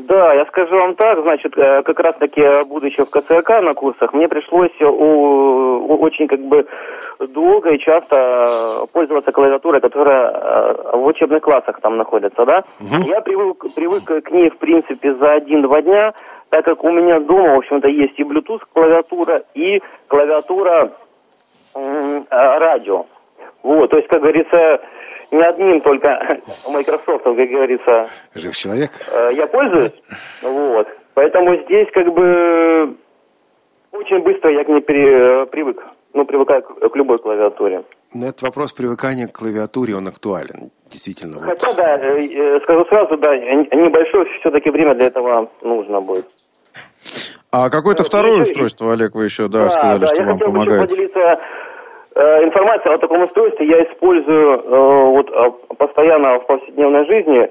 Да, 0.00 0.34
я 0.34 0.44
скажу 0.46 0.76
вам 0.78 0.94
так, 0.94 1.20
значит, 1.22 1.56
э, 1.56 1.82
как 1.82 1.98
раз 2.00 2.16
таки, 2.18 2.42
будучи 2.64 3.02
в 3.02 3.08
КЦК 3.08 3.48
на 3.62 3.72
курсах, 3.72 4.12
мне 4.12 4.28
пришлось 4.28 4.72
э, 4.78 4.84
очень 4.84 6.26
как 6.28 6.40
бы 6.40 6.66
долго 7.28 7.70
и 7.70 7.78
часто 7.78 8.86
пользоваться 8.92 9.32
клавиатурой, 9.32 9.80
которая 9.80 10.30
э, 10.30 10.96
в 10.98 11.06
учебных 11.06 11.42
классах 11.42 11.80
там 11.80 11.96
находится, 11.96 12.44
да. 12.44 12.64
Я 13.06 13.22
привык, 13.22 13.64
привык 13.74 14.04
к 14.04 14.30
ней, 14.30 14.50
в 14.50 14.58
принципе, 14.58 15.14
за 15.14 15.32
один-два 15.32 15.80
дня, 15.80 16.12
так 16.50 16.64
как 16.66 16.84
у 16.84 16.90
меня 16.90 17.20
дома, 17.20 17.54
в 17.54 17.58
общем-то, 17.58 17.88
есть 17.88 18.18
и 18.18 18.22
Bluetooth 18.22 18.62
клавиатура, 18.74 19.44
и 19.54 19.80
клавиатура 20.08 20.92
э, 21.74 22.22
радио. 22.30 23.06
Вот, 23.62 23.90
то 23.90 23.96
есть, 23.96 24.08
как 24.08 24.20
говорится, 24.20 24.80
не 25.30 25.42
одним 25.42 25.80
только 25.80 26.08
Microsoft, 26.68 27.24
как 27.24 27.34
говорится, 27.36 28.08
Жив 28.34 28.54
человек? 28.56 28.90
Э, 29.12 29.30
я 29.34 29.46
пользуюсь, 29.46 29.92
вот. 30.42 30.88
Поэтому 31.14 31.56
здесь 31.64 31.88
как 31.92 32.12
бы 32.12 32.96
очень 33.92 34.22
быстро 34.22 34.52
я 34.52 34.64
к 34.64 34.68
ней 34.68 34.80
пере- 34.82 35.46
привык. 35.46 35.82
Ну, 36.12 36.24
привыкаю 36.24 36.62
к, 36.62 36.88
к 36.88 36.96
любой 36.96 37.18
клавиатуре. 37.18 37.82
Но 38.14 38.26
этот 38.28 38.40
вопрос 38.42 38.72
привыкания 38.72 39.26
к 39.26 39.32
клавиатуре, 39.32 39.94
он 39.96 40.08
актуален. 40.08 40.70
Действительно. 40.90 41.34
Вот. 41.40 41.44
Хотя, 41.44 41.74
да, 41.74 41.98
э, 41.98 42.26
э, 42.26 42.60
скажу 42.62 42.84
сразу, 42.86 43.16
да, 43.18 43.36
небольшое 43.36 44.24
все-таки 44.40 44.70
время 44.70 44.94
для 44.94 45.08
этого 45.08 45.50
нужно 45.62 46.00
будет. 46.00 46.26
А 47.50 47.68
какое-то 47.70 48.02
Э, 48.02 48.06
второе 48.06 48.32
еще- 48.40 48.42
устройство, 48.52 48.92
Олег, 48.92 49.14
вы 49.14 49.24
еще 49.24 49.48
да, 49.48 49.70
сказали, 49.70 49.98
да, 50.00 50.06
что 50.06 50.16
я 50.16 50.24
вам 50.24 50.38
хотел 50.38 50.52
бы 50.52 50.58
еще 50.58 50.64
помогает. 50.66 50.90
поделиться 50.90 51.40
э, 52.16 52.44
информацией 52.44 52.94
о 52.94 52.98
таком 52.98 53.22
устройстве. 53.22 53.66
Я 53.66 53.84
использую 53.84 54.58
э, 54.58 55.04
вот 55.16 55.30
э, 55.30 55.74
постоянно 55.76 56.40
в 56.40 56.46
повседневной 56.46 57.06
жизни 57.06 57.50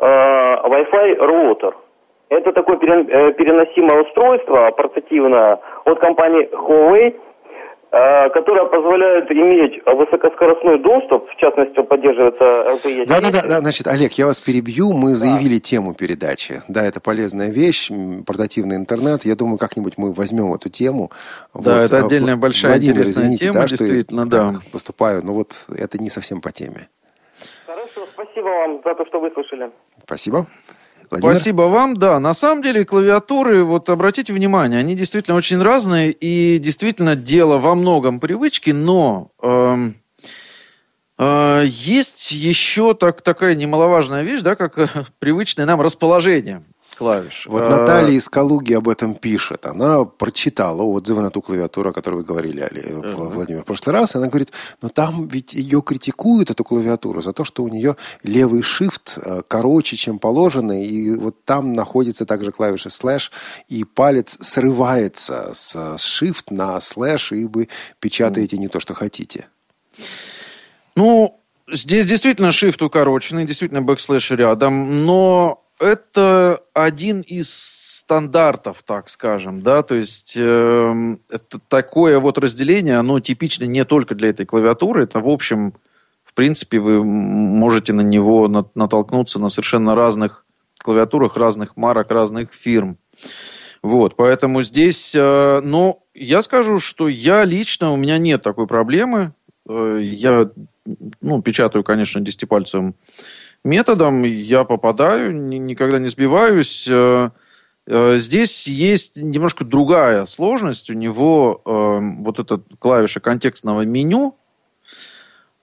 Wi-Fi 0.00 1.16
роутер. 1.18 1.74
Это 2.28 2.52
такое 2.52 2.76
перен- 2.76 3.32
переносимое 3.34 4.02
устройство 4.02 4.70
портативное 4.72 5.60
от 5.84 6.00
компании 6.00 6.48
Huawei, 6.52 7.14
э, 7.94 8.30
которое 8.30 8.66
позволяет 8.66 9.30
иметь 9.30 9.80
высокоскоростной 9.86 10.78
доступ, 10.82 11.28
в 11.30 11.36
частности, 11.36 11.80
поддерживается 11.82 12.44
LTE. 12.44 13.06
Да, 13.06 13.20
да, 13.20 13.30
да, 13.30 13.42
да, 13.46 13.60
значит, 13.60 13.86
Олег, 13.86 14.12
я 14.12 14.26
вас 14.26 14.40
перебью. 14.40 14.92
Мы 14.92 15.14
заявили 15.14 15.58
тему 15.58 15.94
передачи. 15.94 16.62
Да, 16.68 16.84
это 16.84 17.00
полезная 17.00 17.50
вещь, 17.50 17.90
портативный 18.26 18.76
интернет. 18.76 19.24
Я 19.24 19.36
думаю, 19.36 19.58
как-нибудь 19.58 19.94
мы 19.96 20.12
возьмем 20.12 20.52
эту 20.54 20.68
тему. 20.68 21.10
Да, 21.54 21.82
это 21.82 21.98
а, 21.98 22.06
отдельная 22.06 22.36
большая 22.36 22.72
Владимир, 22.72 23.02
интересная 23.02 23.24
извините, 23.24 23.46
тема, 23.46 23.60
да, 23.60 23.66
действительно, 23.68 24.30
так 24.30 24.52
да. 24.52 24.58
поступаю, 24.72 25.22
но 25.24 25.34
вот 25.34 25.52
это 25.76 25.98
не 25.98 26.10
совсем 26.10 26.40
по 26.40 26.50
теме. 26.50 26.88
Хорошо, 27.66 28.06
спасибо 28.12 28.46
вам 28.46 28.80
за 28.84 28.94
то, 28.94 29.06
что 29.06 29.20
выслушали. 29.20 29.70
Спасибо. 30.04 30.46
Владимир? 31.20 31.36
Спасибо 31.36 31.62
вам. 31.62 31.96
Да, 31.96 32.18
на 32.20 32.34
самом 32.34 32.62
деле 32.62 32.84
клавиатуры, 32.84 33.64
вот 33.64 33.88
обратите 33.88 34.32
внимание, 34.32 34.80
они 34.80 34.94
действительно 34.94 35.36
очень 35.36 35.62
разные, 35.62 36.12
и 36.12 36.58
действительно 36.58 37.16
дело 37.16 37.58
во 37.58 37.74
многом 37.74 38.20
привычки, 38.20 38.70
но 38.70 39.30
эм, 39.42 39.96
э, 41.18 41.62
есть 41.66 42.32
еще 42.32 42.94
так, 42.94 43.22
такая 43.22 43.54
немаловажная 43.54 44.22
вещь, 44.22 44.42
да, 44.42 44.56
как 44.56 44.78
э, 44.78 44.88
привычное 45.18 45.66
нам 45.66 45.80
расположение 45.80 46.62
клавиш. 46.94 47.46
Вот 47.48 47.62
Э, 47.62 47.68
Наталья 47.68 48.12
из 48.16 48.28
Калуги 48.28 48.72
об 48.74 48.88
этом 48.88 49.14
пишет. 49.14 49.66
Она 49.66 50.04
прочитала 50.04 50.82
отзывы 50.82 51.22
на 51.22 51.30
ту 51.30 51.42
клавиатуру, 51.42 51.90
о 51.90 51.92
которой 51.92 52.16
вы 52.16 52.24
говорили, 52.24 52.60
Али, 52.60 52.82
Вла- 52.82 53.28
Владимир, 53.30 53.62
в 53.62 53.64
прошлый 53.64 53.94
раз. 53.94 54.14
И 54.14 54.18
она 54.18 54.28
говорит, 54.28 54.52
ну 54.82 54.88
там 54.88 55.26
ведь 55.28 55.52
ее 55.54 55.82
критикуют, 55.82 56.50
эту 56.50 56.64
клавиатуру, 56.64 57.22
за 57.22 57.32
то, 57.32 57.44
что 57.44 57.62
у 57.62 57.68
нее 57.68 57.96
левый 58.22 58.62
shift 58.62 59.18
э, 59.20 59.42
короче, 59.46 59.96
чем 59.96 60.18
положено, 60.18 60.82
и 60.82 61.14
вот 61.16 61.44
там 61.44 61.72
находится 61.72 62.26
также 62.26 62.52
клавиша 62.52 62.90
слэш, 62.90 63.32
и 63.68 63.84
палец 63.84 64.38
срывается 64.40 65.50
с 65.52 65.76
shift 65.96 66.44
на 66.50 66.80
слэш, 66.80 67.32
и 67.32 67.46
вы 67.46 67.68
печатаете 68.00 68.58
не 68.58 68.68
то, 68.68 68.80
что 68.80 68.94
хотите. 68.94 69.46
Ну, 70.96 71.40
здесь 71.70 72.06
действительно 72.06 72.48
shift 72.48 72.84
укороченный, 72.84 73.44
действительно 73.44 73.82
backslash 73.82 74.30
рядом, 74.32 75.04
но 75.04 75.63
это 75.84 76.60
один 76.72 77.20
из 77.20 77.52
стандартов, 77.52 78.82
так 78.82 79.10
скажем, 79.10 79.62
да, 79.62 79.82
то 79.82 79.94
есть 79.94 80.34
эм, 80.36 81.20
это 81.28 81.58
такое 81.68 82.18
вот 82.20 82.38
разделение, 82.38 82.96
оно 82.96 83.20
типично 83.20 83.64
не 83.64 83.84
только 83.84 84.14
для 84.14 84.30
этой 84.30 84.46
клавиатуры, 84.46 85.04
это 85.04 85.20
в 85.20 85.28
общем, 85.28 85.74
в 86.24 86.32
принципе, 86.34 86.78
вы 86.78 87.04
можете 87.04 87.92
на 87.92 88.00
него 88.00 88.48
на- 88.48 88.66
натолкнуться 88.74 89.38
на 89.38 89.48
совершенно 89.50 89.94
разных 89.94 90.44
клавиатурах, 90.78 91.36
разных 91.36 91.76
марок, 91.76 92.10
разных 92.10 92.52
фирм. 92.52 92.98
Вот, 93.82 94.16
поэтому 94.16 94.62
здесь, 94.62 95.14
э, 95.14 95.60
ну, 95.62 96.02
я 96.14 96.42
скажу, 96.42 96.78
что 96.78 97.08
я 97.08 97.44
лично, 97.44 97.92
у 97.92 97.96
меня 97.96 98.16
нет 98.16 98.42
такой 98.42 98.66
проблемы. 98.66 99.34
Э, 99.68 99.98
я, 100.00 100.50
ну, 101.20 101.42
печатаю, 101.42 101.84
конечно, 101.84 102.20
десятипальцевым 102.20 102.94
методом, 103.64 104.22
я 104.22 104.64
попадаю, 104.64 105.34
ни- 105.34 105.56
никогда 105.56 105.98
не 105.98 106.08
сбиваюсь. 106.08 106.86
Э, 106.88 107.30
э, 107.86 108.18
Здесь 108.18 108.66
есть 108.66 109.16
немножко 109.16 109.64
другая 109.64 110.26
сложность. 110.26 110.90
У 110.90 110.94
него 110.94 111.62
э, 111.64 111.70
вот 112.22 112.38
эта 112.38 112.60
клавиша 112.78 113.20
контекстного 113.20 113.82
меню, 113.82 114.36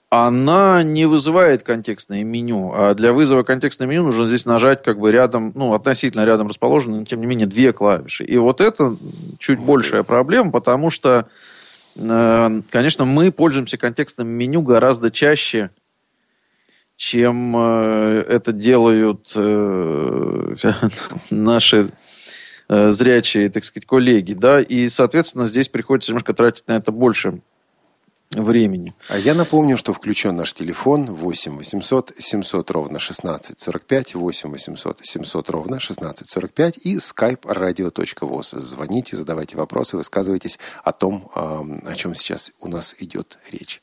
она 0.09 0.83
не 0.83 1.05
вызывает 1.05 1.63
контекстное 1.63 2.23
меню. 2.25 2.73
А 2.75 2.93
для 2.95 3.13
вызова 3.13 3.43
контекстного 3.43 3.89
меню 3.91 4.03
нужно 4.03 4.27
здесь 4.27 4.45
нажать 4.45 4.83
как 4.83 4.99
бы 4.99 5.09
рядом, 5.11 5.53
ну, 5.55 5.73
относительно 5.73 6.25
рядом 6.25 6.47
расположены, 6.47 6.99
но 6.99 7.05
тем 7.05 7.21
не 7.21 7.27
менее, 7.27 7.47
две 7.47 7.71
клавиши. 7.71 8.25
И 8.25 8.37
вот 8.37 8.59
это 8.59 8.97
чуть 9.39 9.59
большая 9.59 10.03
проблема, 10.03 10.51
потому 10.51 10.89
что, 10.89 11.27
э, 11.95 12.61
конечно, 12.69 13.05
мы 13.05 13.31
пользуемся 13.31 13.77
контекстным 13.77 14.27
меню 14.27 14.61
гораздо 14.63 15.11
чаще, 15.11 15.69
чем 17.01 17.57
э, 17.57 18.25
это 18.29 18.51
делают 18.51 19.33
э, 19.35 20.55
наши 21.31 21.91
э, 22.69 22.91
зрячие, 22.91 23.49
так 23.49 23.65
сказать, 23.65 23.87
коллеги, 23.87 24.33
да, 24.33 24.61
и, 24.61 24.87
соответственно, 24.87 25.47
здесь 25.47 25.67
приходится 25.67 26.11
немножко 26.11 26.35
тратить 26.35 26.67
на 26.67 26.73
это 26.73 26.91
больше 26.91 27.41
времени. 28.29 28.93
А 29.09 29.17
я 29.17 29.33
напомню, 29.33 29.77
что 29.77 29.93
включен 29.93 30.35
наш 30.35 30.53
телефон 30.53 31.05
8 31.05 31.57
800 31.57 32.13
700 32.19 32.69
ровно 32.69 32.99
16 32.99 33.59
45, 33.59 34.13
8 34.13 34.51
800 34.51 34.99
700 35.01 35.49
ровно 35.49 35.79
16 35.79 36.29
45 36.29 36.77
и 36.85 36.97
skype 36.97 37.41
radio.voz. 37.45 38.59
Звоните, 38.59 39.15
задавайте 39.17 39.57
вопросы, 39.57 39.97
высказывайтесь 39.97 40.59
о 40.83 40.91
том, 40.91 41.31
о 41.33 41.95
чем 41.95 42.13
сейчас 42.13 42.51
у 42.59 42.67
нас 42.67 42.95
идет 42.99 43.39
речь. 43.51 43.81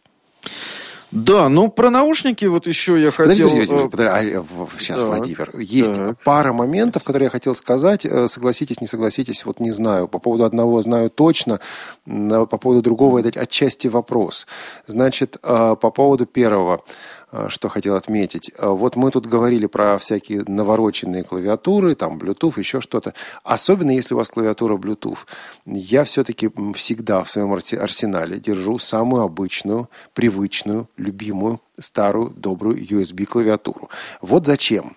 Да, 1.11 1.49
ну 1.49 1.71
про 1.71 1.89
наушники 1.91 2.45
вот 2.45 2.67
еще 2.67 3.01
я 3.01 3.11
хотел... 3.11 3.49
Подождите, 3.49 3.73
подождите, 3.73 4.43
подождите, 4.43 4.45
сейчас, 4.79 5.01
так, 5.01 5.09
Владимир. 5.09 5.51
Есть 5.59 5.95
так. 5.95 6.19
пара 6.23 6.53
моментов, 6.53 7.03
которые 7.03 7.27
я 7.27 7.31
хотел 7.31 7.55
сказать. 7.55 8.05
Э, 8.05 8.29
согласитесь, 8.29 8.81
не 8.81 8.87
согласитесь, 8.87 9.45
вот 9.47 9.59
не 9.59 9.71
знаю. 9.71 10.07
По 10.07 10.19
поводу 10.19 10.45
одного 10.45 10.83
знаю 10.83 11.09
точно, 11.09 11.61
по 12.05 12.47
поводу 12.47 12.83
другого 12.83 13.21
это 13.21 13.41
отчасти 13.41 13.89
вопрос. 13.89 14.47
Значит, 14.87 15.39
э, 15.43 15.77
по 15.81 15.91
поводу 15.91 16.27
первого. 16.27 16.83
Э, 17.31 17.49
что 17.51 17.69
хотел 17.69 17.95
отметить. 17.95 18.51
Э, 18.57 18.69
вот 18.69 18.97
мы 18.97 19.11
тут 19.11 19.27
говорили 19.27 19.67
про 19.67 19.99
всякие 19.99 20.45
навороченные 20.47 21.25
клавиатуры, 21.25 21.95
там, 21.95 22.17
Bluetooth, 22.17 22.59
еще 22.59 22.81
что-то. 22.81 23.13
Особенно, 23.45 23.91
если 23.91 24.15
у 24.15 24.17
вас 24.17 24.31
клавиатура 24.31 24.77
Bluetooth. 24.77 25.19
Я 25.67 26.05
все-таки 26.05 26.51
всегда 26.75 27.23
в 27.23 27.31
своем 27.31 27.53
арсенале 27.53 28.41
держу 28.41 28.79
самую 28.79 29.23
обычную, 29.23 29.91
привычную, 30.15 30.89
любимую, 30.97 31.61
старую, 31.79 32.31
добрую 32.31 32.79
USB-клавиатуру. 32.79 33.91
Вот 34.23 34.47
зачем. 34.47 34.97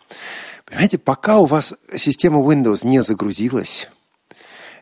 Понимаете, 0.66 1.00
пока 1.00 1.38
у 1.38 1.46
вас 1.46 1.76
система 1.98 2.40
Windows 2.40 2.88
не 2.88 3.04
загрузилась, 3.04 3.90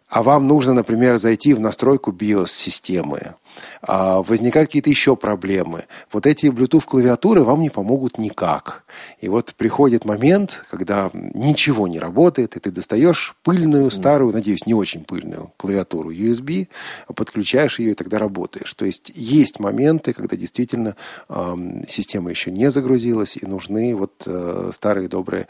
а 0.07 0.21
вам 0.21 0.47
нужно, 0.47 0.73
например, 0.73 1.17
зайти 1.17 1.55
в 1.55 1.59
настройку 1.59 2.11
BIOS-системы, 2.11 3.35
возникают 3.81 4.69
какие-то 4.69 4.89
еще 4.89 5.15
проблемы. 5.15 5.85
Вот 6.11 6.25
эти 6.25 6.47
Bluetooth-клавиатуры 6.47 7.43
вам 7.43 7.61
не 7.61 7.69
помогут 7.69 8.17
никак. 8.17 8.83
И 9.19 9.29
вот 9.29 9.53
приходит 9.55 10.05
момент, 10.05 10.63
когда 10.69 11.09
ничего 11.13 11.87
не 11.87 11.99
работает, 11.99 12.55
и 12.55 12.59
ты 12.59 12.71
достаешь 12.71 13.35
пыльную, 13.43 13.91
старую, 13.91 14.33
надеюсь, 14.33 14.65
не 14.65 14.73
очень 14.73 15.03
пыльную 15.03 15.51
клавиатуру 15.57 16.11
USB, 16.11 16.67
подключаешь 17.15 17.79
ее, 17.79 17.91
и 17.91 17.95
тогда 17.95 18.17
работаешь. 18.19 18.73
То 18.73 18.85
есть 18.85 19.11
есть 19.15 19.59
моменты, 19.59 20.13
когда 20.13 20.35
действительно 20.35 20.95
э, 21.27 21.55
система 21.87 22.29
еще 22.29 22.51
не 22.51 22.69
загрузилась, 22.71 23.37
и 23.37 23.45
нужны 23.45 23.95
вот 23.95 24.23
э, 24.25 24.71
старые 24.73 25.07
добрые, 25.07 25.47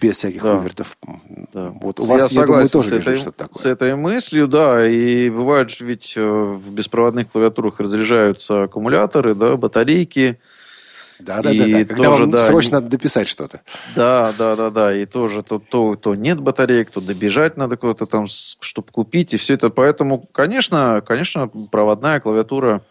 без 0.00 0.16
всяких 0.16 0.42
да. 0.42 0.54
вывертов. 0.54 0.96
Да. 1.52 1.72
Вот 1.80 2.00
у 2.00 2.04
вас, 2.04 2.32
я, 2.32 2.40
я 2.40 2.46
думаю, 2.46 2.68
тоже 2.68 2.96
лежит 2.96 3.18
что-то 3.18 3.38
такое. 3.46 3.62
С 3.62 3.66
этой 3.66 3.94
мыслью, 3.96 4.48
да, 4.48 4.86
и 4.86 5.30
бывает 5.30 5.70
же 5.70 5.84
ведь 5.84 6.14
э, 6.16 6.22
в 6.22 6.70
беспроводных 6.70 7.30
клавиатурах 7.30 7.51
разряжаются 7.58 8.64
аккумуляторы, 8.64 9.34
да, 9.34 9.56
батарейки, 9.56 10.38
да, 11.22 11.40
да, 11.40 11.52
да, 11.52 11.66
да. 11.66 11.84
Когда 11.84 12.04
тоже, 12.04 12.22
вам 12.22 12.30
да, 12.30 12.46
срочно 12.48 12.80
надо 12.80 12.88
дописать 12.88 13.28
что-то. 13.28 13.60
Да, 13.94 14.32
да, 14.36 14.56
да, 14.56 14.70
да. 14.70 14.94
И 14.94 15.06
тоже 15.06 15.42
то, 15.42 15.60
то, 15.60 15.94
то 15.94 16.14
нет 16.14 16.40
батареек, 16.40 16.90
то 16.90 17.00
добежать 17.00 17.56
надо 17.56 17.76
куда-то 17.76 18.06
там, 18.06 18.26
чтобы 18.26 18.88
купить. 18.90 19.32
И 19.32 19.36
все 19.36 19.54
это. 19.54 19.70
Поэтому, 19.70 20.26
конечно, 20.32 21.00
конечно, 21.06 21.48
проводная 21.48 22.20
клавиатура 22.20 22.82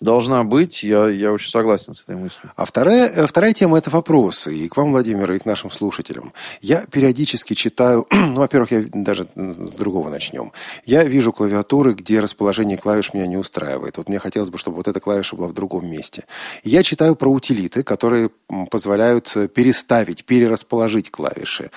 должна 0.00 0.44
быть. 0.44 0.82
Я, 0.82 1.08
я 1.08 1.32
очень 1.32 1.50
согласен 1.50 1.94
с 1.94 2.02
этой 2.02 2.16
мыслью. 2.16 2.52
А 2.54 2.64
вторая, 2.64 3.08
э, 3.08 3.26
вторая 3.26 3.52
тема– 3.52 3.78
это 3.78 3.90
вопросы. 3.90 4.54
И 4.54 4.68
к 4.68 4.76
вам, 4.76 4.92
Владимир, 4.92 5.30
и 5.32 5.38
к 5.38 5.46
нашим 5.46 5.70
слушателям. 5.70 6.32
Я 6.60 6.84
периодически 6.86 7.54
читаю, 7.54 8.06
ну, 8.10 8.36
во-первых, 8.36 8.72
я 8.72 8.84
даже 8.92 9.26
с 9.34 9.56
другого 9.56 10.10
начнем. 10.10 10.52
Я 10.84 11.04
вижу 11.04 11.32
клавиатуры, 11.32 11.94
где 11.94 12.20
расположение 12.20 12.76
клавиш 12.76 13.14
меня 13.14 13.26
не 13.26 13.36
устраивает. 13.36 13.96
Вот 13.96 14.08
мне 14.08 14.18
хотелось 14.18 14.50
бы, 14.50 14.58
чтобы 14.58 14.76
вот 14.76 14.88
эта 14.88 15.00
клавиша 15.00 15.36
была 15.36 15.48
в 15.48 15.52
другом 15.52 15.90
месте. 15.90 16.24
Я 16.62 16.82
читаю 16.82 17.16
про 17.16 17.30
утилиты, 17.30 17.82
которые 17.82 18.30
позволяют 18.70 19.32
э, 19.36 19.48
переставить, 19.48 20.24
перерасположить 20.24 21.10
клавиши. 21.10 21.70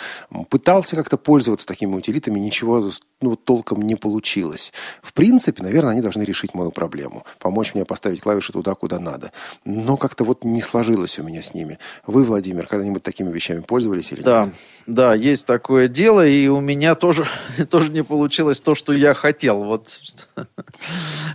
Пытался 0.50 0.96
как-то 0.96 1.18
пользоваться 1.18 1.68
такими 1.68 1.96
утилитами, 1.96 2.40
ничего 2.40 2.92
ну, 3.22 3.36
толком 3.36 3.82
не 3.82 3.96
получилось. 3.96 4.74
В 5.02 5.14
принципе, 5.14 5.64
наверное, 5.64 5.92
они 5.92 6.02
должны 6.02 6.24
решить 6.24 6.54
мою 6.54 6.72
проблему. 6.72 7.26
Помочь 7.40 7.74
мне 7.74 7.86
поставить 7.86 8.09
ставить 8.10 8.22
клавиши 8.22 8.54
туда, 8.54 8.76
куда 8.76 9.00
надо. 9.00 9.32
Но 9.66 9.98
как-то 9.98 10.24
вот 10.24 10.44
не 10.44 10.62
сложилось 10.62 11.20
у 11.20 11.24
меня 11.24 11.42
с 11.42 11.54
ними. 11.54 11.78
Вы, 12.08 12.24
Владимир, 12.24 12.66
когда-нибудь 12.66 13.04
такими 13.04 13.32
вещами 13.32 13.62
пользовались 13.62 14.12
или 14.12 14.22
да, 14.22 14.44
нет? 14.46 14.54
Да, 14.88 15.14
есть 15.14 15.46
такое 15.46 15.88
дело, 15.88 16.26
и 16.26 16.48
у 16.48 16.60
меня 16.60 16.96
тоже, 16.96 17.28
тоже 17.70 17.92
не 17.92 18.04
получилось 18.04 18.60
то, 18.62 18.76
что 18.76 18.94
я 18.94 19.14
хотел. 19.14 19.64
Вот 19.64 19.90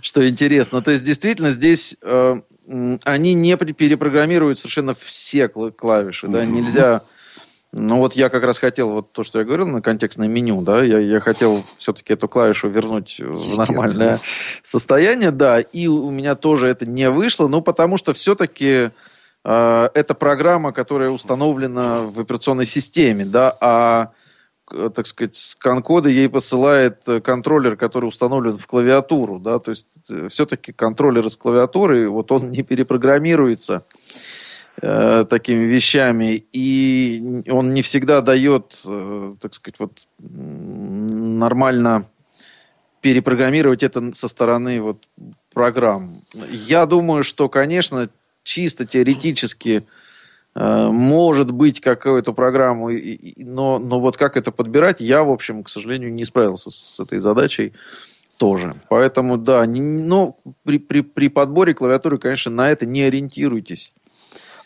что, 0.01 0.27
интересно. 0.27 0.81
То 0.81 0.91
есть, 0.91 1.03
действительно, 1.03 1.51
здесь 1.51 1.95
э, 2.01 2.41
они 3.03 3.33
не 3.33 3.55
перепрограммируют 3.55 4.59
совершенно 4.59 4.95
все 4.95 5.47
клавиши. 5.47 6.27
Да? 6.27 6.45
Нельзя 6.45 7.03
ну 7.77 7.97
вот 7.97 8.15
я 8.15 8.29
как 8.29 8.43
раз 8.45 8.57
хотел, 8.57 8.89
вот 8.89 9.11
то, 9.11 9.23
что 9.23 9.39
я 9.39 9.45
говорил 9.45 9.67
на 9.67 9.81
контекстное 9.81 10.29
меню, 10.29 10.61
да, 10.61 10.81
я, 10.81 10.97
я 10.97 11.19
хотел 11.19 11.61
все-таки 11.75 12.13
эту 12.13 12.29
клавишу 12.29 12.69
вернуть 12.69 13.19
в 13.19 13.57
нормальное 13.57 14.21
состояние, 14.63 15.31
да, 15.31 15.59
и 15.59 15.87
у 15.87 16.09
меня 16.09 16.35
тоже 16.35 16.69
это 16.69 16.89
не 16.89 17.09
вышло, 17.09 17.49
ну 17.49 17.61
потому 17.61 17.97
что 17.97 18.13
все-таки 18.13 18.91
э, 19.43 19.89
это 19.93 20.13
программа, 20.13 20.71
которая 20.71 21.09
установлена 21.09 22.03
в 22.03 22.17
операционной 22.17 22.65
системе, 22.65 23.25
да, 23.25 23.55
а 23.59 24.11
так 24.67 25.05
сказать, 25.05 25.35
скан-коды 25.35 26.09
ей 26.09 26.29
посылает 26.29 27.03
контроллер, 27.23 27.75
который 27.75 28.05
установлен 28.05 28.57
в 28.57 28.65
клавиатуру, 28.67 29.37
да, 29.37 29.59
то 29.59 29.71
есть 29.71 29.87
э, 30.09 30.29
все-таки 30.29 30.71
контроллер 30.71 31.27
из 31.27 31.35
клавиатуры, 31.35 32.07
вот 32.07 32.31
он 32.31 32.51
не 32.51 32.63
перепрограммируется 32.63 33.83
э, 34.81 35.25
такими 35.29 35.63
вещами, 35.63 36.45
и 36.51 37.43
он 37.49 37.73
не 37.73 37.81
всегда 37.81 38.21
дает, 38.21 38.79
э, 38.85 39.35
так 39.39 39.53
сказать, 39.53 39.79
вот 39.79 40.07
нормально 40.19 42.07
перепрограммировать 43.01 43.83
это 43.83 44.13
со 44.13 44.27
стороны 44.27 44.81
вот 44.81 45.07
программ. 45.53 46.21
Я 46.51 46.85
думаю, 46.85 47.23
что, 47.23 47.49
конечно, 47.49 48.09
чисто 48.43 48.85
теоретически 48.85 49.85
э, 50.55 50.87
может 50.87 51.51
быть 51.51 51.81
какую-то 51.81 52.33
программу, 52.33 52.89
но, 53.37 53.79
но 53.79 53.99
вот 53.99 54.17
как 54.17 54.37
это 54.37 54.51
подбирать, 54.51 55.01
я, 55.01 55.23
в 55.23 55.29
общем, 55.29 55.63
к 55.63 55.69
сожалению, 55.69 56.13
не 56.13 56.25
справился 56.25 56.71
с, 56.71 56.75
с 56.75 56.99
этой 56.99 57.19
задачей 57.19 57.73
тоже. 58.37 58.75
Поэтому, 58.89 59.37
да, 59.37 59.65
не, 59.65 59.81
но 59.81 60.37
при, 60.63 60.79
при, 60.79 61.01
при 61.01 61.29
подборе 61.29 61.73
клавиатуры, 61.73 62.17
конечно, 62.17 62.51
на 62.51 62.69
это 62.69 62.85
не 62.85 63.03
ориентируйтесь. 63.03 63.93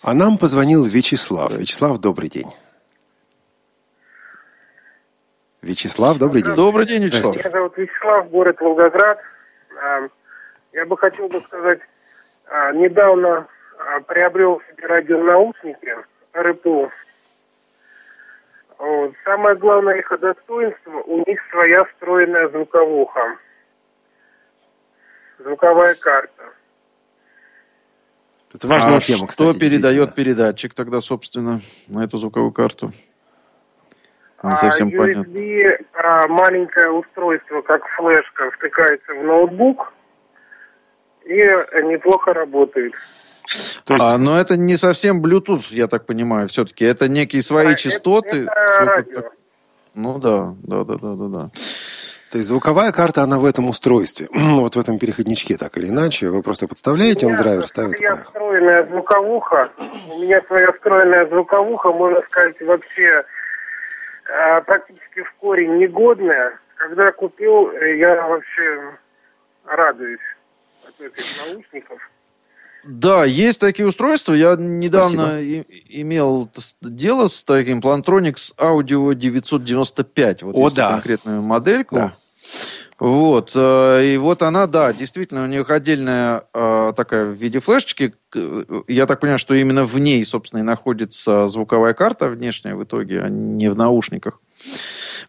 А 0.02 0.14
нам 0.14 0.38
позвонил 0.38 0.86
Вячеслав. 0.86 1.52
Вячеслав, 1.52 2.00
добрый 2.00 2.30
день. 2.30 2.48
Вячеслав, 5.62 6.18
добрый 6.18 6.42
день. 6.42 6.56
Добрый 6.56 6.86
день, 6.86 7.04
Вячеслав. 7.04 7.36
Меня 7.36 7.50
зовут 7.50 7.78
Вячеслав, 7.78 8.30
город 8.30 8.62
Волгоград. 8.62 9.20
А, 9.82 10.08
я 10.72 10.86
бы 10.86 10.98
хотел 10.98 11.28
бы 11.28 11.42
сказать, 11.42 11.80
а, 12.48 12.72
недавно 12.72 13.48
а, 13.78 14.00
приобрел 14.02 14.62
себе 14.62 14.88
радионаушники 14.88 15.96
РПУ. 16.34 16.90
Самое 19.26 19.58
главное 19.58 19.96
их 19.96 20.08
достоинство, 20.22 21.02
у 21.02 21.18
них 21.28 21.40
своя 21.52 21.84
встроенная 21.84 22.48
звуковуха. 22.48 23.36
Звуковая 25.40 25.96
карта. 25.96 26.54
Это 28.54 28.68
важная 28.68 28.98
а 28.98 29.00
тема, 29.00 29.28
кстати. 29.28 29.52
Что 29.52 29.60
передает 29.60 30.16
передатчик 30.16 30.74
тогда, 30.74 31.02
собственно, 31.02 31.62
на 31.88 32.04
эту 32.04 32.18
звуковую 32.18 32.52
карту? 32.52 32.92
Не 34.42 34.56
совсем 34.56 34.88
а, 34.88 34.92
USB, 34.92 34.98
понятно. 34.98 35.86
А, 35.94 36.28
маленькое 36.28 36.92
устройство, 36.92 37.62
как 37.62 37.86
флешка, 37.98 38.50
втыкается 38.52 39.14
в 39.14 39.24
ноутбук 39.24 39.94
и 41.26 41.36
неплохо 41.84 42.34
работает. 42.34 42.94
То 43.86 43.94
есть... 43.96 44.06
а, 44.06 44.18
но 44.18 44.40
это 44.40 44.58
не 44.58 44.78
совсем 44.78 45.24
Bluetooth, 45.24 45.66
я 45.70 45.88
так 45.88 46.06
понимаю, 46.06 46.48
все-таки. 46.48 46.86
Это 46.86 47.08
некие 47.08 47.42
свои 47.42 47.74
а, 47.74 47.76
частоты. 47.76 48.44
Это, 48.44 48.52
это 48.52 48.86
радио. 48.86 49.24
Ну 49.94 50.20
да, 50.20 50.56
да, 50.64 50.84
да, 50.84 50.96
да, 50.96 51.16
да, 51.16 51.28
да. 51.28 51.52
То 52.32 52.38
есть 52.38 52.50
звуковая 52.50 52.92
карта, 52.92 53.24
она 53.24 53.40
в 53.40 53.46
этом 53.46 53.70
устройстве. 53.70 54.28
Ну, 54.50 54.62
вот 54.62 54.76
в 54.76 54.80
этом 54.80 55.00
переходничке, 55.00 55.58
так 55.58 55.78
или 55.78 55.88
иначе. 55.88 56.30
Вы 56.30 56.42
просто 56.42 56.68
подставляете, 56.68 57.28
он 57.28 57.36
драйвер 57.36 57.68
ставит. 57.68 58.00
У 58.00 58.02
меня 58.02 58.16
встроенная 58.18 58.86
звуковуха. 58.88 59.70
У 60.10 60.20
меня 60.20 60.42
своя 60.48 60.72
встроенная 60.72 61.28
звуковуха, 61.28 61.92
можно 61.92 62.22
сказать, 62.22 62.60
вообще 62.62 63.24
э, 64.26 64.62
практически 64.62 65.24
в 65.24 65.34
корень 65.40 65.78
негодная. 65.78 66.60
Когда 66.76 67.12
купил, 67.12 67.70
э, 67.72 67.98
я 67.98 68.28
вообще 68.28 68.98
радуюсь 69.66 70.20
от 70.88 71.02
этих 71.02 71.26
наушников. 71.48 72.00
Да, 72.84 73.26
есть 73.26 73.60
такие 73.60 73.88
устройства. 73.88 74.34
Я 74.34 74.56
недавно 74.56 75.40
и, 75.42 75.64
имел 76.02 76.50
дело 76.82 77.28
с 77.28 77.44
таким 77.44 77.80
Plantronics 77.80 78.56
Audio 78.58 79.14
995. 79.14 80.44
Вот 80.44 80.56
О, 80.56 80.70
да. 80.70 80.92
конкретную 80.92 81.42
модельку. 81.42 81.96
Да. 81.96 82.16
Вот. 83.00 83.52
э, 83.56 84.14
И 84.14 84.18
вот 84.18 84.42
она, 84.42 84.68
да, 84.68 84.92
действительно, 84.94 85.44
у 85.44 85.48
нее 85.48 85.64
отдельная 85.68 86.44
э, 86.54 86.94
такая 86.96 87.26
в 87.26 87.34
виде 87.34 87.60
флешечки. 87.60 88.14
К- 88.30 88.66
Я 88.88 89.06
так 89.06 89.20
понимаю, 89.22 89.40
что 89.40 89.54
именно 89.54 89.86
в 89.86 89.98
ней, 90.00 90.26
собственно, 90.26 90.60
и 90.60 90.64
находится 90.64 91.48
звуковая 91.48 91.94
карта 91.94 92.28
внешняя 92.30 92.76
в 92.76 92.84
итоге, 92.84 93.22
а 93.22 93.30
не 93.30 93.70
в 93.72 93.78
наушниках. 93.78 94.40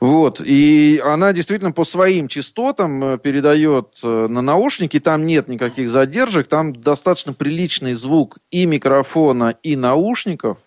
Вот. 0.01 0.41
И 0.45 1.01
она 1.05 1.33
действительно 1.33 1.73
по 1.73 1.85
своим 1.85 2.27
частотам 2.29 3.05
э, 3.05 3.19
передает 3.19 3.99
э, 4.03 4.27
на 4.29 4.43
наушники. 4.43 4.99
Там 4.99 5.27
нет 5.27 5.47
никаких 5.49 5.91
задержек. 5.91 6.49
Там 6.49 6.75
достаточно 6.75 7.33
приличный 7.35 7.93
звук 7.95 8.39
и 8.51 8.67
микрофона, 8.67 9.55
и 9.63 9.77
наушников. 9.77 10.59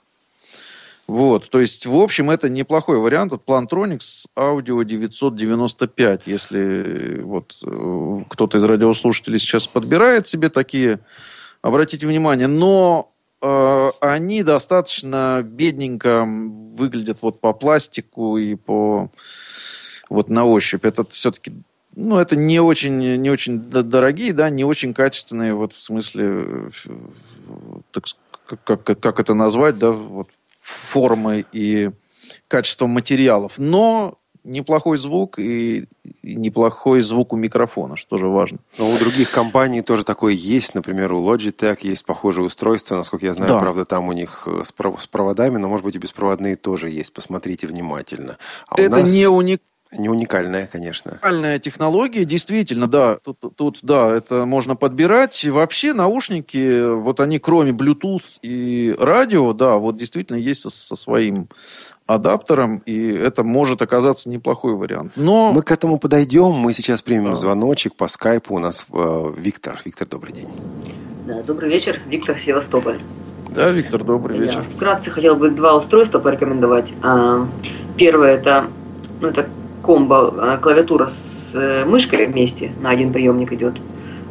Вот, 1.05 1.49
то 1.49 1.59
есть, 1.59 1.85
в 1.85 1.95
общем, 1.95 2.29
это 2.29 2.47
неплохой 2.47 2.97
вариант. 2.97 3.33
Вот 3.33 3.43
Plantronics 3.45 4.25
Audio 4.37 4.85
995, 4.85 6.21
если 6.25 7.19
э, 7.19 7.21
вот 7.21 7.57
э, 7.61 8.19
кто-то 8.29 8.57
из 8.57 8.63
радиослушателей 8.63 9.37
сейчас 9.37 9.67
подбирает 9.67 10.27
себе 10.27 10.49
такие, 10.49 11.01
обратите 11.61 12.07
внимание. 12.07 12.47
Но 12.47 13.11
э, 13.41 13.91
они 13.99 14.43
достаточно 14.43 15.41
бедненько 15.43 16.25
выглядят 16.25 17.21
вот 17.21 17.41
по 17.41 17.51
пластику 17.53 18.37
и 18.37 18.55
по 18.55 19.11
вот 20.09 20.29
на 20.29 20.45
ощупь. 20.45 20.85
Это 20.85 21.03
все-таки 21.09 21.51
ну, 21.95 22.17
это 22.17 22.35
не 22.35 22.59
очень, 22.59 23.17
не 23.17 23.29
очень 23.29 23.59
дорогие, 23.59 24.33
да, 24.33 24.49
не 24.49 24.63
очень 24.63 24.93
качественные, 24.93 25.53
вот 25.53 25.73
в 25.73 25.81
смысле, 25.81 26.25
э, 26.25 26.69
так, 27.91 28.05
как, 28.63 28.83
как, 28.83 28.99
как 28.99 29.19
это 29.19 29.33
назвать, 29.33 29.77
да, 29.77 29.91
вот 29.91 30.29
формы 30.73 31.45
и 31.51 31.91
качеством 32.47 32.91
материалов. 32.91 33.53
Но 33.57 34.17
неплохой 34.43 34.97
звук 34.97 35.39
и, 35.39 35.85
неплохой 36.21 37.01
звук 37.01 37.31
у 37.33 37.37
микрофона, 37.37 37.95
что 37.95 38.17
же 38.17 38.27
важно. 38.27 38.59
Но 38.77 38.89
у 38.89 38.97
других 38.97 39.31
компаний 39.31 39.81
тоже 39.81 40.03
такое 40.03 40.33
есть. 40.33 40.75
Например, 40.75 41.13
у 41.13 41.19
Logitech 41.25 41.77
есть 41.81 42.05
похожее 42.05 42.45
устройство. 42.45 42.95
Насколько 42.95 43.25
я 43.27 43.33
знаю, 43.33 43.53
Да. 43.53 43.59
правда, 43.59 43.85
там 43.85 44.09
у 44.09 44.11
них 44.11 44.43
э, 44.47 44.63
с, 44.65 44.73
пров- 44.73 44.99
с 44.99 45.07
проводами, 45.07 45.57
но, 45.57 45.69
может 45.69 45.85
быть, 45.85 45.95
и 45.95 45.99
беспроводные 45.99 46.55
тоже 46.57 46.89
есть. 46.89 47.13
Посмотрите 47.13 47.67
внимательно. 47.67 48.37
А 48.67 48.75
у 48.75 48.79
это 48.81 48.89
нас 48.99 49.09
не 49.11 49.27
уник, 49.27 49.61
не 49.97 50.09
уникальное, 50.09 50.67
конечно. 50.71 51.11
Уникальная 51.11 51.59
технология, 51.59 52.25
действительно, 52.25 52.87
да. 52.87 53.17
Тут, 53.23 53.37
тут, 53.55 53.79
да, 53.81 54.13
это 54.15 54.45
можно 54.45 54.75
подбирать. 54.75 55.43
И 55.43 55.49
вообще 55.49 55.93
наушники, 55.93 56.93
вот 56.95 57.19
они 57.19 57.39
кроме 57.39 57.71
Bluetooth 57.71 58.23
и 58.41 58.95
радио, 58.99 59.53
да, 59.53 59.75
вот 59.75 59.97
действительно 59.97 60.37
есть 60.37 60.61
со, 60.61 60.69
со 60.69 60.95
своим 60.95 61.47
адаптером, 62.05 62.77
и 62.85 63.11
это 63.13 63.43
может 63.43 63.81
оказаться 63.81 64.29
неплохой 64.29 64.75
вариант. 64.75 65.13
Но 65.15 65.53
Мы 65.53 65.61
к 65.63 65.71
этому 65.71 65.99
подойдем. 65.99 66.51
Мы 66.51 66.73
сейчас 66.73 67.01
примем 67.01 67.29
Да. 67.31 67.35
звоночек 67.35 67.95
по 67.95 68.07
скайпу. 68.07 68.55
У 68.55 68.59
нас 68.59 68.85
э, 68.91 69.33
Виктор. 69.37 69.79
Виктор, 69.85 70.07
добрый 70.07 70.33
день. 70.33 70.49
Да, 71.25 71.41
добрый 71.43 71.69
вечер, 71.69 72.01
Виктор 72.07 72.37
Севастополь. 72.37 72.99
да, 73.49 73.69
Виктор, 73.69 74.03
добрый 74.03 74.37
Я 74.37 74.43
вечер. 74.45 74.63
вкратце 74.75 75.11
хотел 75.11 75.37
бы 75.37 75.49
два 75.51 75.77
устройства 75.77 76.19
порекомендовать. 76.19 76.91
А, 77.01 77.47
Первое 77.95 78.31
это, 78.35 78.65
ну, 79.21 79.29
это 79.29 79.47
комбо, 79.83 80.33
а, 80.37 80.57
клавиатура 80.57 81.07
с 81.07 81.53
э, 81.53 81.85
мышкой 81.85 82.25
вместе, 82.25 82.71
на 82.81 82.89
один 82.89 83.11
приемник 83.11 83.51
идет. 83.53 83.75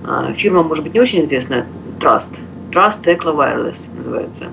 А, 0.05 0.33
Фирма, 0.33 0.63
может 0.63 0.83
быть, 0.83 0.95
не 0.95 1.01
очень 1.01 1.25
известная, 1.27 1.67
Trust. 2.01 2.39
Trust 2.73 3.05
Tecla 3.05 3.37
Wireless 3.37 3.95
называется. 3.97 4.47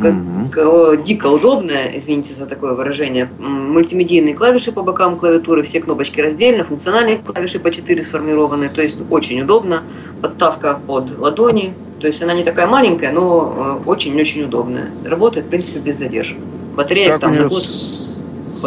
О, 0.00 0.94
дико 0.96 1.28
удобная, 1.28 1.96
извините 1.96 2.34
за 2.34 2.46
такое 2.46 2.74
выражение. 2.74 3.28
Мультимедийные 3.38 4.34
клавиши 4.34 4.70
по 4.70 4.82
бокам 4.82 5.16
клавиатуры, 5.16 5.62
все 5.62 5.80
кнопочки 5.80 6.20
раздельно, 6.20 6.64
функциональные 6.64 7.18
клавиши 7.18 7.58
по 7.58 7.70
4 7.70 8.02
сформированы, 8.02 8.68
то 8.68 8.82
есть 8.82 8.98
очень 9.08 9.40
удобно. 9.40 9.82
Подставка 10.20 10.78
под 10.86 11.18
ладони, 11.18 11.74
то 12.00 12.06
есть 12.06 12.22
она 12.22 12.34
не 12.34 12.44
такая 12.44 12.66
маленькая, 12.66 13.12
но 13.12 13.80
э, 13.84 13.88
очень-очень 13.88 14.44
удобная. 14.44 14.90
Работает, 15.04 15.46
в 15.46 15.48
принципе, 15.48 15.78
без 15.78 15.98
задержек. 15.98 16.36
Батарея 16.76 17.12
Как 17.12 17.20
там 17.22 17.36
на 17.36 17.48
год 17.48 17.62
с, 17.62 18.13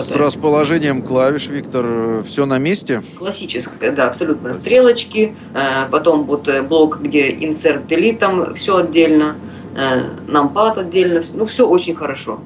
с 0.01 0.07
хватает. 0.07 0.27
расположением 0.27 1.01
клавиш, 1.01 1.47
Виктор, 1.47 2.23
все 2.23 2.45
на 2.45 2.57
месте? 2.57 3.03
Классическая, 3.17 3.91
да, 3.91 4.07
абсолютно. 4.07 4.53
Стрелочки, 4.53 5.35
э, 5.53 5.89
потом 5.91 6.23
вот 6.23 6.47
э, 6.47 6.61
блок, 6.61 6.99
где 7.01 7.31
insert 7.31 7.87
delete, 7.87 8.17
там 8.17 8.55
все 8.55 8.77
отдельно, 8.77 9.35
э, 9.75 10.01
numpad 10.27 10.79
отдельно, 10.79 11.21
ну 11.33 11.45
все 11.45 11.67
очень 11.67 11.95
хорошо. 11.95 12.39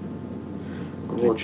Вот. 1.08 1.39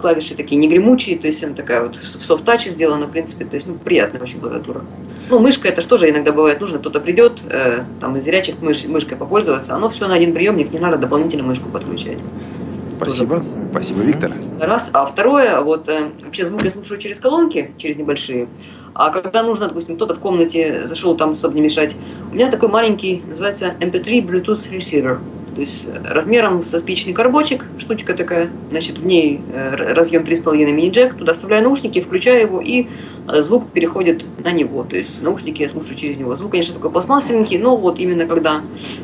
Клавиши 0.00 0.34
такие 0.34 0.56
не 0.56 0.68
гремучие, 0.68 1.18
то 1.18 1.26
есть 1.26 1.44
она 1.44 1.54
такая 1.54 1.82
вот 1.82 1.96
в 1.96 2.22
софт-таче 2.22 2.70
сделана, 2.70 3.06
в 3.06 3.10
принципе, 3.10 3.44
то 3.44 3.56
есть 3.56 3.66
ну, 3.66 3.74
приятная 3.74 4.20
очень 4.20 4.40
клавиатура. 4.40 4.82
Ну, 5.28 5.38
мышка 5.38 5.68
это 5.68 5.80
что 5.80 5.96
же 5.96 6.08
иногда 6.08 6.32
бывает 6.32 6.60
нужно, 6.60 6.78
кто-то 6.78 7.00
придет, 7.00 7.42
э, 7.50 7.80
там 8.00 8.16
из 8.16 8.24
зрячих 8.24 8.56
мыш- 8.60 8.88
мышкой 8.88 9.16
попользоваться, 9.18 9.74
оно 9.74 9.90
все 9.90 10.06
на 10.06 10.14
один 10.14 10.32
приемник, 10.32 10.72
не 10.72 10.78
надо 10.78 10.96
дополнительно 10.96 11.42
мышку 11.42 11.68
подключать. 11.68 12.18
Спасибо. 12.96 13.42
Спасибо, 13.70 14.02
Виктор. 14.02 14.32
Раз. 14.60 14.90
А 14.92 15.04
второе, 15.04 15.60
вот 15.60 15.88
э, 15.88 16.10
вообще 16.24 16.44
звук 16.44 16.64
я 16.64 16.70
слушаю 16.70 17.00
через 17.00 17.18
колонки, 17.18 17.72
через 17.76 17.96
небольшие. 17.96 18.48
А 18.94 19.10
когда 19.10 19.42
нужно, 19.42 19.66
допустим, 19.66 19.96
кто-то 19.96 20.14
в 20.14 20.20
комнате 20.20 20.86
зашел 20.86 21.16
там, 21.16 21.34
чтобы 21.34 21.54
не 21.56 21.60
мешать, 21.60 21.96
у 22.30 22.34
меня 22.34 22.50
такой 22.50 22.68
маленький, 22.68 23.22
называется 23.26 23.74
MP3 23.80 24.24
Bluetooth 24.24 24.70
Receiver. 24.70 25.18
То 25.56 25.60
есть 25.60 25.86
э, 25.86 26.12
размером 26.12 26.64
со 26.64 26.78
спичный 26.78 27.12
коробочек, 27.12 27.64
штучка 27.78 28.14
такая, 28.14 28.48
значит, 28.70 28.98
в 28.98 29.04
ней 29.04 29.40
э, 29.52 29.92
разъем 29.92 30.22
3,5 30.22 30.56
мини-джек, 30.70 31.14
туда 31.14 31.32
вставляю 31.32 31.64
наушники, 31.64 32.00
включаю 32.00 32.42
его, 32.42 32.60
и 32.60 32.86
звук 33.40 33.70
переходит 33.70 34.24
на 34.42 34.52
него. 34.52 34.84
То 34.84 34.96
есть 34.96 35.20
наушники 35.20 35.62
я 35.62 35.68
слушаю 35.68 35.98
через 35.98 36.16
него. 36.16 36.36
Звук, 36.36 36.52
конечно, 36.52 36.74
такой 36.74 36.92
пластмассовенький, 36.92 37.58
но 37.58 37.76
вот 37.76 37.98
именно 37.98 38.26
когда 38.26 38.60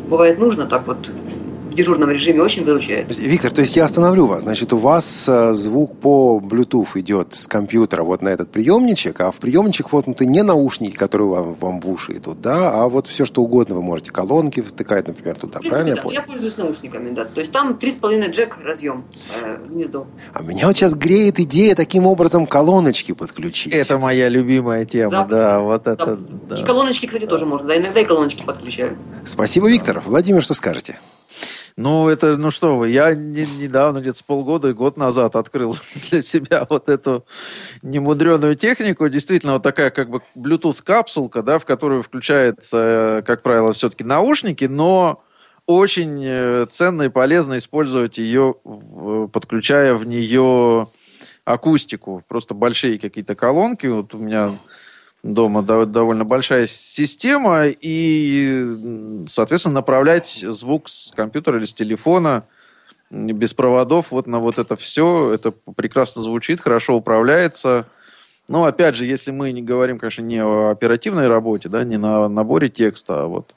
бывает 0.09 0.39
нужно, 0.39 0.67
так 0.67 0.87
вот 0.87 1.11
в 1.71 1.75
дежурном 1.75 2.11
режиме 2.11 2.43
очень 2.43 2.65
выручает. 2.65 3.17
Виктор, 3.17 3.51
то 3.51 3.63
есть 3.63 3.77
я 3.77 3.85
остановлю 3.85 4.27
вас. 4.27 4.43
Значит, 4.43 4.73
у 4.73 4.77
вас 4.77 5.29
э, 5.29 5.55
звук 5.55 5.99
по 5.99 6.41
Bluetooth 6.43 6.89
идет 6.97 7.35
с 7.35 7.47
компьютера 7.47 8.03
вот 8.03 8.23
на 8.23 8.29
этот 8.29 8.51
приемничек, 8.51 9.21
а 9.21 9.31
в 9.31 9.37
приемничек 9.37 9.93
воткнуты 9.93 10.27
не 10.27 10.43
наушники, 10.43 10.97
которые 10.97 11.29
вам, 11.29 11.55
вам 11.55 11.81
в 11.81 11.89
уши 11.91 12.13
идут, 12.17 12.41
да, 12.41 12.73
а 12.73 12.89
вот 12.89 13.07
все, 13.07 13.25
что 13.25 13.43
угодно 13.43 13.77
вы 13.77 13.83
можете. 13.83 14.11
Колонки 14.11 14.61
втыкать, 14.61 15.07
например, 15.07 15.37
туда. 15.37 15.59
В 15.59 15.63
принципе, 15.63 15.71
Правильно 15.71 15.89
я 15.91 15.97
да. 15.97 16.03
понял? 16.03 16.15
Я 16.15 16.23
пользуюсь 16.23 16.57
наушниками, 16.57 17.11
да. 17.15 17.25
То 17.25 17.41
есть 17.41 17.53
там 17.53 17.79
3,5 17.81 18.31
джек 18.31 18.57
разъем 18.65 19.05
э, 19.43 19.59
гнездо. 19.69 20.07
А 20.33 20.43
меня 20.43 20.67
вот 20.67 20.77
сейчас 20.77 20.95
греет 20.95 21.39
идея 21.41 21.75
таким 21.75 22.07
образом 22.07 22.47
колоночки 22.47 23.13
подключить. 23.13 23.73
Это 23.73 23.99
моя 23.99 24.29
любимая 24.29 24.85
тема, 24.85 25.11
Запросто. 25.11 25.37
да, 25.37 25.61
вот 25.61 25.87
это, 25.87 26.19
да. 26.49 26.59
И 26.59 26.65
колоночки, 26.65 27.07
кстати, 27.07 27.27
тоже 27.27 27.47
можно. 27.47 27.69
Да, 27.69 27.77
иногда 27.77 28.01
и 28.01 28.05
колоночки 28.05 28.43
подключаю. 28.43 28.97
Спасибо, 29.25 29.69
Виктор. 29.69 30.01
Владимир, 30.05 30.43
что 30.43 30.55
скажете? 30.55 30.99
Ну, 31.81 32.11
это, 32.11 32.37
ну 32.37 32.51
что 32.51 32.77
вы, 32.77 32.91
я 32.91 33.15
не- 33.15 33.47
недавно, 33.47 34.01
где-то 34.01 34.19
с 34.19 34.23
полгода 34.23 34.69
и 34.69 34.75
год 34.75 34.99
назад 34.99 35.35
открыл 35.35 35.79
для 36.11 36.21
себя 36.21 36.67
вот 36.69 36.91
эту 36.91 37.25
немудреную 37.81 38.55
технику. 38.55 39.09
Действительно, 39.09 39.55
вот 39.55 39.63
такая 39.63 39.89
как 39.91 40.11
бы 40.11 40.21
Bluetooth-капсулка, 40.37 41.43
да, 41.43 41.59
в 41.59 41.65
которую 41.65 42.03
включается, 42.03 43.21
э, 43.21 43.23
как 43.23 43.43
правило, 43.43 43.73
все-таки 43.73 44.05
наушники, 44.05 44.67
но 44.67 45.23
очень 45.65 46.23
э, 46.23 46.67
ценно 46.69 47.05
и 47.05 47.09
полезно 47.09 47.57
использовать 47.57 48.19
ее, 48.19 48.57
в- 48.63 49.29
подключая 49.29 49.95
в 49.95 50.07
нее 50.07 50.89
акустику. 51.47 52.23
Просто 52.29 52.53
большие 52.53 52.99
какие-то 52.99 53.35
колонки. 53.35 53.87
Вот 53.87 54.15
у 54.15 54.19
меня 54.19 54.59
дома 55.23 55.63
дов- 55.63 55.87
довольно 55.87 56.25
большая 56.25 56.67
система, 56.67 57.67
и, 57.67 59.27
соответственно, 59.29 59.77
направлять 59.77 60.43
звук 60.43 60.89
с 60.89 61.13
компьютера 61.15 61.59
или 61.59 61.67
с 61.67 61.75
телефона 61.75 62.45
без 63.11 63.55
проводов 63.55 64.11
вот 64.11 64.27
на 64.27 64.39
вот 64.39 64.59
это 64.59 64.77
все. 64.77 65.33
Это 65.33 65.53
прекрасно 65.75 66.23
звучит, 66.23 66.61
хорошо 66.61 66.95
управляется. 66.95 67.87
Но, 68.49 68.65
опять 68.65 68.97
же, 68.97 69.05
если 69.05 69.31
мы 69.31 69.53
не 69.53 69.63
говорим, 69.63 69.99
конечно, 69.99 70.23
не 70.23 70.43
о 70.43 70.71
оперативной 70.71 71.29
работе, 71.29 71.69
да, 71.69 71.85
не 71.85 71.99
на 71.99 72.29
наборе 72.29 72.69
текста, 72.69 73.23
а 73.23 73.27
вот 73.27 73.55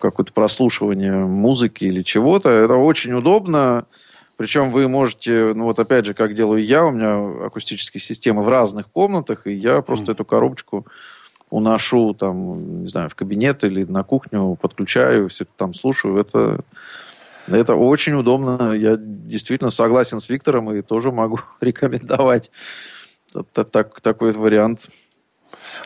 какое-то 0.00 0.32
прослушивание 0.32 1.14
музыки 1.14 1.84
или 1.84 2.02
чего-то, 2.02 2.50
это 2.50 2.74
очень 2.74 3.12
удобно. 3.12 3.86
Причем 4.36 4.70
вы 4.70 4.86
можете, 4.88 5.52
ну 5.54 5.64
вот 5.64 5.78
опять 5.78 6.04
же, 6.04 6.14
как 6.14 6.34
делаю 6.34 6.62
я, 6.62 6.84
у 6.84 6.90
меня 6.90 7.46
акустические 7.46 8.00
системы 8.00 8.42
в 8.42 8.48
разных 8.48 8.90
комнатах, 8.90 9.46
и 9.46 9.52
я 9.52 9.80
просто 9.80 10.12
эту 10.12 10.24
коробочку 10.24 10.86
уношу 11.50 12.12
там, 12.14 12.82
не 12.82 12.88
знаю, 12.88 13.08
в 13.08 13.14
кабинет 13.14 13.64
или 13.64 13.84
на 13.84 14.02
кухню, 14.02 14.56
подключаю, 14.60 15.28
все 15.28 15.44
это 15.44 15.52
там 15.56 15.74
слушаю. 15.74 16.18
Это, 16.18 16.60
это 17.46 17.74
очень 17.74 18.14
удобно. 18.14 18.72
Я 18.72 18.96
действительно 18.98 19.70
согласен 19.70 20.20
с 20.20 20.28
Виктором 20.28 20.72
и 20.72 20.82
тоже 20.82 21.12
могу 21.12 21.38
рекомендовать 21.60 22.50
так, 23.52 23.70
так- 23.70 24.00
такой 24.00 24.32
вариант. 24.32 24.88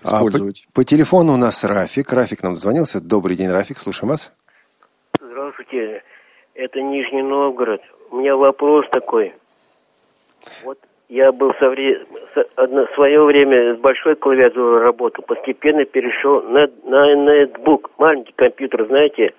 использовать. 0.02 0.64
А, 0.66 0.72
по, 0.72 0.80
по 0.80 0.84
телефону 0.84 1.34
у 1.34 1.36
нас 1.36 1.62
Рафик. 1.62 2.12
Рафик 2.12 2.42
нам 2.42 2.54
дозвонился. 2.54 3.00
Добрый 3.00 3.36
день, 3.36 3.50
Рафик, 3.50 3.78
слушаем 3.78 4.10
вас. 4.10 4.32
Здравствуйте, 5.20 6.02
это 6.54 6.80
Нижний 6.80 7.22
Новгород. 7.22 7.80
У 8.10 8.16
меня 8.16 8.36
вопрос 8.36 8.86
такой. 8.90 9.32
Вот 10.64 10.78
я 11.08 11.32
был 11.32 11.52
со 11.58 11.68
вре... 11.68 12.04
одно... 12.56 12.86
в 12.86 12.94
свое 12.94 13.22
время 13.24 13.74
с 13.74 13.78
большой 13.78 14.16
клавиатурой 14.16 14.82
работал, 14.82 15.24
постепенно 15.24 15.84
перешел 15.84 16.42
на, 16.42 16.68
на 16.84 17.14
ноутбук, 17.16 17.90
маленький 17.98 18.32
компьютер, 18.32 18.86
знаете? 18.86 19.34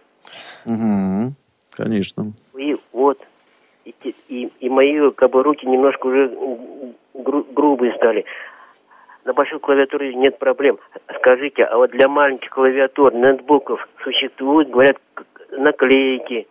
Угу, 0.65 1.34
конечно. 1.72 2.34
И 2.57 2.78
вот, 2.91 3.19
и, 3.86 3.93
и, 4.28 4.51
и 4.59 4.69
мои 4.69 5.11
как 5.11 5.32
бы 5.32 5.43
руки 5.43 5.65
немножко 5.65 6.07
уже 6.07 6.38
гру... 7.13 7.45
грубые 7.51 7.93
стали. 7.95 8.26
На 9.24 9.34
большой 9.34 9.59
клавиатуре 9.59 10.15
нет 10.15 10.39
проблем. 10.39 10.80
Скажите, 11.17 11.63
а 11.63 11.78
вот 11.78 11.91
для 11.91 12.07
маленьких 12.07 12.49
клавиатур, 12.49 13.13
ноутбуков 13.13 13.88
существуют, 14.03 14.69
говорят, 14.69 14.97
наклейки, 15.51 16.47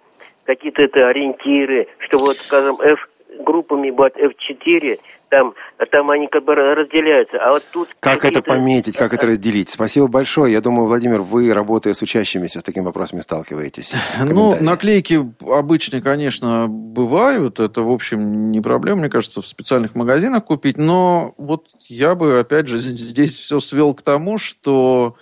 какие-то 0.55 0.83
это 0.83 1.09
ориентиры, 1.09 1.87
что 2.01 2.19
вот, 2.19 2.37
скажем, 2.37 2.81
F 2.81 2.99
группами 3.45 3.91
бывает 3.91 4.17
F4, 4.17 4.99
там, 5.31 5.55
там 5.93 6.11
они 6.11 6.27
как 6.27 6.45
бы 6.45 6.55
разделяются. 6.57 7.39
А 7.39 7.53
вот 7.53 7.65
тут... 7.71 7.89
Как 8.01 8.25
это 8.25 8.43
пометить, 8.43 8.97
как 8.97 9.15
это 9.15 9.29
разделить? 9.29 9.71
Спасибо 9.71 10.09
большое. 10.09 10.53
Я 10.53 10.61
думаю, 10.61 10.89
Владимир, 10.89 11.21
вы, 11.21 11.55
работая 11.55 11.95
с 11.95 12.03
учащимися, 12.03 12.59
с 12.59 12.65
такими 12.65 12.85
вопросами 12.85 13.21
сталкиваетесь. 13.21 13.97
Ну, 14.27 14.57
наклейки 14.61 15.21
обычные, 15.49 16.03
конечно, 16.03 16.67
бывают. 16.69 17.61
Это, 17.61 17.83
в 17.83 17.91
общем, 17.91 18.51
не 18.51 18.61
проблема, 18.61 19.03
мне 19.03 19.09
кажется, 19.09 19.41
в 19.41 19.47
специальных 19.47 19.95
магазинах 19.95 20.45
купить. 20.45 20.77
Но 20.77 21.33
вот 21.39 21.67
я 21.87 22.17
бы, 22.17 22.41
опять 22.41 22.67
же, 22.67 22.79
здесь 22.81 23.39
все 23.39 23.61
свел 23.61 23.95
к 23.95 24.03
тому, 24.03 24.37
что 24.37 25.15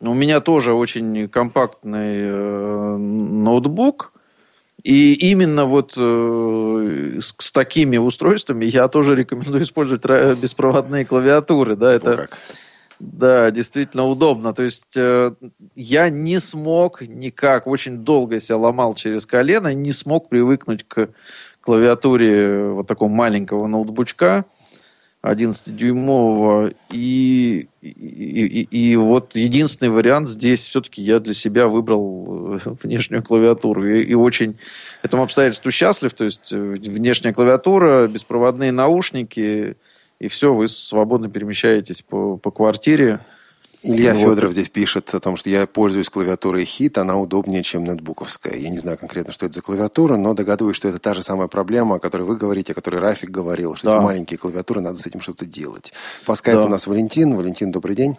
у 0.00 0.14
меня 0.14 0.40
тоже 0.40 0.72
очень 0.74 1.28
компактный 1.28 2.20
э, 2.22 2.96
ноутбук, 2.96 4.12
и 4.82 5.14
именно 5.30 5.64
вот 5.64 5.92
э, 5.96 7.18
с, 7.20 7.34
с 7.38 7.52
такими 7.52 7.96
устройствами 7.96 8.64
я 8.64 8.88
тоже 8.88 9.14
рекомендую 9.14 9.62
использовать 9.64 10.04
беспроводные 10.38 11.04
клавиатуры. 11.04 11.76
Да, 11.76 11.92
это, 11.92 12.16
как. 12.16 12.38
да, 12.98 13.50
действительно 13.50 14.06
удобно. 14.06 14.52
То 14.52 14.62
есть 14.62 14.96
э, 14.96 15.32
я 15.74 16.08
не 16.10 16.38
смог 16.40 17.02
никак, 17.02 17.66
очень 17.66 17.98
долго 17.98 18.40
себя 18.40 18.58
ломал 18.58 18.94
через 18.94 19.26
колено, 19.26 19.74
не 19.74 19.92
смог 19.92 20.28
привыкнуть 20.28 20.84
к 20.86 21.10
клавиатуре 21.60 22.70
вот 22.70 22.86
такого 22.86 23.08
маленького 23.08 23.66
ноутбучка. 23.66 24.46
11-дюймового. 25.22 26.74
И, 26.90 27.68
и, 27.82 27.88
и, 27.88 28.92
и 28.92 28.96
вот 28.96 29.36
единственный 29.36 29.90
вариант 29.90 30.28
здесь 30.28 30.64
все-таки 30.64 31.02
я 31.02 31.20
для 31.20 31.34
себя 31.34 31.68
выбрал 31.68 32.56
э, 32.56 32.58
внешнюю 32.82 33.22
клавиатуру. 33.22 33.86
И, 33.86 34.02
и 34.02 34.14
очень 34.14 34.58
этому 35.02 35.22
обстоятельству 35.22 35.70
счастлив. 35.70 36.14
То 36.14 36.24
есть 36.24 36.52
э, 36.52 36.56
внешняя 36.56 37.32
клавиатура, 37.32 38.06
беспроводные 38.08 38.72
наушники, 38.72 39.76
и 40.18 40.28
все, 40.28 40.54
вы 40.54 40.68
свободно 40.68 41.30
перемещаетесь 41.30 42.02
по, 42.02 42.36
по 42.36 42.50
квартире. 42.50 43.20
Илья 43.82 44.12
вот. 44.12 44.20
Федоров 44.20 44.52
здесь 44.52 44.68
пишет 44.68 45.14
о 45.14 45.20
том, 45.20 45.36
что 45.36 45.48
я 45.48 45.66
пользуюсь 45.66 46.10
клавиатурой 46.10 46.64
HIT, 46.64 46.98
она 46.98 47.18
удобнее, 47.18 47.62
чем 47.62 47.84
нетбуковская. 47.84 48.56
Я 48.56 48.68
не 48.68 48.78
знаю 48.78 48.98
конкретно, 48.98 49.32
что 49.32 49.46
это 49.46 49.54
за 49.54 49.62
клавиатура, 49.62 50.16
но 50.16 50.34
догадываюсь, 50.34 50.76
что 50.76 50.88
это 50.88 50.98
та 50.98 51.14
же 51.14 51.22
самая 51.22 51.48
проблема, 51.48 51.96
о 51.96 51.98
которой 51.98 52.22
вы 52.22 52.36
говорите, 52.36 52.72
о 52.72 52.74
которой 52.74 53.00
Рафик 53.00 53.30
говорил, 53.30 53.76
что 53.76 53.88
да. 53.88 53.94
это 53.94 54.02
маленькие 54.02 54.38
клавиатуры, 54.38 54.80
надо 54.80 54.98
с 54.98 55.06
этим 55.06 55.20
что-то 55.20 55.46
делать. 55.46 55.92
По 56.26 56.34
скайпу 56.34 56.60
да. 56.60 56.66
у 56.66 56.70
нас 56.70 56.86
Валентин. 56.86 57.34
Валентин, 57.34 57.72
добрый 57.72 57.96
день. 57.96 58.16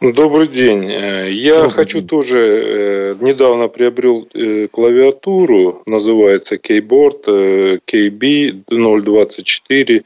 Ну, 0.00 0.12
добрый 0.12 0.48
день. 0.48 0.90
Э, 0.90 1.30
я 1.30 1.54
добрый 1.54 1.72
хочу 1.72 2.00
день. 2.00 2.08
тоже, 2.08 2.36
э, 2.36 3.14
недавно 3.20 3.68
приобрел 3.68 4.28
э, 4.34 4.68
клавиатуру, 4.68 5.82
называется 5.86 6.56
Keyboard 6.56 7.80
KB024 7.90 10.04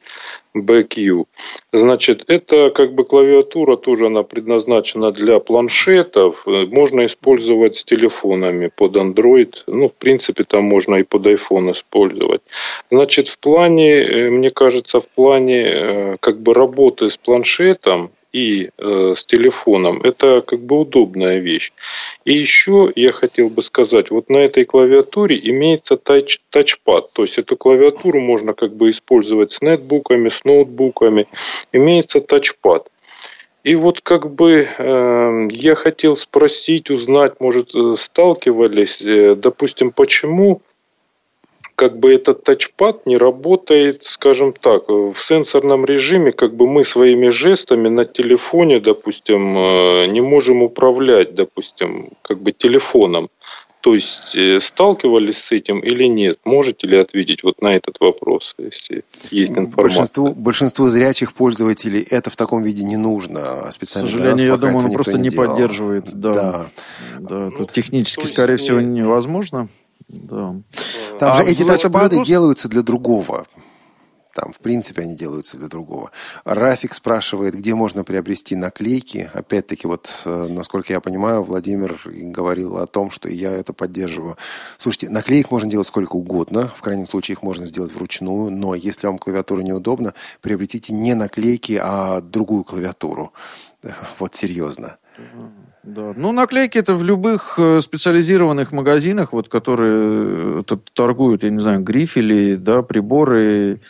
BQ. 0.57 1.25
Значит, 1.73 2.25
это 2.29 2.71
как 2.71 2.95
бы 2.95 3.05
клавиатура 3.05 3.77
тоже 3.77 4.07
она 4.07 4.23
предназначена 4.23 5.13
для 5.13 5.39
планшетов. 5.39 6.43
Можно 6.47 7.07
использовать 7.07 7.77
с 7.77 7.85
телефонами 7.85 8.71
под 8.75 8.97
Android. 8.97 9.53
Ну, 9.67 9.89
в 9.89 9.95
принципе, 9.95 10.45
там 10.45 10.65
можно 10.65 10.97
и 10.97 11.03
под 11.03 11.27
iPhone 11.27 11.73
использовать. 11.73 12.43
Значит, 12.91 13.29
в 13.29 13.39
плане, 13.39 14.03
э, 14.03 14.31
мне 14.31 14.51
кажется, 14.51 15.01
в 15.01 15.09
плане 15.15 15.63
э, 15.67 16.17
как 16.21 16.41
бы 16.41 16.55
работы 16.55 17.11
с 17.11 17.17
планшетом 17.19 18.11
и 18.33 18.65
э, 18.67 19.15
с 19.19 19.25
телефоном, 19.27 20.01
это 20.03 20.43
как 20.47 20.61
бы 20.61 20.81
удобная 20.81 21.39
вещь. 21.39 21.73
И 22.25 22.35
еще 22.35 22.93
я 22.95 23.13
хотел 23.13 23.49
бы 23.49 23.63
сказать, 23.63 24.11
вот 24.11 24.29
на 24.29 24.39
этой 24.39 24.65
клавиатуре 24.65 25.39
имеется 25.51 25.97
тач, 25.97 26.39
тачпад, 26.51 27.13
то 27.13 27.25
есть 27.25 27.39
эту 27.39 27.57
клавиатуру 27.57 28.21
можно 28.21 28.53
как 28.53 28.75
бы 28.75 28.91
использовать 28.91 29.53
с 29.53 29.61
нетбуками, 29.61 30.31
с 30.31 30.45
ноутбуками, 30.45 31.27
имеется 31.73 32.21
тачпад. 32.21 32.89
И 33.65 33.75
вот 33.75 34.01
как 34.03 34.35
бы 34.35 34.67
э, 34.67 35.49
я 35.51 35.75
хотел 35.75 36.17
спросить, 36.17 36.91
узнать, 36.91 37.41
может, 37.41 37.75
э, 37.75 37.97
сталкивались, 38.07 38.97
э, 39.01 39.35
допустим, 39.35 39.91
почему 39.91 40.63
как 41.79 41.97
бы 42.01 42.13
этот 42.13 42.43
тачпад 42.43 43.07
не 43.07 43.17
работает, 43.17 44.03
скажем 44.15 44.53
так, 44.53 44.89
в 44.89 45.15
сенсорном 45.29 45.85
режиме, 45.85 46.33
как 46.33 46.57
бы 46.57 46.67
мы 46.67 46.85
своими 46.87 47.31
жестами 47.31 47.89
на 47.89 48.05
телефоне, 48.05 48.81
допустим, 48.81 49.57
э, 49.57 50.07
не 50.07 50.21
можем 50.21 50.65
управлять, 50.65 51.37
допустим, 51.37 52.09
как 52.23 52.41
бы 52.41 52.51
телефоном. 52.51 53.29
То 53.81 53.95
есть 53.95 54.35
э, 54.35 54.59
сталкивались 54.73 55.37
с 55.49 55.53
этим 55.53 55.79
или 55.79 56.09
нет? 56.09 56.41
Можете 56.45 56.89
ли 56.89 56.99
ответить 56.99 57.45
вот 57.45 57.63
на 57.63 57.77
этот 57.77 57.95
вопрос, 58.01 58.43
если 58.59 59.05
есть 59.31 59.51
информация? 59.51 59.77
Большинству, 59.77 60.35
большинству 60.35 60.87
зрячих 60.89 61.33
пользователей 61.33 62.05
это 62.11 62.29
в 62.29 62.35
таком 62.35 62.65
виде 62.65 62.83
не 62.83 62.97
нужно. 62.97 63.69
А 63.69 63.71
специально 63.71 64.09
К 64.09 64.11
сожалению, 64.11 64.47
я 64.47 64.57
думаю, 64.57 64.87
он 64.87 64.93
просто 64.93 65.17
не, 65.17 65.29
не 65.29 65.31
поддерживает. 65.31 66.07
Да. 66.13 66.33
да. 66.33 66.67
да 67.21 67.49
это 67.49 67.59
ну, 67.61 67.67
технически, 67.73 68.27
скорее 68.27 68.57
всего, 68.57 68.81
невозможно. 68.81 69.69
Да. 70.09 70.55
Там 71.19 71.33
а 71.33 71.35
же 71.35 71.43
эти 71.45 71.65
тачпады 71.65 72.17
Bluetooth... 72.17 72.25
делаются 72.25 72.69
для 72.69 72.83
другого. 72.83 73.47
Там, 74.39 74.53
в 74.53 74.61
принципе, 74.61 75.03
они 75.03 75.17
делаются 75.17 75.57
для 75.57 75.67
другого. 75.67 76.13
Рафик 76.45 76.95
спрашивает, 76.95 77.57
где 77.57 77.75
можно 77.75 78.05
приобрести 78.05 78.55
наклейки. 78.55 79.29
Опять-таки, 79.35 79.89
вот, 79.89 80.11
э, 80.27 80.47
насколько 80.49 80.93
я 80.93 81.01
понимаю, 81.01 81.43
Владимир 81.43 82.01
говорил 82.05 82.79
о 82.79 82.87
том, 82.87 83.11
что 83.11 83.29
я 83.29 83.51
это 83.51 83.73
поддерживаю. 83.73 84.37
Слушайте, 84.79 85.11
наклеек 85.11 85.51
можно 85.51 85.69
делать 85.69 85.89
сколько 85.89 86.15
угодно. 86.15 86.69
В 86.69 86.83
крайнем 86.83 87.09
случае, 87.09 87.33
их 87.33 87.43
можно 87.43 87.67
сделать 87.67 87.93
вручную. 87.93 88.53
Но 88.53 88.77
если 88.77 89.09
вам 89.09 89.19
клавиатура 89.19 89.63
неудобна, 89.63 90.15
приобретите 90.41 90.95
не 90.95 91.15
наклейки, 91.15 91.77
а 91.83 92.21
другую 92.21 92.63
клавиатуру. 92.63 93.33
Вот 94.21 94.37
серьезно. 94.37 94.99
Да. 95.89 96.13
Ну, 96.15 96.33
наклейки 96.33 96.77
это 96.77 96.95
в 96.95 97.03
любых 97.03 97.59
э, 97.59 97.81
специализированных 97.81 98.73
магазинах, 98.73 99.33
вот, 99.33 99.49
которые 99.49 100.61
э, 100.61 100.77
торгуют, 100.93 101.43
я 101.43 101.49
не 101.49 101.61
знаю, 101.61 101.81
грифели, 101.81 102.57
да, 102.57 102.83
приборы, 102.83 103.81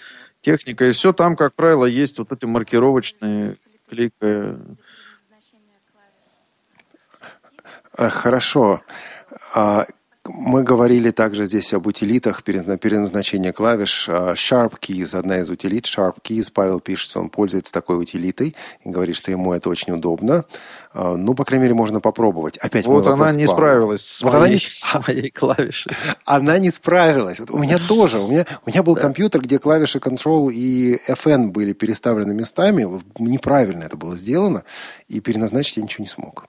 техника. 0.41 0.87
И 0.87 0.93
все 0.93 1.13
там, 1.13 1.35
как 1.35 1.55
правило, 1.55 1.87
есть 1.87 2.19
вот 2.19 2.31
эти 2.31 2.45
маркировочные 2.45 3.57
клейки. 3.89 4.59
Хорошо. 7.97 8.83
А 9.53 9.85
мы 10.31 10.63
говорили 10.63 11.11
также 11.11 11.45
здесь 11.45 11.73
об 11.73 11.87
утилитах, 11.87 12.43
переназначения 12.43 13.53
клавиш. 13.53 14.09
А, 14.09 14.35
Sharp 14.35 14.75
Keys, 14.81 15.17
одна 15.17 15.41
из 15.41 15.51
утилит. 15.51 15.87
Sharp 15.87 16.17
Keys, 16.23 16.51
Павел 16.53 16.81
пишет, 16.81 17.11
что 17.11 17.21
он 17.21 17.31
пользуется 17.31 17.73
такой 17.73 18.01
утилитой 18.01 18.55
и 18.85 18.91
говорит, 18.91 19.17
что 19.17 19.31
ему 19.31 19.53
это 19.53 19.69
очень 19.69 19.93
удобно. 19.93 20.45
А, 21.01 21.17
ну, 21.17 21.33
по 21.35 21.45
крайней 21.45 21.63
мере, 21.63 21.75
можно 21.75 22.01
попробовать. 22.01 22.57
Опять 22.57 22.85
вот 22.85 23.07
она 23.07 23.31
не 23.31 23.47
справилась 23.47 24.05
с, 24.05 24.21
вот 24.21 24.33
моей, 24.33 24.45
она 24.45 24.53
не... 24.53 24.59
с 24.69 25.07
моей 25.07 25.31
клавишей. 25.31 25.93
Она 26.25 26.59
не 26.59 26.73
справилась. 26.73 27.39
Вот 27.39 27.53
у 27.53 27.59
меня 27.59 27.79
тоже. 27.89 28.19
У 28.19 28.27
меня, 28.27 28.45
у 28.67 28.71
меня 28.71 28.83
был 28.83 28.97
да. 28.97 29.03
компьютер, 29.03 29.41
где 29.43 29.61
клавиши 29.61 29.99
Control 29.99 30.53
и 30.53 30.99
FN 31.09 31.51
были 31.51 31.73
переставлены 31.73 32.35
местами. 32.35 32.83
Вот 32.83 33.03
неправильно 33.21 33.85
это 33.85 33.97
было 33.97 34.17
сделано. 34.17 34.65
И 35.07 35.21
переназначить 35.21 35.77
я 35.77 35.85
ничего 35.85 36.03
не 36.03 36.09
смог. 36.09 36.47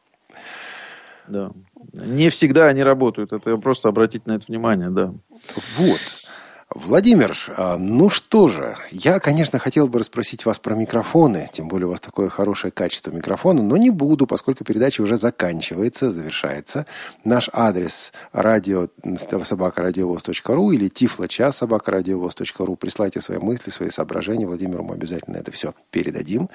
Да. 1.27 1.51
Не 1.93 2.29
всегда 2.29 2.65
они 2.69 2.81
работают. 2.81 3.31
Это 3.31 3.55
просто 3.57 3.87
обратить 3.87 4.25
на 4.25 4.31
это 4.31 4.45
внимание, 4.47 4.89
да. 4.89 5.13
Вот. 5.77 5.99
Владимир, 6.75 7.35
а, 7.57 7.77
ну 7.77 8.09
что 8.11 8.47
же, 8.47 8.77
я, 8.91 9.19
конечно, 9.19 9.57
хотел 9.57 9.87
бы 9.87 9.97
расспросить 9.97 10.45
вас 10.45 10.59
про 10.59 10.75
микрофоны, 10.75 11.49
тем 11.51 11.67
более 11.67 11.87
у 11.87 11.89
вас 11.91 11.99
такое 11.99 12.29
хорошее 12.29 12.71
качество 12.71 13.09
микрофона, 13.09 13.63
но 13.63 13.75
не 13.75 13.89
буду, 13.89 14.27
поскольку 14.27 14.63
передача 14.63 15.01
уже 15.01 15.17
заканчивается, 15.17 16.11
завершается. 16.11 16.85
Наш 17.23 17.49
адрес 17.53 18.13
радио 18.33 18.87
собакарадиовоз.ру 19.43 20.71
или 20.71 20.89
тифлочас 20.89 21.57
собакарадиовоз.ру. 21.57 22.75
Присылайте 22.75 23.19
свои 23.19 23.39
мысли, 23.39 23.71
свои 23.71 23.89
соображения. 23.89 24.45
Владимиру 24.45 24.83
мы 24.83 24.93
обязательно 24.93 25.37
это 25.37 25.51
все 25.51 25.73
передадим. 25.89 26.49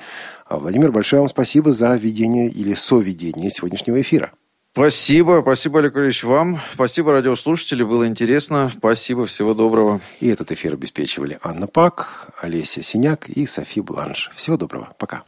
А, 0.47 0.59
Владимир, 0.59 0.93
большое 0.93 1.23
вам 1.23 1.29
спасибо 1.29 1.73
за 1.73 1.93
ведение 1.97 2.49
или 2.49 2.75
соведение 2.75 3.51
сегодняшнего 3.51 4.01
эфира. 4.01 4.33
Спасибо, 4.75 5.39
спасибо, 5.41 5.79
Олег 5.79 5.97
Ильич, 5.97 6.25
вам. 6.25 6.61
Спасибо, 6.73 7.13
радиослушатели, 7.13 7.85
было 7.85 8.09
интересно. 8.09 8.73
Спасибо, 8.77 9.25
всего 9.25 9.55
доброго. 9.55 10.01
И 10.19 10.27
этот 10.27 10.51
эфир 10.51 10.73
обеспечивали 10.73 11.39
Анна 11.45 11.69
Пак, 11.69 12.31
Олеся 12.41 12.83
Синяк 12.83 13.29
и 13.29 13.47
Софи 13.47 13.81
Бланш. 13.81 14.33
Всего 14.35 14.57
доброго, 14.57 14.89
пока. 14.99 15.23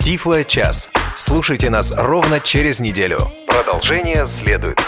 Тифло 0.00 0.42
час. 0.42 0.90
Слушайте 1.14 1.70
нас 1.70 1.94
ровно 1.96 2.40
через 2.40 2.80
неделю. 2.80 3.18
Продолжение 3.46 4.26
следует. 4.26 4.80